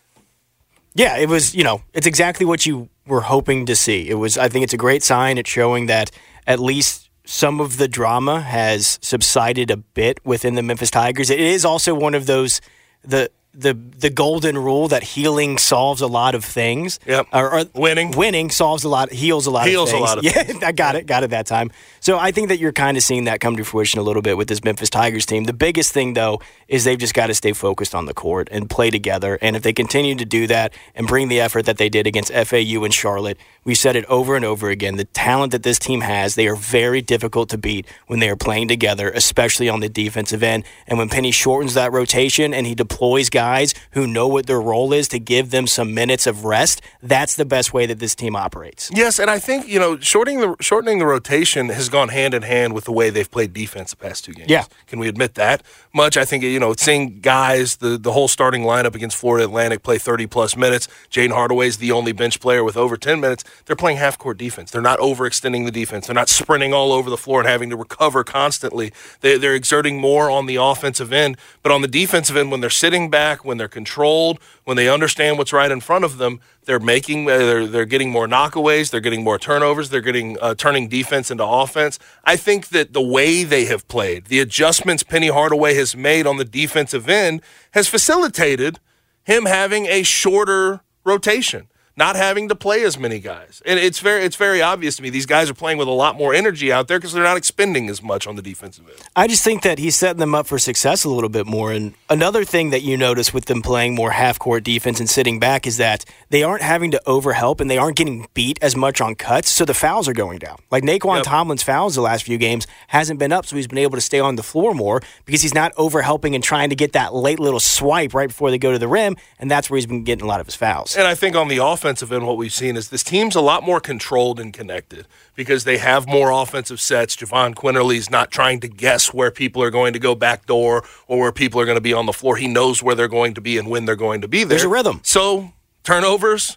Yeah, 0.94 1.16
it 1.16 1.28
was, 1.28 1.54
you 1.54 1.64
know, 1.64 1.82
it's 1.94 2.06
exactly 2.06 2.44
what 2.44 2.66
you 2.66 2.88
were 3.06 3.22
hoping 3.22 3.66
to 3.66 3.76
see. 3.76 4.08
It 4.08 4.14
was 4.14 4.36
I 4.38 4.48
think 4.48 4.64
it's 4.64 4.74
a 4.74 4.78
great 4.78 5.02
sign. 5.02 5.38
It's 5.38 5.50
showing 5.50 5.86
that 5.86 6.10
at 6.46 6.58
least 6.58 7.10
some 7.24 7.60
of 7.60 7.76
the 7.76 7.88
drama 7.88 8.40
has 8.40 8.98
subsided 9.02 9.70
a 9.70 9.76
bit 9.76 10.24
within 10.24 10.54
the 10.54 10.62
Memphis 10.62 10.90
Tigers. 10.90 11.30
It 11.30 11.40
is 11.40 11.64
also 11.64 11.94
one 11.94 12.14
of 12.14 12.26
those 12.26 12.60
the 13.04 13.30
the 13.54 13.74
the 13.74 14.08
golden 14.10 14.56
rule 14.56 14.88
that 14.88 15.02
healing 15.02 15.58
solves 15.58 16.00
a 16.00 16.06
lot 16.06 16.34
of 16.34 16.44
things. 16.44 16.98
Yep. 17.06 17.28
Or, 17.32 17.60
or 17.60 17.64
winning 17.74 18.12
winning 18.12 18.50
solves 18.50 18.84
a 18.84 18.88
lot 18.88 19.12
heals 19.12 19.46
a 19.46 19.50
lot 19.50 19.66
heals 19.66 19.90
of 19.90 19.98
things. 19.98 20.02
a 20.02 20.04
lot 20.04 20.18
of 20.18 20.24
yeah, 20.36 20.42
things. 20.42 20.62
I 20.62 20.72
got 20.72 20.96
it. 20.96 21.06
Got 21.06 21.22
it 21.22 21.30
that 21.30 21.46
time. 21.46 21.70
So 22.02 22.18
I 22.18 22.32
think 22.32 22.48
that 22.48 22.58
you're 22.58 22.72
kind 22.72 22.96
of 22.96 23.04
seeing 23.04 23.24
that 23.24 23.38
come 23.38 23.54
to 23.54 23.64
fruition 23.64 24.00
a 24.00 24.02
little 24.02 24.22
bit 24.22 24.36
with 24.36 24.48
this 24.48 24.64
Memphis 24.64 24.90
Tigers 24.90 25.24
team. 25.24 25.44
The 25.44 25.52
biggest 25.52 25.92
thing 25.92 26.14
though 26.14 26.40
is 26.66 26.82
they've 26.82 26.98
just 26.98 27.14
got 27.14 27.28
to 27.28 27.34
stay 27.34 27.52
focused 27.52 27.94
on 27.94 28.06
the 28.06 28.12
court 28.12 28.48
and 28.50 28.68
play 28.68 28.90
together. 28.90 29.38
And 29.40 29.54
if 29.54 29.62
they 29.62 29.72
continue 29.72 30.16
to 30.16 30.24
do 30.24 30.48
that 30.48 30.74
and 30.96 31.06
bring 31.06 31.28
the 31.28 31.40
effort 31.40 31.64
that 31.66 31.78
they 31.78 31.88
did 31.88 32.08
against 32.08 32.32
FAU 32.32 32.82
and 32.82 32.92
Charlotte, 32.92 33.38
we 33.62 33.76
said 33.76 33.94
it 33.94 34.04
over 34.06 34.34
and 34.34 34.44
over 34.44 34.68
again. 34.68 34.96
The 34.96 35.04
talent 35.04 35.52
that 35.52 35.62
this 35.62 35.78
team 35.78 36.00
has, 36.00 36.34
they 36.34 36.48
are 36.48 36.56
very 36.56 37.02
difficult 37.02 37.48
to 37.50 37.58
beat 37.58 37.86
when 38.08 38.18
they 38.18 38.28
are 38.28 38.34
playing 38.34 38.66
together, 38.66 39.08
especially 39.12 39.68
on 39.68 39.78
the 39.78 39.88
defensive 39.88 40.42
end. 40.42 40.64
And 40.88 40.98
when 40.98 41.08
Penny 41.08 41.30
shortens 41.30 41.74
that 41.74 41.92
rotation 41.92 42.52
and 42.52 42.66
he 42.66 42.74
deploys 42.74 43.30
guys 43.30 43.74
who 43.92 44.08
know 44.08 44.26
what 44.26 44.46
their 44.46 44.60
role 44.60 44.92
is 44.92 45.06
to 45.08 45.20
give 45.20 45.52
them 45.52 45.68
some 45.68 45.94
minutes 45.94 46.26
of 46.26 46.44
rest, 46.44 46.82
that's 47.00 47.36
the 47.36 47.44
best 47.44 47.72
way 47.72 47.86
that 47.86 48.00
this 48.00 48.16
team 48.16 48.34
operates. 48.34 48.90
Yes, 48.92 49.20
and 49.20 49.30
I 49.30 49.38
think 49.38 49.68
you 49.68 49.78
know 49.78 50.00
shortening 50.00 50.40
the 50.40 50.56
shortening 50.58 50.98
the 50.98 51.06
rotation 51.06 51.68
has 51.68 51.91
gone 51.92 52.08
hand 52.08 52.34
in 52.34 52.42
hand 52.42 52.72
with 52.72 52.84
the 52.84 52.92
way 52.92 53.10
they've 53.10 53.30
played 53.30 53.52
defense 53.52 53.90
the 53.90 53.96
past 53.96 54.24
two 54.24 54.32
games. 54.32 54.50
Yeah, 54.50 54.64
can 54.86 54.98
we 54.98 55.08
admit 55.08 55.34
that 55.34 55.62
much? 55.92 56.16
I 56.16 56.24
think 56.24 56.42
you 56.42 56.58
know 56.58 56.74
seeing 56.74 57.20
guys 57.20 57.76
the 57.76 57.96
the 57.96 58.12
whole 58.12 58.28
starting 58.28 58.62
lineup 58.62 58.94
against 58.94 59.16
Florida 59.16 59.44
Atlantic 59.44 59.82
play 59.82 59.98
thirty 59.98 60.26
plus 60.26 60.56
minutes. 60.56 60.88
Jayden 61.10 61.32
Hardaway 61.32 61.68
is 61.68 61.76
the 61.76 61.92
only 61.92 62.12
bench 62.12 62.40
player 62.40 62.64
with 62.64 62.76
over 62.76 62.96
ten 62.96 63.20
minutes. 63.20 63.44
They're 63.66 63.76
playing 63.76 63.98
half 63.98 64.18
court 64.18 64.38
defense. 64.38 64.70
They're 64.70 64.82
not 64.82 64.98
overextending 64.98 65.64
the 65.64 65.70
defense. 65.70 66.06
They're 66.06 66.14
not 66.14 66.28
sprinting 66.28 66.74
all 66.74 66.92
over 66.92 67.08
the 67.10 67.16
floor 67.16 67.40
and 67.40 67.48
having 67.48 67.70
to 67.70 67.76
recover 67.76 68.24
constantly. 68.24 68.92
They, 69.20 69.38
they're 69.38 69.54
exerting 69.54 70.00
more 70.00 70.30
on 70.30 70.46
the 70.46 70.56
offensive 70.56 71.12
end, 71.12 71.36
but 71.62 71.70
on 71.70 71.82
the 71.82 71.88
defensive 71.88 72.36
end, 72.36 72.50
when 72.50 72.60
they're 72.60 72.70
sitting 72.70 73.10
back, 73.10 73.44
when 73.44 73.58
they're 73.58 73.68
controlled, 73.68 74.40
when 74.64 74.76
they 74.76 74.88
understand 74.88 75.38
what's 75.38 75.52
right 75.52 75.70
in 75.70 75.80
front 75.80 76.04
of 76.04 76.18
them, 76.18 76.40
they're 76.64 76.78
making 76.78 77.28
uh, 77.28 77.38
they're 77.38 77.66
they're 77.66 77.84
getting 77.84 78.10
more 78.10 78.26
knockaways, 78.26 78.90
they're 78.90 79.00
getting 79.00 79.24
more 79.24 79.38
turnovers, 79.38 79.90
they're 79.90 80.00
getting 80.00 80.38
uh, 80.40 80.54
turning 80.54 80.88
defense 80.88 81.30
into 81.30 81.44
offense. 81.44 81.98
I 82.24 82.36
think 82.36 82.68
that 82.68 82.92
the 82.92 83.02
way 83.02 83.44
they 83.44 83.64
have 83.66 83.88
played, 83.88 84.26
the 84.26 84.40
adjustments 84.40 85.02
Penny 85.02 85.28
Hardaway 85.28 85.74
has 85.74 85.96
made 85.96 86.26
on 86.26 86.36
the 86.36 86.44
defensive 86.44 87.08
end 87.08 87.42
has 87.72 87.88
facilitated 87.88 88.78
him 89.24 89.46
having 89.46 89.86
a 89.86 90.02
shorter 90.02 90.80
rotation 91.04 91.68
not 91.96 92.16
having 92.16 92.48
to 92.48 92.54
play 92.54 92.84
as 92.84 92.98
many 92.98 93.18
guys. 93.18 93.62
And 93.66 93.78
it's 93.78 94.00
very 94.00 94.24
it's 94.24 94.36
very 94.36 94.62
obvious 94.62 94.96
to 94.96 95.02
me 95.02 95.10
these 95.10 95.26
guys 95.26 95.50
are 95.50 95.54
playing 95.54 95.78
with 95.78 95.88
a 95.88 95.92
lot 95.92 96.16
more 96.16 96.32
energy 96.32 96.72
out 96.72 96.88
there 96.88 96.98
because 96.98 97.12
they're 97.12 97.22
not 97.22 97.36
expending 97.36 97.88
as 97.88 98.02
much 98.02 98.26
on 98.26 98.36
the 98.36 98.42
defensive 98.42 98.88
end. 98.88 98.98
I 99.14 99.26
just 99.26 99.44
think 99.44 99.62
that 99.62 99.78
he's 99.78 99.96
setting 99.96 100.20
them 100.20 100.34
up 100.34 100.46
for 100.46 100.58
success 100.58 101.04
a 101.04 101.10
little 101.10 101.28
bit 101.28 101.46
more. 101.46 101.72
And 101.72 101.94
another 102.08 102.44
thing 102.44 102.70
that 102.70 102.82
you 102.82 102.96
notice 102.96 103.34
with 103.34 103.44
them 103.44 103.60
playing 103.62 103.94
more 103.94 104.12
half 104.12 104.38
court 104.38 104.64
defense 104.64 105.00
and 105.00 105.08
sitting 105.08 105.38
back 105.38 105.66
is 105.66 105.76
that 105.76 106.04
they 106.30 106.42
aren't 106.42 106.62
having 106.62 106.90
to 106.92 107.02
overhelp 107.06 107.60
and 107.60 107.70
they 107.70 107.78
aren't 107.78 107.96
getting 107.96 108.26
beat 108.32 108.58
as 108.62 108.74
much 108.74 109.00
on 109.00 109.14
cuts, 109.14 109.50
so 109.50 109.64
the 109.64 109.74
fouls 109.74 110.08
are 110.08 110.14
going 110.14 110.38
down. 110.38 110.58
Like 110.70 110.82
Nae'Qwan 110.84 111.16
yep. 111.16 111.24
Tomlin's 111.24 111.62
fouls 111.62 111.94
the 111.94 112.00
last 112.00 112.24
few 112.24 112.38
games 112.38 112.66
hasn't 112.88 113.18
been 113.18 113.32
up, 113.32 113.44
so 113.44 113.56
he's 113.56 113.66
been 113.66 113.78
able 113.78 113.96
to 113.96 114.00
stay 114.00 114.20
on 114.20 114.36
the 114.36 114.42
floor 114.42 114.72
more 114.74 115.02
because 115.26 115.42
he's 115.42 115.54
not 115.54 115.74
overhelping 115.74 116.34
and 116.34 116.42
trying 116.42 116.70
to 116.70 116.76
get 116.76 116.92
that 116.92 117.14
late 117.14 117.38
little 117.38 117.60
swipe 117.60 118.14
right 118.14 118.28
before 118.28 118.50
they 118.50 118.58
go 118.58 118.72
to 118.72 118.78
the 118.78 118.88
rim, 118.88 119.16
and 119.38 119.50
that's 119.50 119.68
where 119.68 119.76
he's 119.76 119.86
been 119.86 120.04
getting 120.04 120.24
a 120.24 120.28
lot 120.28 120.40
of 120.40 120.46
his 120.46 120.54
fouls. 120.54 120.96
And 120.96 121.06
I 121.06 121.14
think 121.14 121.36
on 121.36 121.48
the 121.48 121.58
offense 121.58 121.81
offensive 121.82 122.12
end, 122.12 122.24
what 122.24 122.36
we've 122.36 122.52
seen 122.52 122.76
is 122.76 122.90
this 122.90 123.02
team's 123.02 123.34
a 123.34 123.40
lot 123.40 123.64
more 123.64 123.80
controlled 123.80 124.38
and 124.38 124.52
connected 124.52 125.04
because 125.34 125.64
they 125.64 125.78
have 125.78 126.06
more 126.06 126.30
offensive 126.30 126.80
sets. 126.80 127.16
Jahvon 127.16 127.56
Quinerly's 127.56 128.08
not 128.08 128.30
trying 128.30 128.60
to 128.60 128.68
guess 128.68 129.12
where 129.12 129.32
people 129.32 129.60
are 129.64 129.70
going 129.70 129.92
to 129.92 129.98
go 129.98 130.14
back 130.14 130.46
door 130.46 130.84
or 131.08 131.18
where 131.18 131.32
people 131.32 131.60
are 131.60 131.64
going 131.64 131.76
to 131.76 131.80
be 131.82 131.92
on 131.92 132.06
the 132.06 132.12
floor. 132.12 132.36
He 132.36 132.46
knows 132.46 132.84
where 132.84 132.94
they're 132.94 133.08
going 133.08 133.34
to 133.34 133.40
be 133.40 133.58
and 133.58 133.68
when 133.68 133.84
they're 133.84 133.96
going 133.96 134.20
to 134.20 134.28
be 134.28 134.44
there. 134.44 134.50
There's 134.50 134.62
a 134.62 134.68
rhythm. 134.68 135.00
So 135.02 135.52
turnovers. 135.82 136.56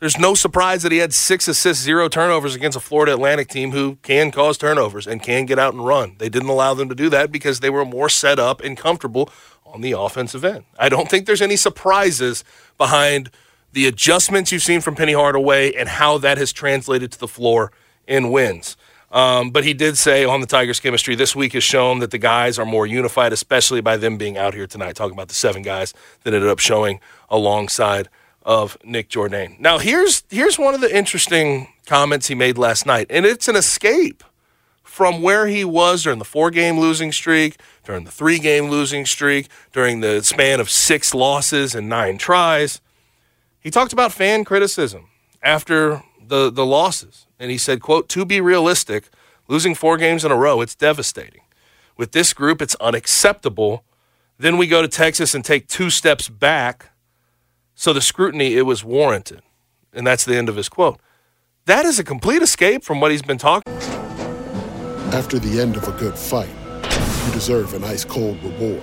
There's 0.00 0.18
no 0.18 0.34
surprise 0.34 0.82
that 0.82 0.92
he 0.92 0.98
had 0.98 1.14
six 1.14 1.48
assists, 1.48 1.82
zero 1.82 2.10
turnovers 2.10 2.54
against 2.54 2.76
a 2.76 2.80
Florida 2.80 3.14
Atlantic 3.14 3.48
team 3.48 3.72
who 3.72 3.96
can 4.02 4.30
cause 4.30 4.58
turnovers 4.58 5.06
and 5.06 5.22
can 5.22 5.46
get 5.46 5.58
out 5.58 5.72
and 5.72 5.84
run. 5.84 6.16
They 6.18 6.28
didn't 6.28 6.50
allow 6.50 6.74
them 6.74 6.90
to 6.90 6.94
do 6.94 7.08
that 7.08 7.32
because 7.32 7.60
they 7.60 7.70
were 7.70 7.86
more 7.86 8.10
set 8.10 8.38
up 8.38 8.60
and 8.60 8.76
comfortable 8.76 9.30
on 9.64 9.80
the 9.80 9.92
offensive 9.92 10.44
end. 10.44 10.64
I 10.78 10.90
don't 10.90 11.08
think 11.08 11.24
there's 11.24 11.40
any 11.40 11.56
surprises 11.56 12.44
behind– 12.76 13.30
the 13.72 13.86
adjustments 13.86 14.52
you've 14.52 14.62
seen 14.62 14.80
from 14.80 14.94
Penny 14.94 15.12
Hardaway 15.12 15.72
and 15.72 15.88
how 15.88 16.18
that 16.18 16.38
has 16.38 16.52
translated 16.52 17.12
to 17.12 17.18
the 17.18 17.28
floor 17.28 17.72
in 18.06 18.30
wins. 18.30 18.76
Um, 19.10 19.50
but 19.50 19.64
he 19.64 19.72
did 19.72 19.96
say 19.96 20.24
on 20.24 20.40
the 20.40 20.46
Tigers 20.46 20.80
chemistry 20.80 21.14
this 21.14 21.34
week 21.34 21.54
has 21.54 21.64
shown 21.64 22.00
that 22.00 22.10
the 22.10 22.18
guys 22.18 22.58
are 22.58 22.66
more 22.66 22.86
unified, 22.86 23.32
especially 23.32 23.80
by 23.80 23.96
them 23.96 24.18
being 24.18 24.36
out 24.36 24.52
here 24.54 24.66
tonight, 24.66 24.96
talking 24.96 25.14
about 25.14 25.28
the 25.28 25.34
seven 25.34 25.62
guys 25.62 25.94
that 26.24 26.34
ended 26.34 26.50
up 26.50 26.58
showing 26.58 27.00
alongside 27.30 28.08
of 28.42 28.76
Nick 28.84 29.08
Jourdain. 29.08 29.58
Now, 29.60 29.78
here's 29.78 30.24
here's 30.30 30.58
one 30.58 30.74
of 30.74 30.80
the 30.80 30.94
interesting 30.94 31.68
comments 31.86 32.28
he 32.28 32.34
made 32.34 32.58
last 32.58 32.86
night, 32.86 33.06
and 33.08 33.24
it's 33.24 33.48
an 33.48 33.56
escape 33.56 34.22
from 34.82 35.22
where 35.22 35.46
he 35.46 35.64
was 35.64 36.02
during 36.02 36.18
the 36.18 36.24
four 36.24 36.50
game 36.50 36.78
losing 36.78 37.12
streak, 37.12 37.56
during 37.84 38.04
the 38.04 38.10
three 38.10 38.38
game 38.38 38.68
losing 38.68 39.06
streak, 39.06 39.48
during 39.72 40.00
the 40.00 40.22
span 40.22 40.60
of 40.60 40.68
six 40.68 41.14
losses 41.14 41.74
and 41.74 41.88
nine 41.88 42.18
tries. 42.18 42.80
He 43.60 43.70
talked 43.70 43.92
about 43.92 44.12
fan 44.12 44.44
criticism 44.44 45.08
after 45.42 46.02
the, 46.28 46.50
the 46.50 46.66
losses. 46.66 47.26
And 47.38 47.50
he 47.50 47.58
said, 47.58 47.80
quote, 47.80 48.08
to 48.10 48.24
be 48.24 48.40
realistic, 48.40 49.08
losing 49.48 49.74
four 49.74 49.96
games 49.96 50.24
in 50.24 50.30
a 50.30 50.36
row, 50.36 50.60
it's 50.60 50.74
devastating. 50.74 51.42
With 51.96 52.12
this 52.12 52.32
group, 52.32 52.62
it's 52.62 52.74
unacceptable. 52.76 53.84
Then 54.38 54.56
we 54.58 54.66
go 54.66 54.82
to 54.82 54.88
Texas 54.88 55.34
and 55.34 55.44
take 55.44 55.66
two 55.66 55.90
steps 55.90 56.28
back. 56.28 56.90
So 57.74 57.92
the 57.92 58.00
scrutiny, 58.00 58.56
it 58.56 58.62
was 58.62 58.84
warranted. 58.84 59.42
And 59.92 60.06
that's 60.06 60.24
the 60.24 60.36
end 60.36 60.48
of 60.48 60.56
his 60.56 60.68
quote. 60.68 61.00
That 61.66 61.84
is 61.84 61.98
a 61.98 62.04
complete 62.04 62.42
escape 62.42 62.84
from 62.84 63.00
what 63.00 63.10
he's 63.10 63.22
been 63.22 63.38
talking. 63.38 63.72
After 65.12 65.38
the 65.38 65.60
end 65.60 65.76
of 65.76 65.88
a 65.88 65.92
good 65.92 66.16
fight, 66.16 66.48
you 67.26 67.32
deserve 67.32 67.74
an 67.74 67.84
ice 67.84 68.04
cold 68.04 68.42
reward. 68.42 68.82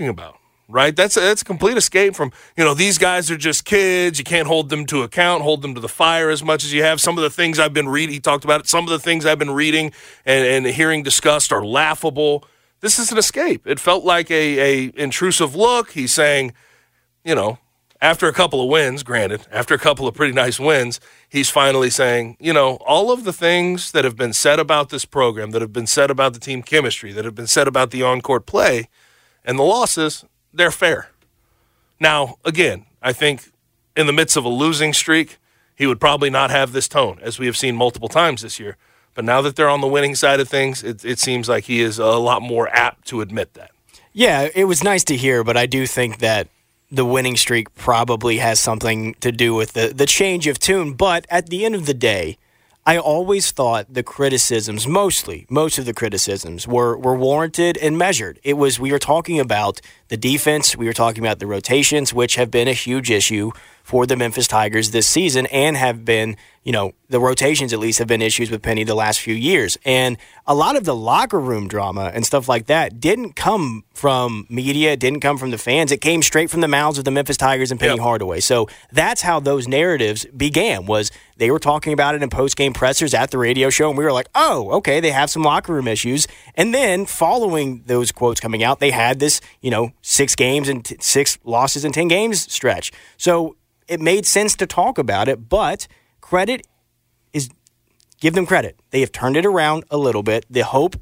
About 0.00 0.38
right, 0.68 0.96
that's 0.96 1.16
a, 1.16 1.20
that's 1.20 1.42
a 1.42 1.44
complete 1.44 1.76
escape 1.76 2.16
from 2.16 2.32
you 2.56 2.64
know 2.64 2.74
these 2.74 2.98
guys 2.98 3.30
are 3.30 3.36
just 3.36 3.64
kids. 3.64 4.18
You 4.18 4.24
can't 4.24 4.48
hold 4.48 4.68
them 4.68 4.86
to 4.86 5.02
account, 5.02 5.44
hold 5.44 5.62
them 5.62 5.72
to 5.76 5.80
the 5.80 5.88
fire 5.88 6.30
as 6.30 6.42
much 6.42 6.64
as 6.64 6.72
you 6.72 6.82
have. 6.82 7.00
Some 7.00 7.16
of 7.16 7.22
the 7.22 7.30
things 7.30 7.60
I've 7.60 7.72
been 7.72 7.88
reading, 7.88 8.12
he 8.12 8.18
talked 8.18 8.42
about 8.42 8.60
it. 8.60 8.66
Some 8.66 8.82
of 8.82 8.90
the 8.90 8.98
things 8.98 9.24
I've 9.24 9.38
been 9.38 9.52
reading 9.52 9.92
and, 10.26 10.44
and 10.44 10.74
hearing 10.74 11.04
discussed 11.04 11.52
are 11.52 11.64
laughable. 11.64 12.44
This 12.80 12.98
is 12.98 13.12
an 13.12 13.18
escape. 13.18 13.68
It 13.68 13.78
felt 13.78 14.04
like 14.04 14.32
a, 14.32 14.58
a 14.88 14.92
intrusive 14.96 15.54
look. 15.54 15.92
He's 15.92 16.12
saying, 16.12 16.54
you 17.24 17.36
know, 17.36 17.58
after 18.00 18.26
a 18.26 18.32
couple 18.32 18.60
of 18.60 18.68
wins, 18.68 19.04
granted, 19.04 19.46
after 19.52 19.74
a 19.74 19.78
couple 19.78 20.08
of 20.08 20.14
pretty 20.14 20.32
nice 20.32 20.58
wins, 20.58 20.98
he's 21.28 21.50
finally 21.50 21.88
saying, 21.88 22.36
you 22.40 22.52
know, 22.52 22.78
all 22.84 23.12
of 23.12 23.22
the 23.22 23.32
things 23.32 23.92
that 23.92 24.04
have 24.04 24.16
been 24.16 24.32
said 24.32 24.58
about 24.58 24.88
this 24.88 25.04
program, 25.04 25.52
that 25.52 25.62
have 25.62 25.72
been 25.72 25.86
said 25.86 26.10
about 26.10 26.34
the 26.34 26.40
team 26.40 26.62
chemistry, 26.62 27.12
that 27.12 27.24
have 27.24 27.36
been 27.36 27.46
said 27.46 27.68
about 27.68 27.92
the 27.92 28.02
on 28.02 28.20
court 28.20 28.44
play, 28.44 28.88
and 29.44 29.58
the 29.58 29.62
losses, 29.62 30.24
they're 30.52 30.70
fair. 30.70 31.10
Now, 32.00 32.36
again, 32.44 32.86
I 33.02 33.12
think 33.12 33.50
in 33.96 34.06
the 34.06 34.12
midst 34.12 34.36
of 34.36 34.44
a 34.44 34.48
losing 34.48 34.92
streak, 34.92 35.38
he 35.74 35.86
would 35.86 36.00
probably 36.00 36.30
not 36.30 36.50
have 36.50 36.72
this 36.72 36.88
tone, 36.88 37.18
as 37.22 37.38
we 37.38 37.46
have 37.46 37.56
seen 37.56 37.76
multiple 37.76 38.08
times 38.08 38.42
this 38.42 38.60
year. 38.60 38.76
But 39.14 39.24
now 39.24 39.40
that 39.42 39.56
they're 39.56 39.68
on 39.68 39.80
the 39.80 39.86
winning 39.86 40.14
side 40.14 40.40
of 40.40 40.48
things, 40.48 40.82
it, 40.82 41.04
it 41.04 41.18
seems 41.18 41.48
like 41.48 41.64
he 41.64 41.80
is 41.80 41.98
a 41.98 42.16
lot 42.16 42.42
more 42.42 42.68
apt 42.68 43.06
to 43.08 43.20
admit 43.20 43.54
that. 43.54 43.70
Yeah, 44.12 44.48
it 44.54 44.64
was 44.64 44.84
nice 44.84 45.04
to 45.04 45.16
hear, 45.16 45.42
but 45.42 45.56
I 45.56 45.66
do 45.66 45.86
think 45.86 46.18
that 46.18 46.48
the 46.90 47.04
winning 47.04 47.36
streak 47.36 47.74
probably 47.74 48.38
has 48.38 48.60
something 48.60 49.14
to 49.14 49.32
do 49.32 49.54
with 49.54 49.72
the, 49.72 49.92
the 49.94 50.06
change 50.06 50.46
of 50.46 50.58
tune. 50.58 50.94
But 50.94 51.26
at 51.28 51.48
the 51.48 51.64
end 51.64 51.74
of 51.74 51.86
the 51.86 51.94
day, 51.94 52.38
I 52.86 52.98
always 52.98 53.50
thought 53.50 53.86
the 53.94 54.02
criticisms, 54.02 54.86
mostly, 54.86 55.46
most 55.48 55.78
of 55.78 55.86
the 55.86 55.94
criticisms 55.94 56.68
were, 56.68 56.98
were 56.98 57.16
warranted 57.16 57.78
and 57.78 57.96
measured. 57.96 58.38
It 58.42 58.58
was, 58.58 58.78
we 58.78 58.92
were 58.92 58.98
talking 58.98 59.40
about 59.40 59.80
the 60.08 60.18
defense, 60.18 60.76
we 60.76 60.84
were 60.84 60.92
talking 60.92 61.24
about 61.24 61.38
the 61.38 61.46
rotations, 61.46 62.12
which 62.12 62.34
have 62.34 62.50
been 62.50 62.68
a 62.68 62.74
huge 62.74 63.10
issue 63.10 63.52
for 63.84 64.06
the 64.06 64.16
Memphis 64.16 64.48
Tigers 64.48 64.92
this 64.92 65.06
season 65.06 65.44
and 65.46 65.76
have 65.76 66.06
been, 66.06 66.38
you 66.62 66.72
know, 66.72 66.92
the 67.10 67.20
rotations 67.20 67.70
at 67.74 67.78
least 67.78 67.98
have 67.98 68.08
been 68.08 68.22
issues 68.22 68.50
with 68.50 68.62
Penny 68.62 68.82
the 68.82 68.94
last 68.94 69.20
few 69.20 69.34
years. 69.34 69.76
And 69.84 70.16
a 70.46 70.54
lot 70.54 70.74
of 70.74 70.84
the 70.84 70.96
locker 70.96 71.38
room 71.38 71.68
drama 71.68 72.10
and 72.14 72.24
stuff 72.24 72.48
like 72.48 72.64
that 72.66 72.98
didn't 72.98 73.34
come 73.34 73.84
from 73.92 74.46
media, 74.48 74.96
didn't 74.96 75.20
come 75.20 75.36
from 75.36 75.50
the 75.50 75.58
fans. 75.58 75.92
It 75.92 76.00
came 76.00 76.22
straight 76.22 76.48
from 76.48 76.62
the 76.62 76.66
mouths 76.66 76.96
of 76.96 77.04
the 77.04 77.10
Memphis 77.10 77.36
Tigers 77.36 77.70
and 77.70 77.78
Penny 77.78 77.96
yep. 77.96 78.00
Hardaway. 78.00 78.40
So 78.40 78.68
that's 78.90 79.20
how 79.20 79.38
those 79.38 79.68
narratives 79.68 80.24
began 80.34 80.86
was 80.86 81.10
they 81.36 81.50
were 81.50 81.58
talking 81.58 81.92
about 81.92 82.14
it 82.14 82.22
in 82.22 82.30
post-game 82.30 82.72
pressers 82.72 83.12
at 83.12 83.32
the 83.32 83.38
radio 83.38 83.68
show 83.68 83.90
and 83.90 83.98
we 83.98 84.04
were 84.04 84.12
like, 84.12 84.28
"Oh, 84.34 84.70
okay, 84.78 84.98
they 84.98 85.10
have 85.10 85.28
some 85.28 85.42
locker 85.42 85.74
room 85.74 85.88
issues." 85.88 86.26
And 86.54 86.72
then 86.72 87.04
following 87.04 87.82
those 87.84 88.12
quotes 88.12 88.40
coming 88.40 88.64
out, 88.64 88.80
they 88.80 88.92
had 88.92 89.20
this, 89.20 89.42
you 89.60 89.70
know, 89.70 89.90
6 90.00 90.34
games 90.36 90.70
and 90.70 90.82
t- 90.82 90.96
6 90.98 91.38
losses 91.44 91.84
in 91.84 91.92
10 91.92 92.08
games 92.08 92.50
stretch. 92.50 92.90
So 93.18 93.56
it 93.88 94.00
made 94.00 94.26
sense 94.26 94.54
to 94.56 94.66
talk 94.66 94.98
about 94.98 95.28
it, 95.28 95.48
but 95.48 95.86
credit 96.20 96.66
is 97.32 97.50
give 98.20 98.34
them 98.34 98.46
credit. 98.46 98.78
They 98.90 99.00
have 99.00 99.12
turned 99.12 99.36
it 99.36 99.46
around 99.46 99.84
a 99.90 99.96
little 99.96 100.22
bit. 100.22 100.46
The 100.48 100.64
hope 100.64 100.96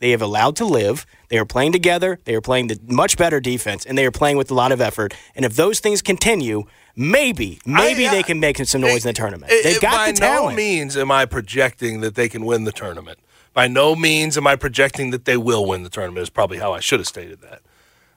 they 0.00 0.10
have 0.10 0.22
allowed 0.22 0.56
to 0.56 0.64
live. 0.64 1.06
They 1.28 1.38
are 1.38 1.44
playing 1.44 1.72
together. 1.72 2.18
They 2.24 2.34
are 2.34 2.40
playing 2.40 2.68
the 2.68 2.80
much 2.86 3.16
better 3.16 3.38
defense, 3.38 3.84
and 3.84 3.96
they 3.96 4.06
are 4.06 4.10
playing 4.10 4.38
with 4.38 4.50
a 4.50 4.54
lot 4.54 4.72
of 4.72 4.80
effort. 4.80 5.14
And 5.34 5.44
if 5.44 5.54
those 5.54 5.78
things 5.80 6.02
continue, 6.02 6.64
maybe, 6.96 7.60
maybe 7.66 8.08
I, 8.08 8.10
they 8.10 8.22
can 8.22 8.40
make 8.40 8.56
some 8.66 8.80
noise 8.80 9.04
it, 9.04 9.08
in 9.08 9.08
the 9.10 9.12
tournament. 9.12 9.52
They 9.62 9.78
got 9.78 9.92
by 9.92 10.12
the 10.12 10.18
talent. 10.18 10.52
no 10.52 10.56
means 10.56 10.96
am 10.96 11.10
I 11.10 11.26
projecting 11.26 12.00
that 12.00 12.14
they 12.14 12.28
can 12.28 12.44
win 12.46 12.64
the 12.64 12.72
tournament. 12.72 13.18
By 13.52 13.68
no 13.68 13.94
means 13.94 14.38
am 14.38 14.46
I 14.46 14.56
projecting 14.56 15.10
that 15.10 15.26
they 15.26 15.36
will 15.36 15.66
win 15.66 15.82
the 15.82 15.90
tournament. 15.90 16.22
Is 16.22 16.30
probably 16.30 16.58
how 16.58 16.72
I 16.72 16.80
should 16.80 17.00
have 17.00 17.06
stated 17.06 17.42
that. 17.42 17.60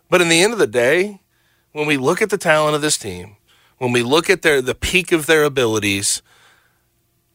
But 0.09 0.21
in 0.21 0.29
the 0.29 0.41
end 0.41 0.53
of 0.53 0.59
the 0.59 0.67
day, 0.67 1.21
when 1.73 1.85
we 1.85 1.97
look 1.97 2.21
at 2.21 2.29
the 2.29 2.37
talent 2.37 2.75
of 2.75 2.81
this 2.81 2.97
team, 2.97 3.35
when 3.83 3.91
we 3.91 4.01
look 4.01 4.29
at 4.29 4.43
their 4.43 4.61
the 4.61 4.73
peak 4.73 5.11
of 5.11 5.25
their 5.25 5.43
abilities, 5.43 6.21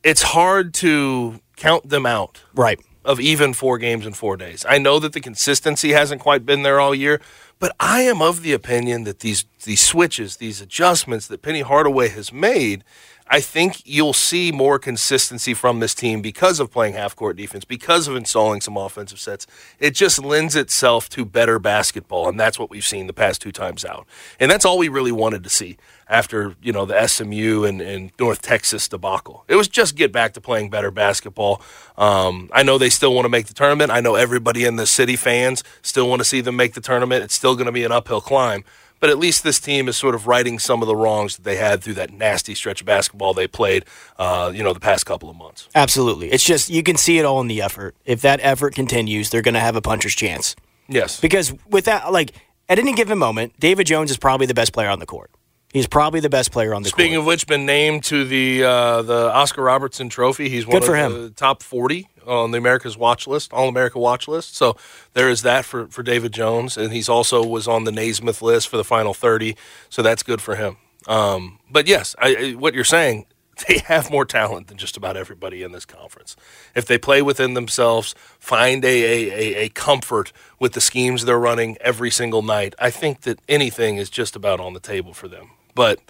it's 0.02 0.22
hard 0.22 0.72
to 0.74 1.40
count 1.56 1.90
them 1.90 2.06
out. 2.06 2.40
Right. 2.54 2.80
Of 3.04 3.20
even 3.20 3.52
four 3.52 3.76
games 3.76 4.06
in 4.06 4.14
four 4.14 4.36
days. 4.38 4.64
I 4.66 4.78
know 4.78 4.98
that 4.98 5.12
the 5.12 5.20
consistency 5.20 5.92
hasn't 5.92 6.22
quite 6.22 6.46
been 6.46 6.62
there 6.62 6.80
all 6.80 6.94
year, 6.94 7.20
but 7.58 7.76
I 7.78 8.00
am 8.02 8.22
of 8.22 8.42
the 8.42 8.54
opinion 8.54 9.04
that 9.04 9.20
these 9.20 9.44
these 9.64 9.82
switches, 9.82 10.36
these 10.36 10.62
adjustments 10.62 11.26
that 11.26 11.42
Penny 11.42 11.60
Hardaway 11.60 12.08
has 12.08 12.32
made, 12.32 12.82
I 13.30 13.40
think 13.40 13.82
you'll 13.84 14.14
see 14.14 14.50
more 14.52 14.78
consistency 14.78 15.52
from 15.52 15.80
this 15.80 15.94
team 15.94 16.22
because 16.22 16.60
of 16.60 16.70
playing 16.70 16.94
half 16.94 17.14
court 17.14 17.36
defense, 17.36 17.64
because 17.64 18.08
of 18.08 18.16
installing 18.16 18.60
some 18.62 18.76
offensive 18.76 19.20
sets. 19.20 19.46
It 19.78 19.90
just 19.90 20.22
lends 20.22 20.56
itself 20.56 21.08
to 21.10 21.24
better 21.24 21.58
basketball, 21.58 22.28
and 22.28 22.40
that's 22.40 22.58
what 22.58 22.70
we've 22.70 22.84
seen 22.84 23.06
the 23.06 23.12
past 23.12 23.42
two 23.42 23.52
times 23.52 23.84
out. 23.84 24.06
And 24.40 24.50
that's 24.50 24.64
all 24.64 24.78
we 24.78 24.88
really 24.88 25.12
wanted 25.12 25.44
to 25.44 25.50
see 25.50 25.76
after 26.08 26.54
you 26.62 26.72
know 26.72 26.86
the 26.86 27.06
SMU 27.06 27.64
and, 27.64 27.80
and 27.80 28.12
North 28.18 28.40
Texas 28.40 28.88
debacle. 28.88 29.44
It 29.46 29.56
was 29.56 29.68
just 29.68 29.94
get 29.94 30.10
back 30.10 30.32
to 30.34 30.40
playing 30.40 30.70
better 30.70 30.90
basketball. 30.90 31.60
Um, 31.98 32.48
I 32.52 32.62
know 32.62 32.78
they 32.78 32.90
still 32.90 33.14
want 33.14 33.26
to 33.26 33.30
make 33.30 33.46
the 33.46 33.54
tournament. 33.54 33.90
I 33.90 34.00
know 34.00 34.14
everybody 34.14 34.64
in 34.64 34.76
the 34.76 34.86
city 34.86 35.16
fans 35.16 35.62
still 35.82 36.08
want 36.08 36.20
to 36.20 36.24
see 36.24 36.40
them 36.40 36.56
make 36.56 36.74
the 36.74 36.80
tournament. 36.80 37.24
It's 37.24 37.34
still 37.34 37.54
going 37.54 37.66
to 37.66 37.72
be 37.72 37.84
an 37.84 37.92
uphill 37.92 38.22
climb. 38.22 38.64
But 39.00 39.10
at 39.10 39.18
least 39.18 39.44
this 39.44 39.60
team 39.60 39.88
is 39.88 39.96
sort 39.96 40.14
of 40.14 40.26
righting 40.26 40.58
some 40.58 40.82
of 40.82 40.88
the 40.88 40.96
wrongs 40.96 41.36
that 41.36 41.42
they 41.44 41.56
had 41.56 41.82
through 41.82 41.94
that 41.94 42.10
nasty 42.12 42.54
stretch 42.54 42.80
of 42.80 42.86
basketball 42.86 43.32
they 43.32 43.46
played, 43.46 43.84
uh, 44.18 44.50
you 44.52 44.62
know, 44.64 44.72
the 44.72 44.80
past 44.80 45.06
couple 45.06 45.30
of 45.30 45.36
months. 45.36 45.68
Absolutely, 45.74 46.30
it's 46.30 46.44
just 46.44 46.68
you 46.68 46.82
can 46.82 46.96
see 46.96 47.18
it 47.18 47.24
all 47.24 47.40
in 47.40 47.46
the 47.46 47.62
effort. 47.62 47.94
If 48.04 48.22
that 48.22 48.40
effort 48.42 48.74
continues, 48.74 49.30
they're 49.30 49.42
going 49.42 49.54
to 49.54 49.60
have 49.60 49.76
a 49.76 49.80
puncher's 49.82 50.14
chance. 50.14 50.56
Yes, 50.88 51.20
because 51.20 51.52
with 51.68 51.84
that, 51.84 52.12
like 52.12 52.32
at 52.68 52.78
any 52.78 52.92
given 52.92 53.18
moment, 53.18 53.58
David 53.60 53.86
Jones 53.86 54.10
is 54.10 54.16
probably 54.16 54.46
the 54.46 54.54
best 54.54 54.72
player 54.72 54.88
on 54.88 54.98
the 54.98 55.06
court. 55.06 55.30
He's 55.72 55.86
probably 55.86 56.20
the 56.20 56.30
best 56.30 56.50
player 56.50 56.74
on 56.74 56.82
the 56.82 56.88
Speaking 56.88 56.96
court. 56.96 57.04
Speaking 57.04 57.16
of 57.20 57.26
which, 57.26 57.46
been 57.46 57.66
named 57.66 58.04
to 58.04 58.24
the 58.24 58.64
uh, 58.64 59.02
the 59.02 59.30
Oscar 59.32 59.62
Robertson 59.62 60.08
Trophy. 60.08 60.48
He's 60.48 60.66
one 60.66 60.78
Good 60.80 60.86
for 60.86 60.96
of 60.96 61.12
him. 61.12 61.22
the 61.22 61.30
top 61.30 61.62
forty 61.62 62.08
on 62.28 62.50
the 62.50 62.58
America's 62.58 62.96
Watch 62.96 63.26
List, 63.26 63.52
All 63.52 63.68
America 63.68 63.98
Watch 63.98 64.28
List. 64.28 64.56
So 64.56 64.76
there 65.14 65.28
is 65.28 65.42
that 65.42 65.64
for, 65.64 65.86
for 65.86 66.02
David 66.02 66.32
Jones, 66.32 66.76
and 66.76 66.92
he's 66.92 67.08
also 67.08 67.44
was 67.44 67.66
on 67.66 67.84
the 67.84 67.92
Naismith 67.92 68.42
list 68.42 68.68
for 68.68 68.76
the 68.76 68.84
final 68.84 69.14
thirty. 69.14 69.56
So 69.88 70.02
that's 70.02 70.22
good 70.22 70.40
for 70.40 70.56
him. 70.56 70.76
Um, 71.06 71.58
but 71.70 71.86
yes, 71.86 72.14
I, 72.18 72.54
what 72.58 72.74
you're 72.74 72.84
saying, 72.84 73.26
they 73.68 73.78
have 73.78 74.10
more 74.10 74.24
talent 74.24 74.68
than 74.68 74.76
just 74.76 74.96
about 74.96 75.16
everybody 75.16 75.62
in 75.62 75.72
this 75.72 75.84
conference. 75.84 76.36
If 76.74 76.84
they 76.84 76.98
play 76.98 77.22
within 77.22 77.54
themselves, 77.54 78.14
find 78.38 78.84
a, 78.84 78.88
a, 78.88 79.64
a, 79.64 79.68
comfort 79.70 80.32
with 80.58 80.74
the 80.74 80.80
schemes 80.80 81.24
they're 81.24 81.38
running 81.38 81.76
every 81.80 82.10
single 82.10 82.42
night, 82.42 82.74
I 82.78 82.90
think 82.90 83.22
that 83.22 83.40
anything 83.48 83.96
is 83.96 84.10
just 84.10 84.36
about 84.36 84.60
on 84.60 84.74
the 84.74 84.80
table 84.80 85.14
for 85.14 85.28
them 85.28 85.50
but 85.78 86.00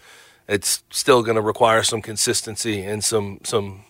it's 0.49 0.83
still 0.89 1.23
going 1.23 1.35
to 1.35 1.43
require 1.43 1.83
some 1.83 2.01
consistency 2.01 2.83
and 2.83 3.05
some 3.05 3.39
some 3.45 3.85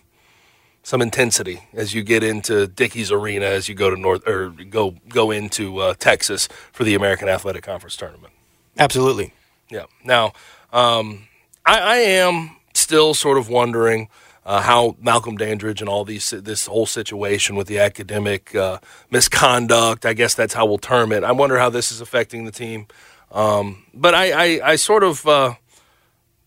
some 0.89 1.03
intensity 1.03 1.61
as 1.73 1.93
you 1.93 2.01
get 2.01 2.23
into 2.23 2.65
Dickies 2.65 3.11
Arena 3.11 3.45
as 3.45 3.69
you 3.69 3.75
go 3.75 3.91
to 3.91 3.95
North 3.95 4.27
or 4.27 4.49
go 4.49 4.95
go 5.07 5.29
into 5.29 5.77
uh, 5.77 5.93
Texas 5.93 6.49
for 6.71 6.83
the 6.83 6.95
American 6.95 7.29
Athletic 7.29 7.61
Conference 7.61 7.95
tournament. 7.95 8.33
Absolutely. 8.75 9.31
Yeah. 9.69 9.85
Now, 10.03 10.33
um, 10.73 11.27
I, 11.63 11.79
I, 11.79 11.95
am 11.97 12.55
still 12.73 13.13
sort 13.13 13.37
of 13.37 13.49
wondering. 13.49 14.09
Uh, 14.45 14.61
how 14.61 14.95
Malcolm 14.99 15.37
Dandridge 15.37 15.79
and 15.79 15.87
all 15.87 16.03
these 16.03 16.31
this 16.31 16.65
whole 16.65 16.87
situation 16.87 17.55
with 17.55 17.67
the 17.67 17.77
academic 17.77 18.55
uh, 18.55 18.79
misconduct, 19.11 20.07
I 20.07 20.13
guess 20.13 20.33
that's 20.33 20.55
how 20.55 20.65
we'll 20.65 20.79
term 20.79 21.11
it. 21.11 21.23
I 21.23 21.33
wonder 21.33 21.59
how 21.59 21.69
this 21.69 21.91
is 21.91 22.01
affecting 22.01 22.45
the 22.45 22.51
team. 22.51 22.87
Um, 23.31 23.85
but 23.93 24.15
I, 24.15 24.31
I, 24.31 24.71
I, 24.71 24.75
sort 24.77 25.03
of 25.03 25.27
uh, 25.27 25.53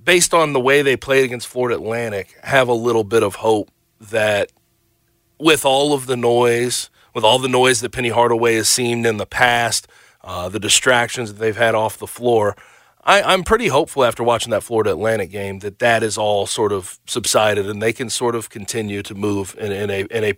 based 0.02 0.34
on 0.34 0.52
the 0.52 0.58
way 0.58 0.82
they 0.82 0.96
played 0.96 1.24
against 1.24 1.46
Florida 1.46 1.76
Atlantic, 1.76 2.34
have 2.42 2.66
a 2.66 2.74
little 2.74 3.04
bit 3.04 3.22
of 3.22 3.36
hope 3.36 3.70
that 4.10 4.52
with 5.38 5.64
all 5.64 5.92
of 5.92 6.06
the 6.06 6.16
noise, 6.16 6.90
with 7.14 7.24
all 7.24 7.38
the 7.38 7.48
noise 7.48 7.80
that 7.80 7.90
Penny 7.90 8.10
Hardaway 8.10 8.54
has 8.54 8.68
seen 8.68 9.04
in 9.04 9.16
the 9.16 9.26
past, 9.26 9.88
uh, 10.22 10.48
the 10.48 10.60
distractions 10.60 11.32
that 11.32 11.38
they've 11.38 11.56
had 11.56 11.74
off 11.74 11.98
the 11.98 12.06
floor, 12.06 12.56
I, 13.04 13.32
am 13.32 13.42
pretty 13.42 13.68
hopeful 13.68 14.04
after 14.04 14.22
watching 14.22 14.50
that 14.50 14.62
Florida 14.62 14.90
Atlantic 14.90 15.30
game 15.30 15.58
that 15.60 15.80
that 15.80 16.02
is 16.02 16.16
all 16.16 16.46
sort 16.46 16.72
of 16.72 17.00
subsided 17.06 17.68
and 17.68 17.82
they 17.82 17.92
can 17.92 18.08
sort 18.08 18.36
of 18.36 18.48
continue 18.48 19.02
to 19.02 19.14
move 19.14 19.56
in, 19.58 19.72
in 19.72 19.90
a 19.90 20.00
in 20.02 20.24
a 20.24 20.34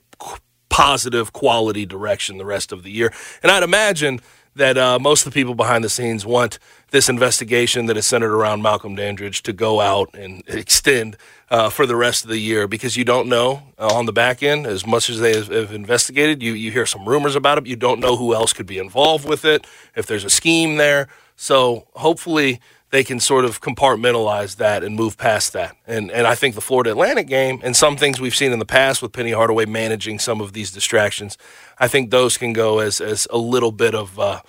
positive 0.70 1.32
quality 1.32 1.84
direction 1.86 2.38
the 2.38 2.44
rest 2.44 2.72
of 2.72 2.82
the 2.82 2.90
year. 2.90 3.12
And 3.42 3.52
I'd 3.52 3.62
imagine 3.62 4.20
that 4.56 4.78
uh, 4.78 4.98
most 4.98 5.26
of 5.26 5.32
the 5.32 5.38
people 5.38 5.54
behind 5.54 5.82
the 5.82 5.88
scenes 5.88 6.24
want 6.24 6.58
this 6.90 7.08
investigation 7.08 7.86
that 7.86 7.96
is 7.96 8.06
centered 8.06 8.32
around 8.32 8.62
Malcolm 8.62 8.94
Dandridge 8.94 9.42
to 9.42 9.52
go 9.52 9.80
out 9.80 10.14
and 10.14 10.42
extend 10.46 11.16
uh, 11.50 11.70
for 11.70 11.86
the 11.86 11.96
rest 11.96 12.24
of 12.24 12.30
the 12.30 12.38
year 12.38 12.68
because 12.68 12.96
you 12.96 13.04
don't 13.04 13.28
know 13.28 13.62
uh, 13.78 13.92
on 13.92 14.06
the 14.06 14.12
back 14.12 14.42
end 14.42 14.66
as 14.66 14.86
much 14.86 15.10
as 15.10 15.20
they 15.20 15.36
have, 15.36 15.48
have 15.48 15.72
investigated. 15.72 16.42
You 16.42 16.52
you 16.52 16.70
hear 16.70 16.86
some 16.86 17.08
rumors 17.08 17.36
about 17.36 17.58
it. 17.58 17.66
You 17.66 17.76
don't 17.76 18.00
know 18.00 18.16
who 18.16 18.34
else 18.34 18.52
could 18.52 18.66
be 18.66 18.78
involved 18.78 19.28
with 19.28 19.44
it. 19.44 19.66
If 19.96 20.06
there's 20.06 20.24
a 20.24 20.30
scheme 20.30 20.76
there, 20.76 21.08
so 21.36 21.86
hopefully 21.94 22.60
they 22.90 23.02
can 23.04 23.18
sort 23.18 23.44
of 23.44 23.60
compartmentalize 23.60 24.56
that 24.56 24.84
and 24.84 24.94
move 24.94 25.18
past 25.18 25.52
that. 25.52 25.76
And 25.86 26.10
and 26.10 26.26
I 26.26 26.34
think 26.34 26.54
the 26.54 26.60
Florida 26.60 26.90
Atlantic 26.90 27.26
game 27.26 27.60
and 27.62 27.76
some 27.76 27.96
things 27.96 28.20
we've 28.20 28.34
seen 28.34 28.52
in 28.52 28.58
the 28.58 28.66
past 28.66 29.02
with 29.02 29.12
Penny 29.12 29.32
Hardaway 29.32 29.66
managing 29.66 30.18
some 30.18 30.40
of 30.40 30.52
these 30.52 30.70
distractions, 30.70 31.36
I 31.78 31.88
think 31.88 32.10
those 32.10 32.36
can 32.36 32.52
go 32.52 32.78
as 32.78 33.00
as 33.00 33.26
a 33.30 33.38
little 33.38 33.72
bit 33.72 33.94
of 33.94 34.18
uh, 34.18 34.40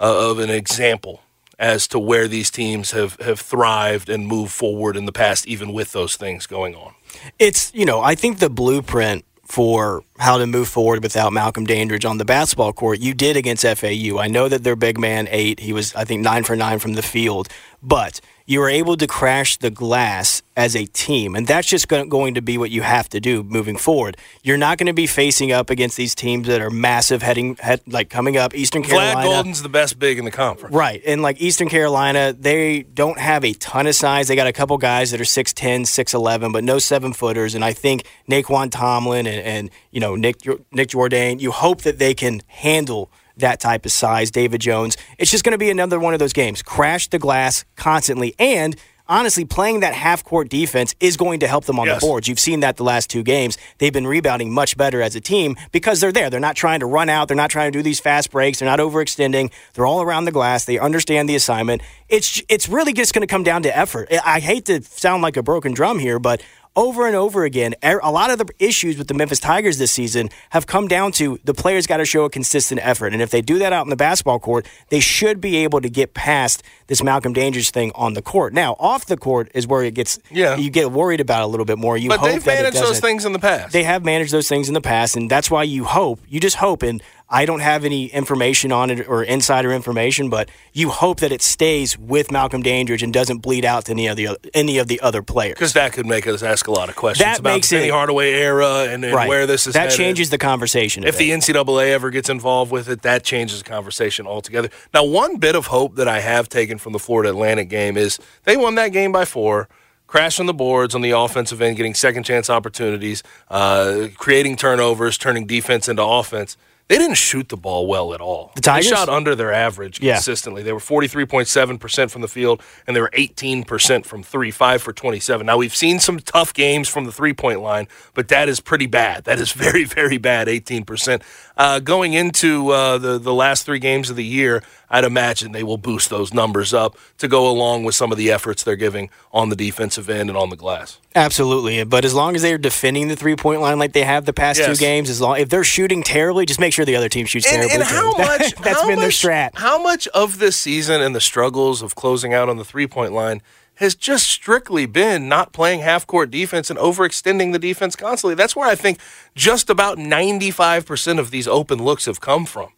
uh, 0.00 0.30
of 0.30 0.38
an 0.38 0.50
example 0.50 1.22
as 1.58 1.88
to 1.88 1.98
where 1.98 2.28
these 2.28 2.50
teams 2.50 2.92
have 2.92 3.16
have 3.20 3.40
thrived 3.40 4.08
and 4.08 4.26
moved 4.26 4.52
forward 4.52 4.96
in 4.96 5.06
the 5.06 5.12
past, 5.12 5.46
even 5.46 5.72
with 5.72 5.92
those 5.92 6.16
things 6.16 6.46
going 6.46 6.74
on. 6.74 6.94
It's 7.38 7.74
you 7.74 7.84
know 7.84 8.00
I 8.00 8.14
think 8.14 8.38
the 8.38 8.50
blueprint 8.50 9.24
for 9.48 10.04
how 10.18 10.36
to 10.36 10.46
move 10.46 10.68
forward 10.68 11.02
without 11.02 11.32
Malcolm 11.32 11.64
Dandridge 11.64 12.04
on 12.04 12.18
the 12.18 12.24
basketball 12.24 12.74
court. 12.74 13.00
You 13.00 13.14
did 13.14 13.34
against 13.34 13.64
FAU. 13.64 14.18
I 14.18 14.28
know 14.28 14.46
that 14.46 14.62
their 14.62 14.76
big 14.76 14.98
man 14.98 15.26
eight. 15.30 15.58
He 15.60 15.72
was 15.72 15.94
I 15.94 16.04
think 16.04 16.22
nine 16.22 16.44
for 16.44 16.54
nine 16.54 16.78
from 16.78 16.94
the 16.94 17.02
field, 17.02 17.48
but 17.82 18.20
you 18.48 18.60
were 18.60 18.70
able 18.70 18.96
to 18.96 19.06
crash 19.06 19.58
the 19.58 19.68
glass 19.68 20.42
as 20.56 20.74
a 20.74 20.86
team. 20.86 21.36
And 21.36 21.46
that's 21.46 21.68
just 21.68 21.86
going 21.86 22.32
to 22.32 22.40
be 22.40 22.56
what 22.56 22.70
you 22.70 22.80
have 22.80 23.06
to 23.10 23.20
do 23.20 23.42
moving 23.42 23.76
forward. 23.76 24.16
You're 24.42 24.56
not 24.56 24.78
going 24.78 24.86
to 24.86 24.94
be 24.94 25.06
facing 25.06 25.52
up 25.52 25.68
against 25.68 25.98
these 25.98 26.14
teams 26.14 26.46
that 26.46 26.62
are 26.62 26.70
massive 26.70 27.20
heading, 27.20 27.56
head, 27.56 27.82
like 27.86 28.08
coming 28.08 28.38
up. 28.38 28.54
Eastern 28.54 28.82
Carolina. 28.82 29.20
Vlad 29.20 29.24
Goldin's 29.24 29.62
the 29.62 29.68
best 29.68 29.98
big 29.98 30.18
in 30.18 30.24
the 30.24 30.30
conference. 30.30 30.74
Right. 30.74 31.02
And 31.06 31.20
like 31.20 31.42
Eastern 31.42 31.68
Carolina, 31.68 32.32
they 32.32 32.84
don't 32.84 33.18
have 33.18 33.44
a 33.44 33.52
ton 33.52 33.86
of 33.86 33.94
size. 33.94 34.28
They 34.28 34.36
got 34.36 34.46
a 34.46 34.52
couple 34.54 34.78
guys 34.78 35.10
that 35.10 35.20
are 35.20 35.24
6'10, 35.24 35.82
6'11, 35.82 36.50
but 36.50 36.64
no 36.64 36.78
seven 36.78 37.12
footers. 37.12 37.54
And 37.54 37.62
I 37.62 37.74
think 37.74 38.06
Nae'Qwan 38.30 38.70
Tomlin 38.70 39.26
and, 39.26 39.44
and 39.44 39.70
you 39.90 40.00
know, 40.00 40.16
Nick, 40.16 40.46
Nick 40.72 40.88
Jourdain, 40.88 41.38
you 41.38 41.50
hope 41.50 41.82
that 41.82 41.98
they 41.98 42.14
can 42.14 42.40
handle– 42.46 43.10
that 43.38 43.60
type 43.60 43.84
of 43.86 43.92
size, 43.92 44.30
David 44.30 44.60
Jones. 44.60 44.96
It's 45.18 45.30
just 45.30 45.44
going 45.44 45.52
to 45.52 45.58
be 45.58 45.70
another 45.70 45.98
one 45.98 46.14
of 46.14 46.20
those 46.20 46.32
games. 46.32 46.62
Crash 46.62 47.08
the 47.08 47.18
glass 47.18 47.64
constantly. 47.76 48.34
And 48.38 48.76
honestly, 49.08 49.44
playing 49.44 49.80
that 49.80 49.94
half 49.94 50.22
court 50.22 50.48
defense 50.48 50.94
is 51.00 51.16
going 51.16 51.40
to 51.40 51.48
help 51.48 51.64
them 51.64 51.78
on 51.78 51.86
yes. 51.86 52.00
the 52.00 52.06
boards. 52.06 52.28
You've 52.28 52.38
seen 52.38 52.60
that 52.60 52.76
the 52.76 52.84
last 52.84 53.08
two 53.10 53.22
games. 53.22 53.56
They've 53.78 53.92
been 53.92 54.06
rebounding 54.06 54.52
much 54.52 54.76
better 54.76 55.00
as 55.00 55.16
a 55.16 55.20
team 55.20 55.56
because 55.72 56.00
they're 56.00 56.12
there. 56.12 56.30
They're 56.30 56.40
not 56.40 56.56
trying 56.56 56.80
to 56.80 56.86
run 56.86 57.08
out. 57.08 57.28
They're 57.28 57.36
not 57.36 57.50
trying 57.50 57.72
to 57.72 57.78
do 57.78 57.82
these 57.82 58.00
fast 58.00 58.30
breaks. 58.30 58.58
They're 58.58 58.68
not 58.68 58.78
overextending. 58.78 59.50
They're 59.74 59.86
all 59.86 60.02
around 60.02 60.26
the 60.26 60.32
glass. 60.32 60.64
They 60.64 60.78
understand 60.78 61.28
the 61.28 61.34
assignment. 61.34 61.82
It's 62.08 62.42
it's 62.48 62.68
really 62.68 62.92
just 62.92 63.12
going 63.12 63.26
to 63.26 63.30
come 63.30 63.42
down 63.42 63.62
to 63.62 63.76
effort. 63.76 64.08
I 64.24 64.40
hate 64.40 64.66
to 64.66 64.82
sound 64.82 65.22
like 65.22 65.36
a 65.36 65.42
broken 65.42 65.72
drum 65.72 65.98
here, 65.98 66.18
but 66.18 66.42
over 66.78 67.08
and 67.08 67.16
over 67.16 67.42
again, 67.42 67.74
a 67.82 68.10
lot 68.12 68.30
of 68.30 68.38
the 68.38 68.46
issues 68.60 68.96
with 68.96 69.08
the 69.08 69.14
Memphis 69.14 69.40
Tigers 69.40 69.78
this 69.78 69.90
season 69.90 70.30
have 70.50 70.68
come 70.68 70.86
down 70.86 71.10
to 71.12 71.40
the 71.42 71.52
players 71.52 71.88
got 71.88 71.96
to 71.96 72.04
show 72.04 72.24
a 72.24 72.30
consistent 72.30 72.80
effort. 72.84 73.12
And 73.12 73.20
if 73.20 73.30
they 73.30 73.42
do 73.42 73.58
that 73.58 73.72
out 73.72 73.84
in 73.84 73.90
the 73.90 73.96
basketball 73.96 74.38
court, 74.38 74.64
they 74.88 75.00
should 75.00 75.40
be 75.40 75.56
able 75.56 75.80
to 75.80 75.90
get 75.90 76.14
past 76.14 76.62
this 76.86 77.02
Malcolm 77.02 77.32
Dandridge 77.32 77.70
thing 77.70 77.90
on 77.96 78.14
the 78.14 78.22
court. 78.22 78.52
Now, 78.52 78.76
off 78.78 79.06
the 79.06 79.16
court 79.16 79.50
is 79.54 79.66
where 79.66 79.82
it 79.82 79.94
gets 79.94 80.20
yeah. 80.30 80.56
you 80.56 80.70
get 80.70 80.92
worried 80.92 81.20
about 81.20 81.42
a 81.42 81.48
little 81.48 81.66
bit 81.66 81.78
more. 81.78 81.96
You 81.96 82.10
but 82.10 82.20
hope 82.20 82.30
they've 82.30 82.46
managed 82.46 82.76
those 82.76 83.00
things 83.00 83.24
in 83.24 83.32
the 83.32 83.40
past. 83.40 83.72
They 83.72 83.82
have 83.82 84.04
managed 84.04 84.32
those 84.32 84.48
things 84.48 84.68
in 84.68 84.74
the 84.74 84.80
past, 84.80 85.16
and 85.16 85.28
that's 85.28 85.50
why 85.50 85.64
you 85.64 85.82
hope. 85.82 86.20
You 86.28 86.38
just 86.38 86.56
hope 86.56 86.84
and 86.84 87.02
I 87.30 87.44
don't 87.44 87.60
have 87.60 87.84
any 87.84 88.06
information 88.06 88.72
on 88.72 88.90
it 88.90 89.06
or 89.06 89.22
insider 89.22 89.70
information, 89.70 90.30
but 90.30 90.48
you 90.72 90.88
hope 90.88 91.20
that 91.20 91.30
it 91.30 91.42
stays 91.42 91.98
with 91.98 92.30
Malcolm 92.30 92.62
Dandridge 92.62 93.02
and 93.02 93.12
doesn't 93.12 93.38
bleed 93.38 93.66
out 93.66 93.84
to 93.86 93.92
any 93.92 94.06
of 94.06 94.16
the 94.16 94.28
other, 94.28 94.38
any 94.54 94.78
of 94.78 94.88
the 94.88 95.00
other 95.00 95.22
players. 95.22 95.54
Because 95.54 95.74
that 95.74 95.92
could 95.92 96.06
make 96.06 96.26
us 96.26 96.42
ask 96.42 96.66
a 96.68 96.70
lot 96.70 96.88
of 96.88 96.96
questions 96.96 97.24
that 97.24 97.40
about 97.40 97.54
makes 97.54 97.68
the 97.68 97.76
Penny 97.76 97.88
it, 97.88 97.92
Hardaway 97.92 98.32
era 98.32 98.86
and, 98.88 99.04
and 99.04 99.14
right. 99.14 99.28
where 99.28 99.46
this 99.46 99.66
is. 99.66 99.74
That 99.74 99.90
headed. 99.90 99.96
changes 99.96 100.30
the 100.30 100.38
conversation. 100.38 101.04
If 101.04 101.18
the 101.18 101.30
NCAA 101.30 101.90
ever 101.90 102.10
gets 102.10 102.30
involved 102.30 102.72
with 102.72 102.88
it, 102.88 103.02
that 103.02 103.24
changes 103.24 103.62
the 103.62 103.68
conversation 103.68 104.26
altogether. 104.26 104.70
Now, 104.94 105.04
one 105.04 105.36
bit 105.36 105.54
of 105.54 105.66
hope 105.66 105.96
that 105.96 106.08
I 106.08 106.20
have 106.20 106.48
taken 106.48 106.78
from 106.78 106.94
the 106.94 106.98
Florida 106.98 107.28
Atlantic 107.28 107.68
game 107.68 107.98
is 107.98 108.18
they 108.44 108.56
won 108.56 108.74
that 108.76 108.88
game 108.88 109.12
by 109.12 109.24
four 109.26 109.68
crashing 110.06 110.46
the 110.46 110.54
boards 110.54 110.94
on 110.94 111.02
the 111.02 111.10
offensive 111.10 111.60
end, 111.60 111.76
getting 111.76 111.92
second 111.92 112.22
chance 112.22 112.48
opportunities, 112.48 113.22
uh, 113.50 114.08
creating 114.16 114.56
turnovers, 114.56 115.18
turning 115.18 115.46
defense 115.46 115.86
into 115.86 116.02
offense 116.02 116.56
they 116.88 116.96
didn't 116.96 117.16
shoot 117.16 117.50
the 117.50 117.56
ball 117.56 117.86
well 117.86 118.14
at 118.14 118.20
all. 118.20 118.50
The 118.54 118.62
Tigers 118.62 118.88
they 118.88 118.96
shot 118.96 119.08
under 119.10 119.34
their 119.34 119.52
average 119.52 120.00
consistently. 120.00 120.62
Yeah. 120.62 120.66
They 120.66 120.72
were 120.72 120.78
43.7% 120.78 122.10
from 122.10 122.22
the 122.22 122.28
field 122.28 122.62
and 122.86 122.96
they 122.96 123.00
were 123.00 123.10
18% 123.12 124.06
from 124.06 124.22
3, 124.22 124.50
5 124.50 124.82
for 124.82 124.92
27. 124.94 125.46
Now 125.46 125.58
we've 125.58 125.76
seen 125.76 126.00
some 126.00 126.18
tough 126.18 126.54
games 126.54 126.88
from 126.88 127.04
the 127.04 127.12
three-point 127.12 127.60
line, 127.60 127.88
but 128.14 128.28
that 128.28 128.48
is 128.48 128.60
pretty 128.60 128.86
bad. 128.86 129.24
That 129.24 129.38
is 129.38 129.52
very 129.58 129.84
very 129.84 130.16
bad 130.16 130.48
18%. 130.48 131.22
Uh, 131.56 131.80
going 131.80 132.14
into 132.14 132.70
uh, 132.70 132.96
the 132.96 133.18
the 133.18 133.34
last 133.34 133.66
3 133.66 133.78
games 133.78 134.08
of 134.08 134.16
the 134.16 134.24
year, 134.24 134.62
I'd 134.90 135.04
imagine 135.04 135.52
they 135.52 135.62
will 135.62 135.76
boost 135.76 136.08
those 136.08 136.32
numbers 136.32 136.72
up 136.72 136.96
to 137.18 137.28
go 137.28 137.50
along 137.50 137.84
with 137.84 137.94
some 137.94 138.10
of 138.12 138.18
the 138.18 138.32
efforts 138.32 138.62
they're 138.64 138.76
giving 138.76 139.10
on 139.32 139.50
the 139.50 139.56
defensive 139.56 140.08
end 140.08 140.30
and 140.30 140.38
on 140.38 140.48
the 140.48 140.56
glass. 140.56 140.98
Absolutely, 141.14 141.82
but 141.84 142.04
as 142.04 142.14
long 142.14 142.34
as 142.36 142.42
they're 142.42 142.58
defending 142.58 143.08
the 143.08 143.16
three 143.16 143.36
point 143.36 143.60
line 143.60 143.78
like 143.78 143.92
they 143.92 144.04
have 144.04 144.24
the 144.24 144.32
past 144.32 144.58
yes. 144.58 144.68
two 144.68 144.80
games, 144.80 145.10
as 145.10 145.20
long 145.20 145.38
if 145.38 145.48
they're 145.48 145.64
shooting 145.64 146.02
terribly, 146.02 146.46
just 146.46 146.60
make 146.60 146.72
sure 146.72 146.77
the 146.84 146.96
other 146.96 147.08
team 147.08 147.26
shoots 147.26 147.46
and, 147.46 147.56
terribly. 147.56 147.74
And 147.74 147.84
how 147.84 148.10
much 148.18 148.54
been 148.62 148.72
much, 148.72 148.98
their 148.98 149.08
strat. 149.08 149.50
How 149.54 149.82
much 149.82 150.06
of 150.08 150.38
this 150.38 150.56
season 150.56 151.00
and 151.00 151.14
the 151.14 151.20
struggles 151.20 151.82
of 151.82 151.94
closing 151.94 152.34
out 152.34 152.48
on 152.48 152.56
the 152.56 152.64
three 152.64 152.86
point 152.86 153.12
line 153.12 153.42
has 153.78 153.94
just 153.94 154.28
strictly 154.28 154.86
been 154.86 155.28
not 155.28 155.52
playing 155.52 155.80
half 155.80 156.04
court 156.04 156.32
defense 156.32 156.68
and 156.68 156.78
overextending 156.80 157.52
the 157.52 157.60
defense 157.60 157.94
constantly. 157.94 158.34
That's 158.34 158.56
where 158.56 158.68
I 158.68 158.74
think 158.74 158.98
just 159.36 159.70
about 159.70 159.98
95% 159.98 161.20
of 161.20 161.30
these 161.30 161.46
open 161.46 161.84
looks 161.84 162.06
have 162.06 162.20
come 162.20 162.44
from. 162.44 162.70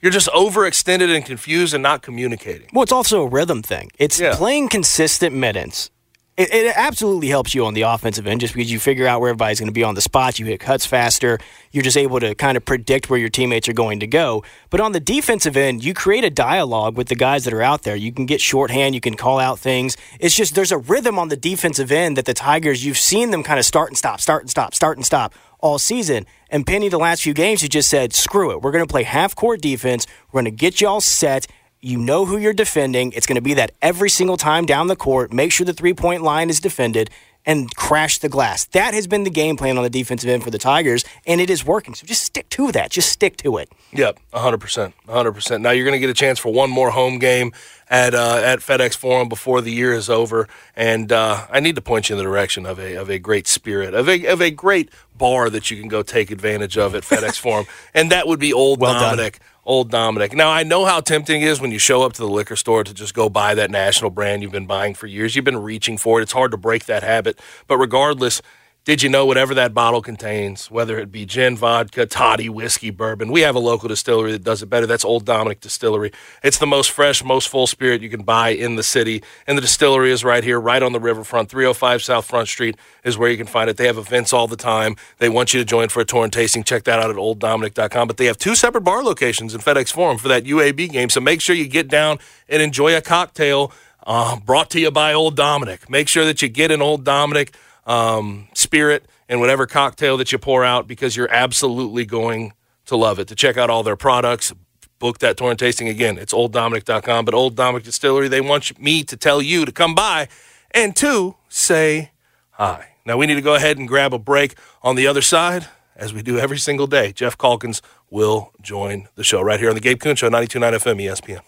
You're 0.00 0.12
just 0.12 0.28
overextended 0.28 1.14
and 1.14 1.24
confused 1.24 1.74
and 1.74 1.82
not 1.82 2.00
communicating. 2.00 2.68
Well, 2.72 2.82
it's 2.82 2.92
also 2.92 3.22
a 3.22 3.26
rhythm 3.28 3.62
thing. 3.62 3.90
It's 3.98 4.18
yeah. 4.18 4.34
playing 4.36 4.68
consistent 4.68 5.34
minutes. 5.34 5.90
It, 6.38 6.54
it, 6.54 6.72
absolutely 6.76 7.26
helps 7.26 7.52
you 7.52 7.66
on 7.66 7.74
the 7.74 7.82
offensive 7.82 8.24
end 8.28 8.40
just 8.40 8.54
because 8.54 8.70
you 8.70 8.78
figure 8.78 9.08
out 9.08 9.20
where 9.20 9.30
everybody's 9.30 9.58
going 9.58 9.66
to 9.66 9.72
be 9.72 9.82
on 9.82 9.96
the 9.96 10.00
spot. 10.00 10.38
You 10.38 10.46
hit 10.46 10.60
cuts 10.60 10.86
faster. 10.86 11.40
You're 11.72 11.82
just 11.82 11.96
able 11.96 12.20
to 12.20 12.32
kind 12.36 12.56
of 12.56 12.64
predict 12.64 13.10
where 13.10 13.18
your 13.18 13.28
teammates 13.28 13.68
are 13.68 13.72
going 13.72 13.98
to 13.98 14.06
go. 14.06 14.44
But 14.70 14.80
on 14.80 14.92
the 14.92 15.00
defensive 15.00 15.56
end, 15.56 15.82
you 15.82 15.94
create 15.94 16.22
a 16.22 16.30
dialogue 16.30 16.96
with 16.96 17.08
the 17.08 17.16
guys 17.16 17.44
that 17.44 17.52
are 17.52 17.60
out 17.60 17.82
there. 17.82 17.96
You 17.96 18.12
can 18.12 18.24
get 18.24 18.40
shorthand. 18.40 18.94
You 18.94 19.00
can 19.00 19.14
call 19.16 19.40
out 19.40 19.58
things. 19.58 19.96
It's 20.20 20.36
just 20.36 20.54
there's 20.54 20.70
a 20.70 20.78
rhythm 20.78 21.18
on 21.18 21.28
the 21.28 21.36
defensive 21.36 21.90
end 21.90 22.16
that 22.16 22.24
the 22.24 22.34
Tigers, 22.34 22.84
you've 22.84 22.98
seen 22.98 23.32
them 23.32 23.42
kind 23.42 23.58
of 23.58 23.64
start 23.64 23.88
and 23.88 23.98
stop, 23.98 24.20
start 24.20 24.42
and 24.44 24.50
stop, 24.50 24.76
start 24.76 24.96
and 24.96 25.04
stop 25.04 25.34
all 25.58 25.78
season. 25.78 26.24
And 26.50 26.66
Penny, 26.66 26.88
the 26.88 26.98
last 26.98 27.22
few 27.22 27.34
games, 27.34 27.62
he 27.62 27.68
just 27.68 27.90
said, 27.90 28.12
screw 28.12 28.52
it. 28.52 28.62
We're 28.62 28.70
going 28.70 28.86
to 28.86 28.90
play 28.90 29.02
half 29.02 29.34
court 29.34 29.60
defense. 29.60 30.06
We're 30.30 30.42
going 30.42 30.56
to 30.56 30.56
get 30.56 30.80
y'all 30.80 31.00
set. 31.00 31.48
You 31.80 31.96
know 31.98 32.24
who 32.24 32.38
you're 32.38 32.52
defending. 32.52 33.12
It's 33.12 33.24
going 33.24 33.36
to 33.36 33.40
be 33.40 33.54
that 33.54 33.70
every 33.80 34.10
single 34.10 34.36
time 34.36 34.66
down 34.66 34.88
the 34.88 34.96
court. 34.96 35.32
Make 35.32 35.52
sure 35.52 35.64
the 35.64 35.72
three 35.72 35.94
point 35.94 36.22
line 36.22 36.50
is 36.50 36.58
defended 36.58 37.08
and 37.46 37.72
crash 37.76 38.18
the 38.18 38.28
glass. 38.28 38.64
That 38.66 38.94
has 38.94 39.06
been 39.06 39.22
the 39.22 39.30
game 39.30 39.56
plan 39.56 39.78
on 39.78 39.84
the 39.84 39.90
defensive 39.90 40.28
end 40.28 40.42
for 40.42 40.50
the 40.50 40.58
Tigers, 40.58 41.04
and 41.24 41.40
it 41.40 41.48
is 41.50 41.64
working. 41.64 41.94
So 41.94 42.04
just 42.04 42.24
stick 42.24 42.48
to 42.50 42.72
that. 42.72 42.90
Just 42.90 43.10
stick 43.10 43.36
to 43.38 43.58
it. 43.58 43.70
Yep, 43.92 44.18
100%. 44.34 44.92
100%. 45.06 45.60
Now 45.60 45.70
you're 45.70 45.84
going 45.84 45.92
to 45.92 46.00
get 46.00 46.10
a 46.10 46.14
chance 46.14 46.40
for 46.40 46.52
one 46.52 46.68
more 46.68 46.90
home 46.90 47.20
game 47.20 47.52
at 47.90 48.14
uh, 48.14 48.40
at 48.44 48.60
FedEx 48.60 48.96
Forum 48.96 49.28
before 49.28 49.60
the 49.60 49.72
year 49.72 49.92
is 49.92 50.10
over, 50.10 50.48
and 50.76 51.10
uh, 51.12 51.46
I 51.50 51.60
need 51.60 51.74
to 51.76 51.82
point 51.82 52.08
you 52.08 52.14
in 52.14 52.18
the 52.18 52.24
direction 52.24 52.66
of 52.66 52.78
a 52.78 52.96
of 52.96 53.10
a 53.10 53.18
great 53.18 53.46
spirit, 53.46 53.94
of 53.94 54.08
a 54.08 54.26
of 54.26 54.40
a 54.40 54.50
great 54.50 54.90
bar 55.16 55.50
that 55.50 55.70
you 55.70 55.78
can 55.78 55.88
go 55.88 56.02
take 56.02 56.30
advantage 56.30 56.76
of 56.78 56.94
at 56.94 57.02
FedEx 57.02 57.38
Forum, 57.40 57.66
and 57.94 58.10
that 58.10 58.26
would 58.26 58.40
be 58.40 58.52
Old 58.52 58.80
well 58.80 58.94
Dominick. 58.94 59.38
Done 59.38 59.46
old 59.68 59.90
Dominick. 59.90 60.32
Now, 60.32 60.50
I 60.50 60.62
know 60.62 60.86
how 60.86 61.00
tempting 61.00 61.42
it 61.42 61.46
is 61.46 61.60
when 61.60 61.70
you 61.70 61.78
show 61.78 62.02
up 62.02 62.14
to 62.14 62.22
the 62.22 62.28
liquor 62.28 62.56
store 62.56 62.82
to 62.82 62.94
just 62.94 63.12
go 63.12 63.28
buy 63.28 63.54
that 63.54 63.70
national 63.70 64.10
brand 64.10 64.42
you've 64.42 64.50
been 64.50 64.66
buying 64.66 64.94
for 64.94 65.06
years. 65.06 65.36
You've 65.36 65.44
been 65.44 65.62
reaching 65.62 65.98
for 65.98 66.18
it. 66.18 66.22
It's 66.22 66.32
hard 66.32 66.52
to 66.52 66.56
break 66.56 66.86
that 66.86 67.02
habit. 67.02 67.38
But 67.66 67.76
regardless, 67.76 68.40
did 68.88 69.02
you 69.02 69.10
know 69.10 69.26
whatever 69.26 69.52
that 69.52 69.74
bottle 69.74 70.00
contains, 70.00 70.70
whether 70.70 70.98
it 70.98 71.12
be 71.12 71.26
gin, 71.26 71.58
vodka, 71.58 72.06
toddy, 72.06 72.48
whiskey, 72.48 72.88
bourbon, 72.88 73.30
we 73.30 73.42
have 73.42 73.54
a 73.54 73.58
local 73.58 73.86
distillery 73.86 74.32
that 74.32 74.42
does 74.42 74.62
it 74.62 74.70
better. 74.70 74.86
That's 74.86 75.04
Old 75.04 75.26
Dominick 75.26 75.60
Distillery. 75.60 76.10
It's 76.42 76.56
the 76.56 76.66
most 76.66 76.90
fresh, 76.90 77.22
most 77.22 77.48
full 77.48 77.66
spirit 77.66 78.00
you 78.00 78.08
can 78.08 78.22
buy 78.22 78.48
in 78.48 78.76
the 78.76 78.82
city. 78.82 79.22
And 79.46 79.58
the 79.58 79.60
distillery 79.60 80.10
is 80.10 80.24
right 80.24 80.42
here, 80.42 80.58
right 80.58 80.82
on 80.82 80.94
the 80.94 81.00
riverfront. 81.00 81.50
305 81.50 82.02
South 82.02 82.24
Front 82.24 82.48
Street 82.48 82.78
is 83.04 83.18
where 83.18 83.28
you 83.28 83.36
can 83.36 83.46
find 83.46 83.68
it. 83.68 83.76
They 83.76 83.84
have 83.84 83.98
events 83.98 84.32
all 84.32 84.46
the 84.46 84.56
time. 84.56 84.96
They 85.18 85.28
want 85.28 85.52
you 85.52 85.60
to 85.60 85.66
join 85.66 85.90
for 85.90 86.00
a 86.00 86.06
tour 86.06 86.24
and 86.24 86.32
tasting. 86.32 86.64
Check 86.64 86.84
that 86.84 86.98
out 86.98 87.10
at 87.10 87.16
olddominick.com. 87.16 88.08
But 88.08 88.16
they 88.16 88.24
have 88.24 88.38
two 88.38 88.54
separate 88.54 88.84
bar 88.84 89.02
locations 89.02 89.54
in 89.54 89.60
FedEx 89.60 89.92
Forum 89.92 90.16
for 90.16 90.28
that 90.28 90.44
UAB 90.44 90.90
game. 90.90 91.10
So 91.10 91.20
make 91.20 91.42
sure 91.42 91.54
you 91.54 91.68
get 91.68 91.88
down 91.88 92.20
and 92.48 92.62
enjoy 92.62 92.96
a 92.96 93.02
cocktail 93.02 93.70
uh, 94.06 94.40
brought 94.40 94.70
to 94.70 94.80
you 94.80 94.90
by 94.90 95.12
Old 95.12 95.36
Dominick. 95.36 95.90
Make 95.90 96.08
sure 96.08 96.24
that 96.24 96.40
you 96.40 96.48
get 96.48 96.70
an 96.70 96.80
Old 96.80 97.04
Dominick 97.04 97.52
um, 97.88 98.46
spirit 98.54 99.06
and 99.28 99.40
whatever 99.40 99.66
cocktail 99.66 100.16
that 100.18 100.30
you 100.30 100.38
pour 100.38 100.64
out 100.64 100.86
because 100.86 101.16
you're 101.16 101.32
absolutely 101.32 102.04
going 102.04 102.52
to 102.86 102.96
love 102.96 103.18
it. 103.18 103.26
To 103.28 103.34
check 103.34 103.56
out 103.56 103.70
all 103.70 103.82
their 103.82 103.96
products, 103.96 104.52
book 104.98 105.18
that 105.18 105.36
torrent 105.36 105.58
tasting 105.58 105.88
again. 105.88 106.18
It's 106.18 106.32
olddominick.com, 106.32 107.24
but 107.24 107.34
Old 107.34 107.56
Dominick 107.56 107.84
Distillery, 107.84 108.28
they 108.28 108.40
want 108.40 108.78
me 108.80 109.02
to 109.04 109.16
tell 109.16 109.42
you 109.42 109.64
to 109.64 109.72
come 109.72 109.94
by 109.94 110.28
and 110.70 110.94
to 110.96 111.36
say 111.48 112.12
hi. 112.52 112.90
Now 113.04 113.16
we 113.16 113.26
need 113.26 113.36
to 113.36 113.40
go 113.40 113.54
ahead 113.54 113.78
and 113.78 113.88
grab 113.88 114.12
a 114.12 114.18
break 114.18 114.54
on 114.82 114.94
the 114.94 115.06
other 115.06 115.22
side, 115.22 115.66
as 115.96 116.12
we 116.12 116.22
do 116.22 116.38
every 116.38 116.58
single 116.58 116.86
day. 116.86 117.12
Geoff 117.12 117.38
Calkins 117.38 117.80
will 118.10 118.52
join 118.60 119.08
the 119.14 119.24
show 119.24 119.40
right 119.40 119.58
here 119.58 119.70
on 119.70 119.74
the 119.74 119.80
Gabe 119.80 119.98
Kuhn 119.98 120.14
Show, 120.14 120.28
92.9 120.28 120.72
FM 120.74 121.02
ESPN. 121.02 121.47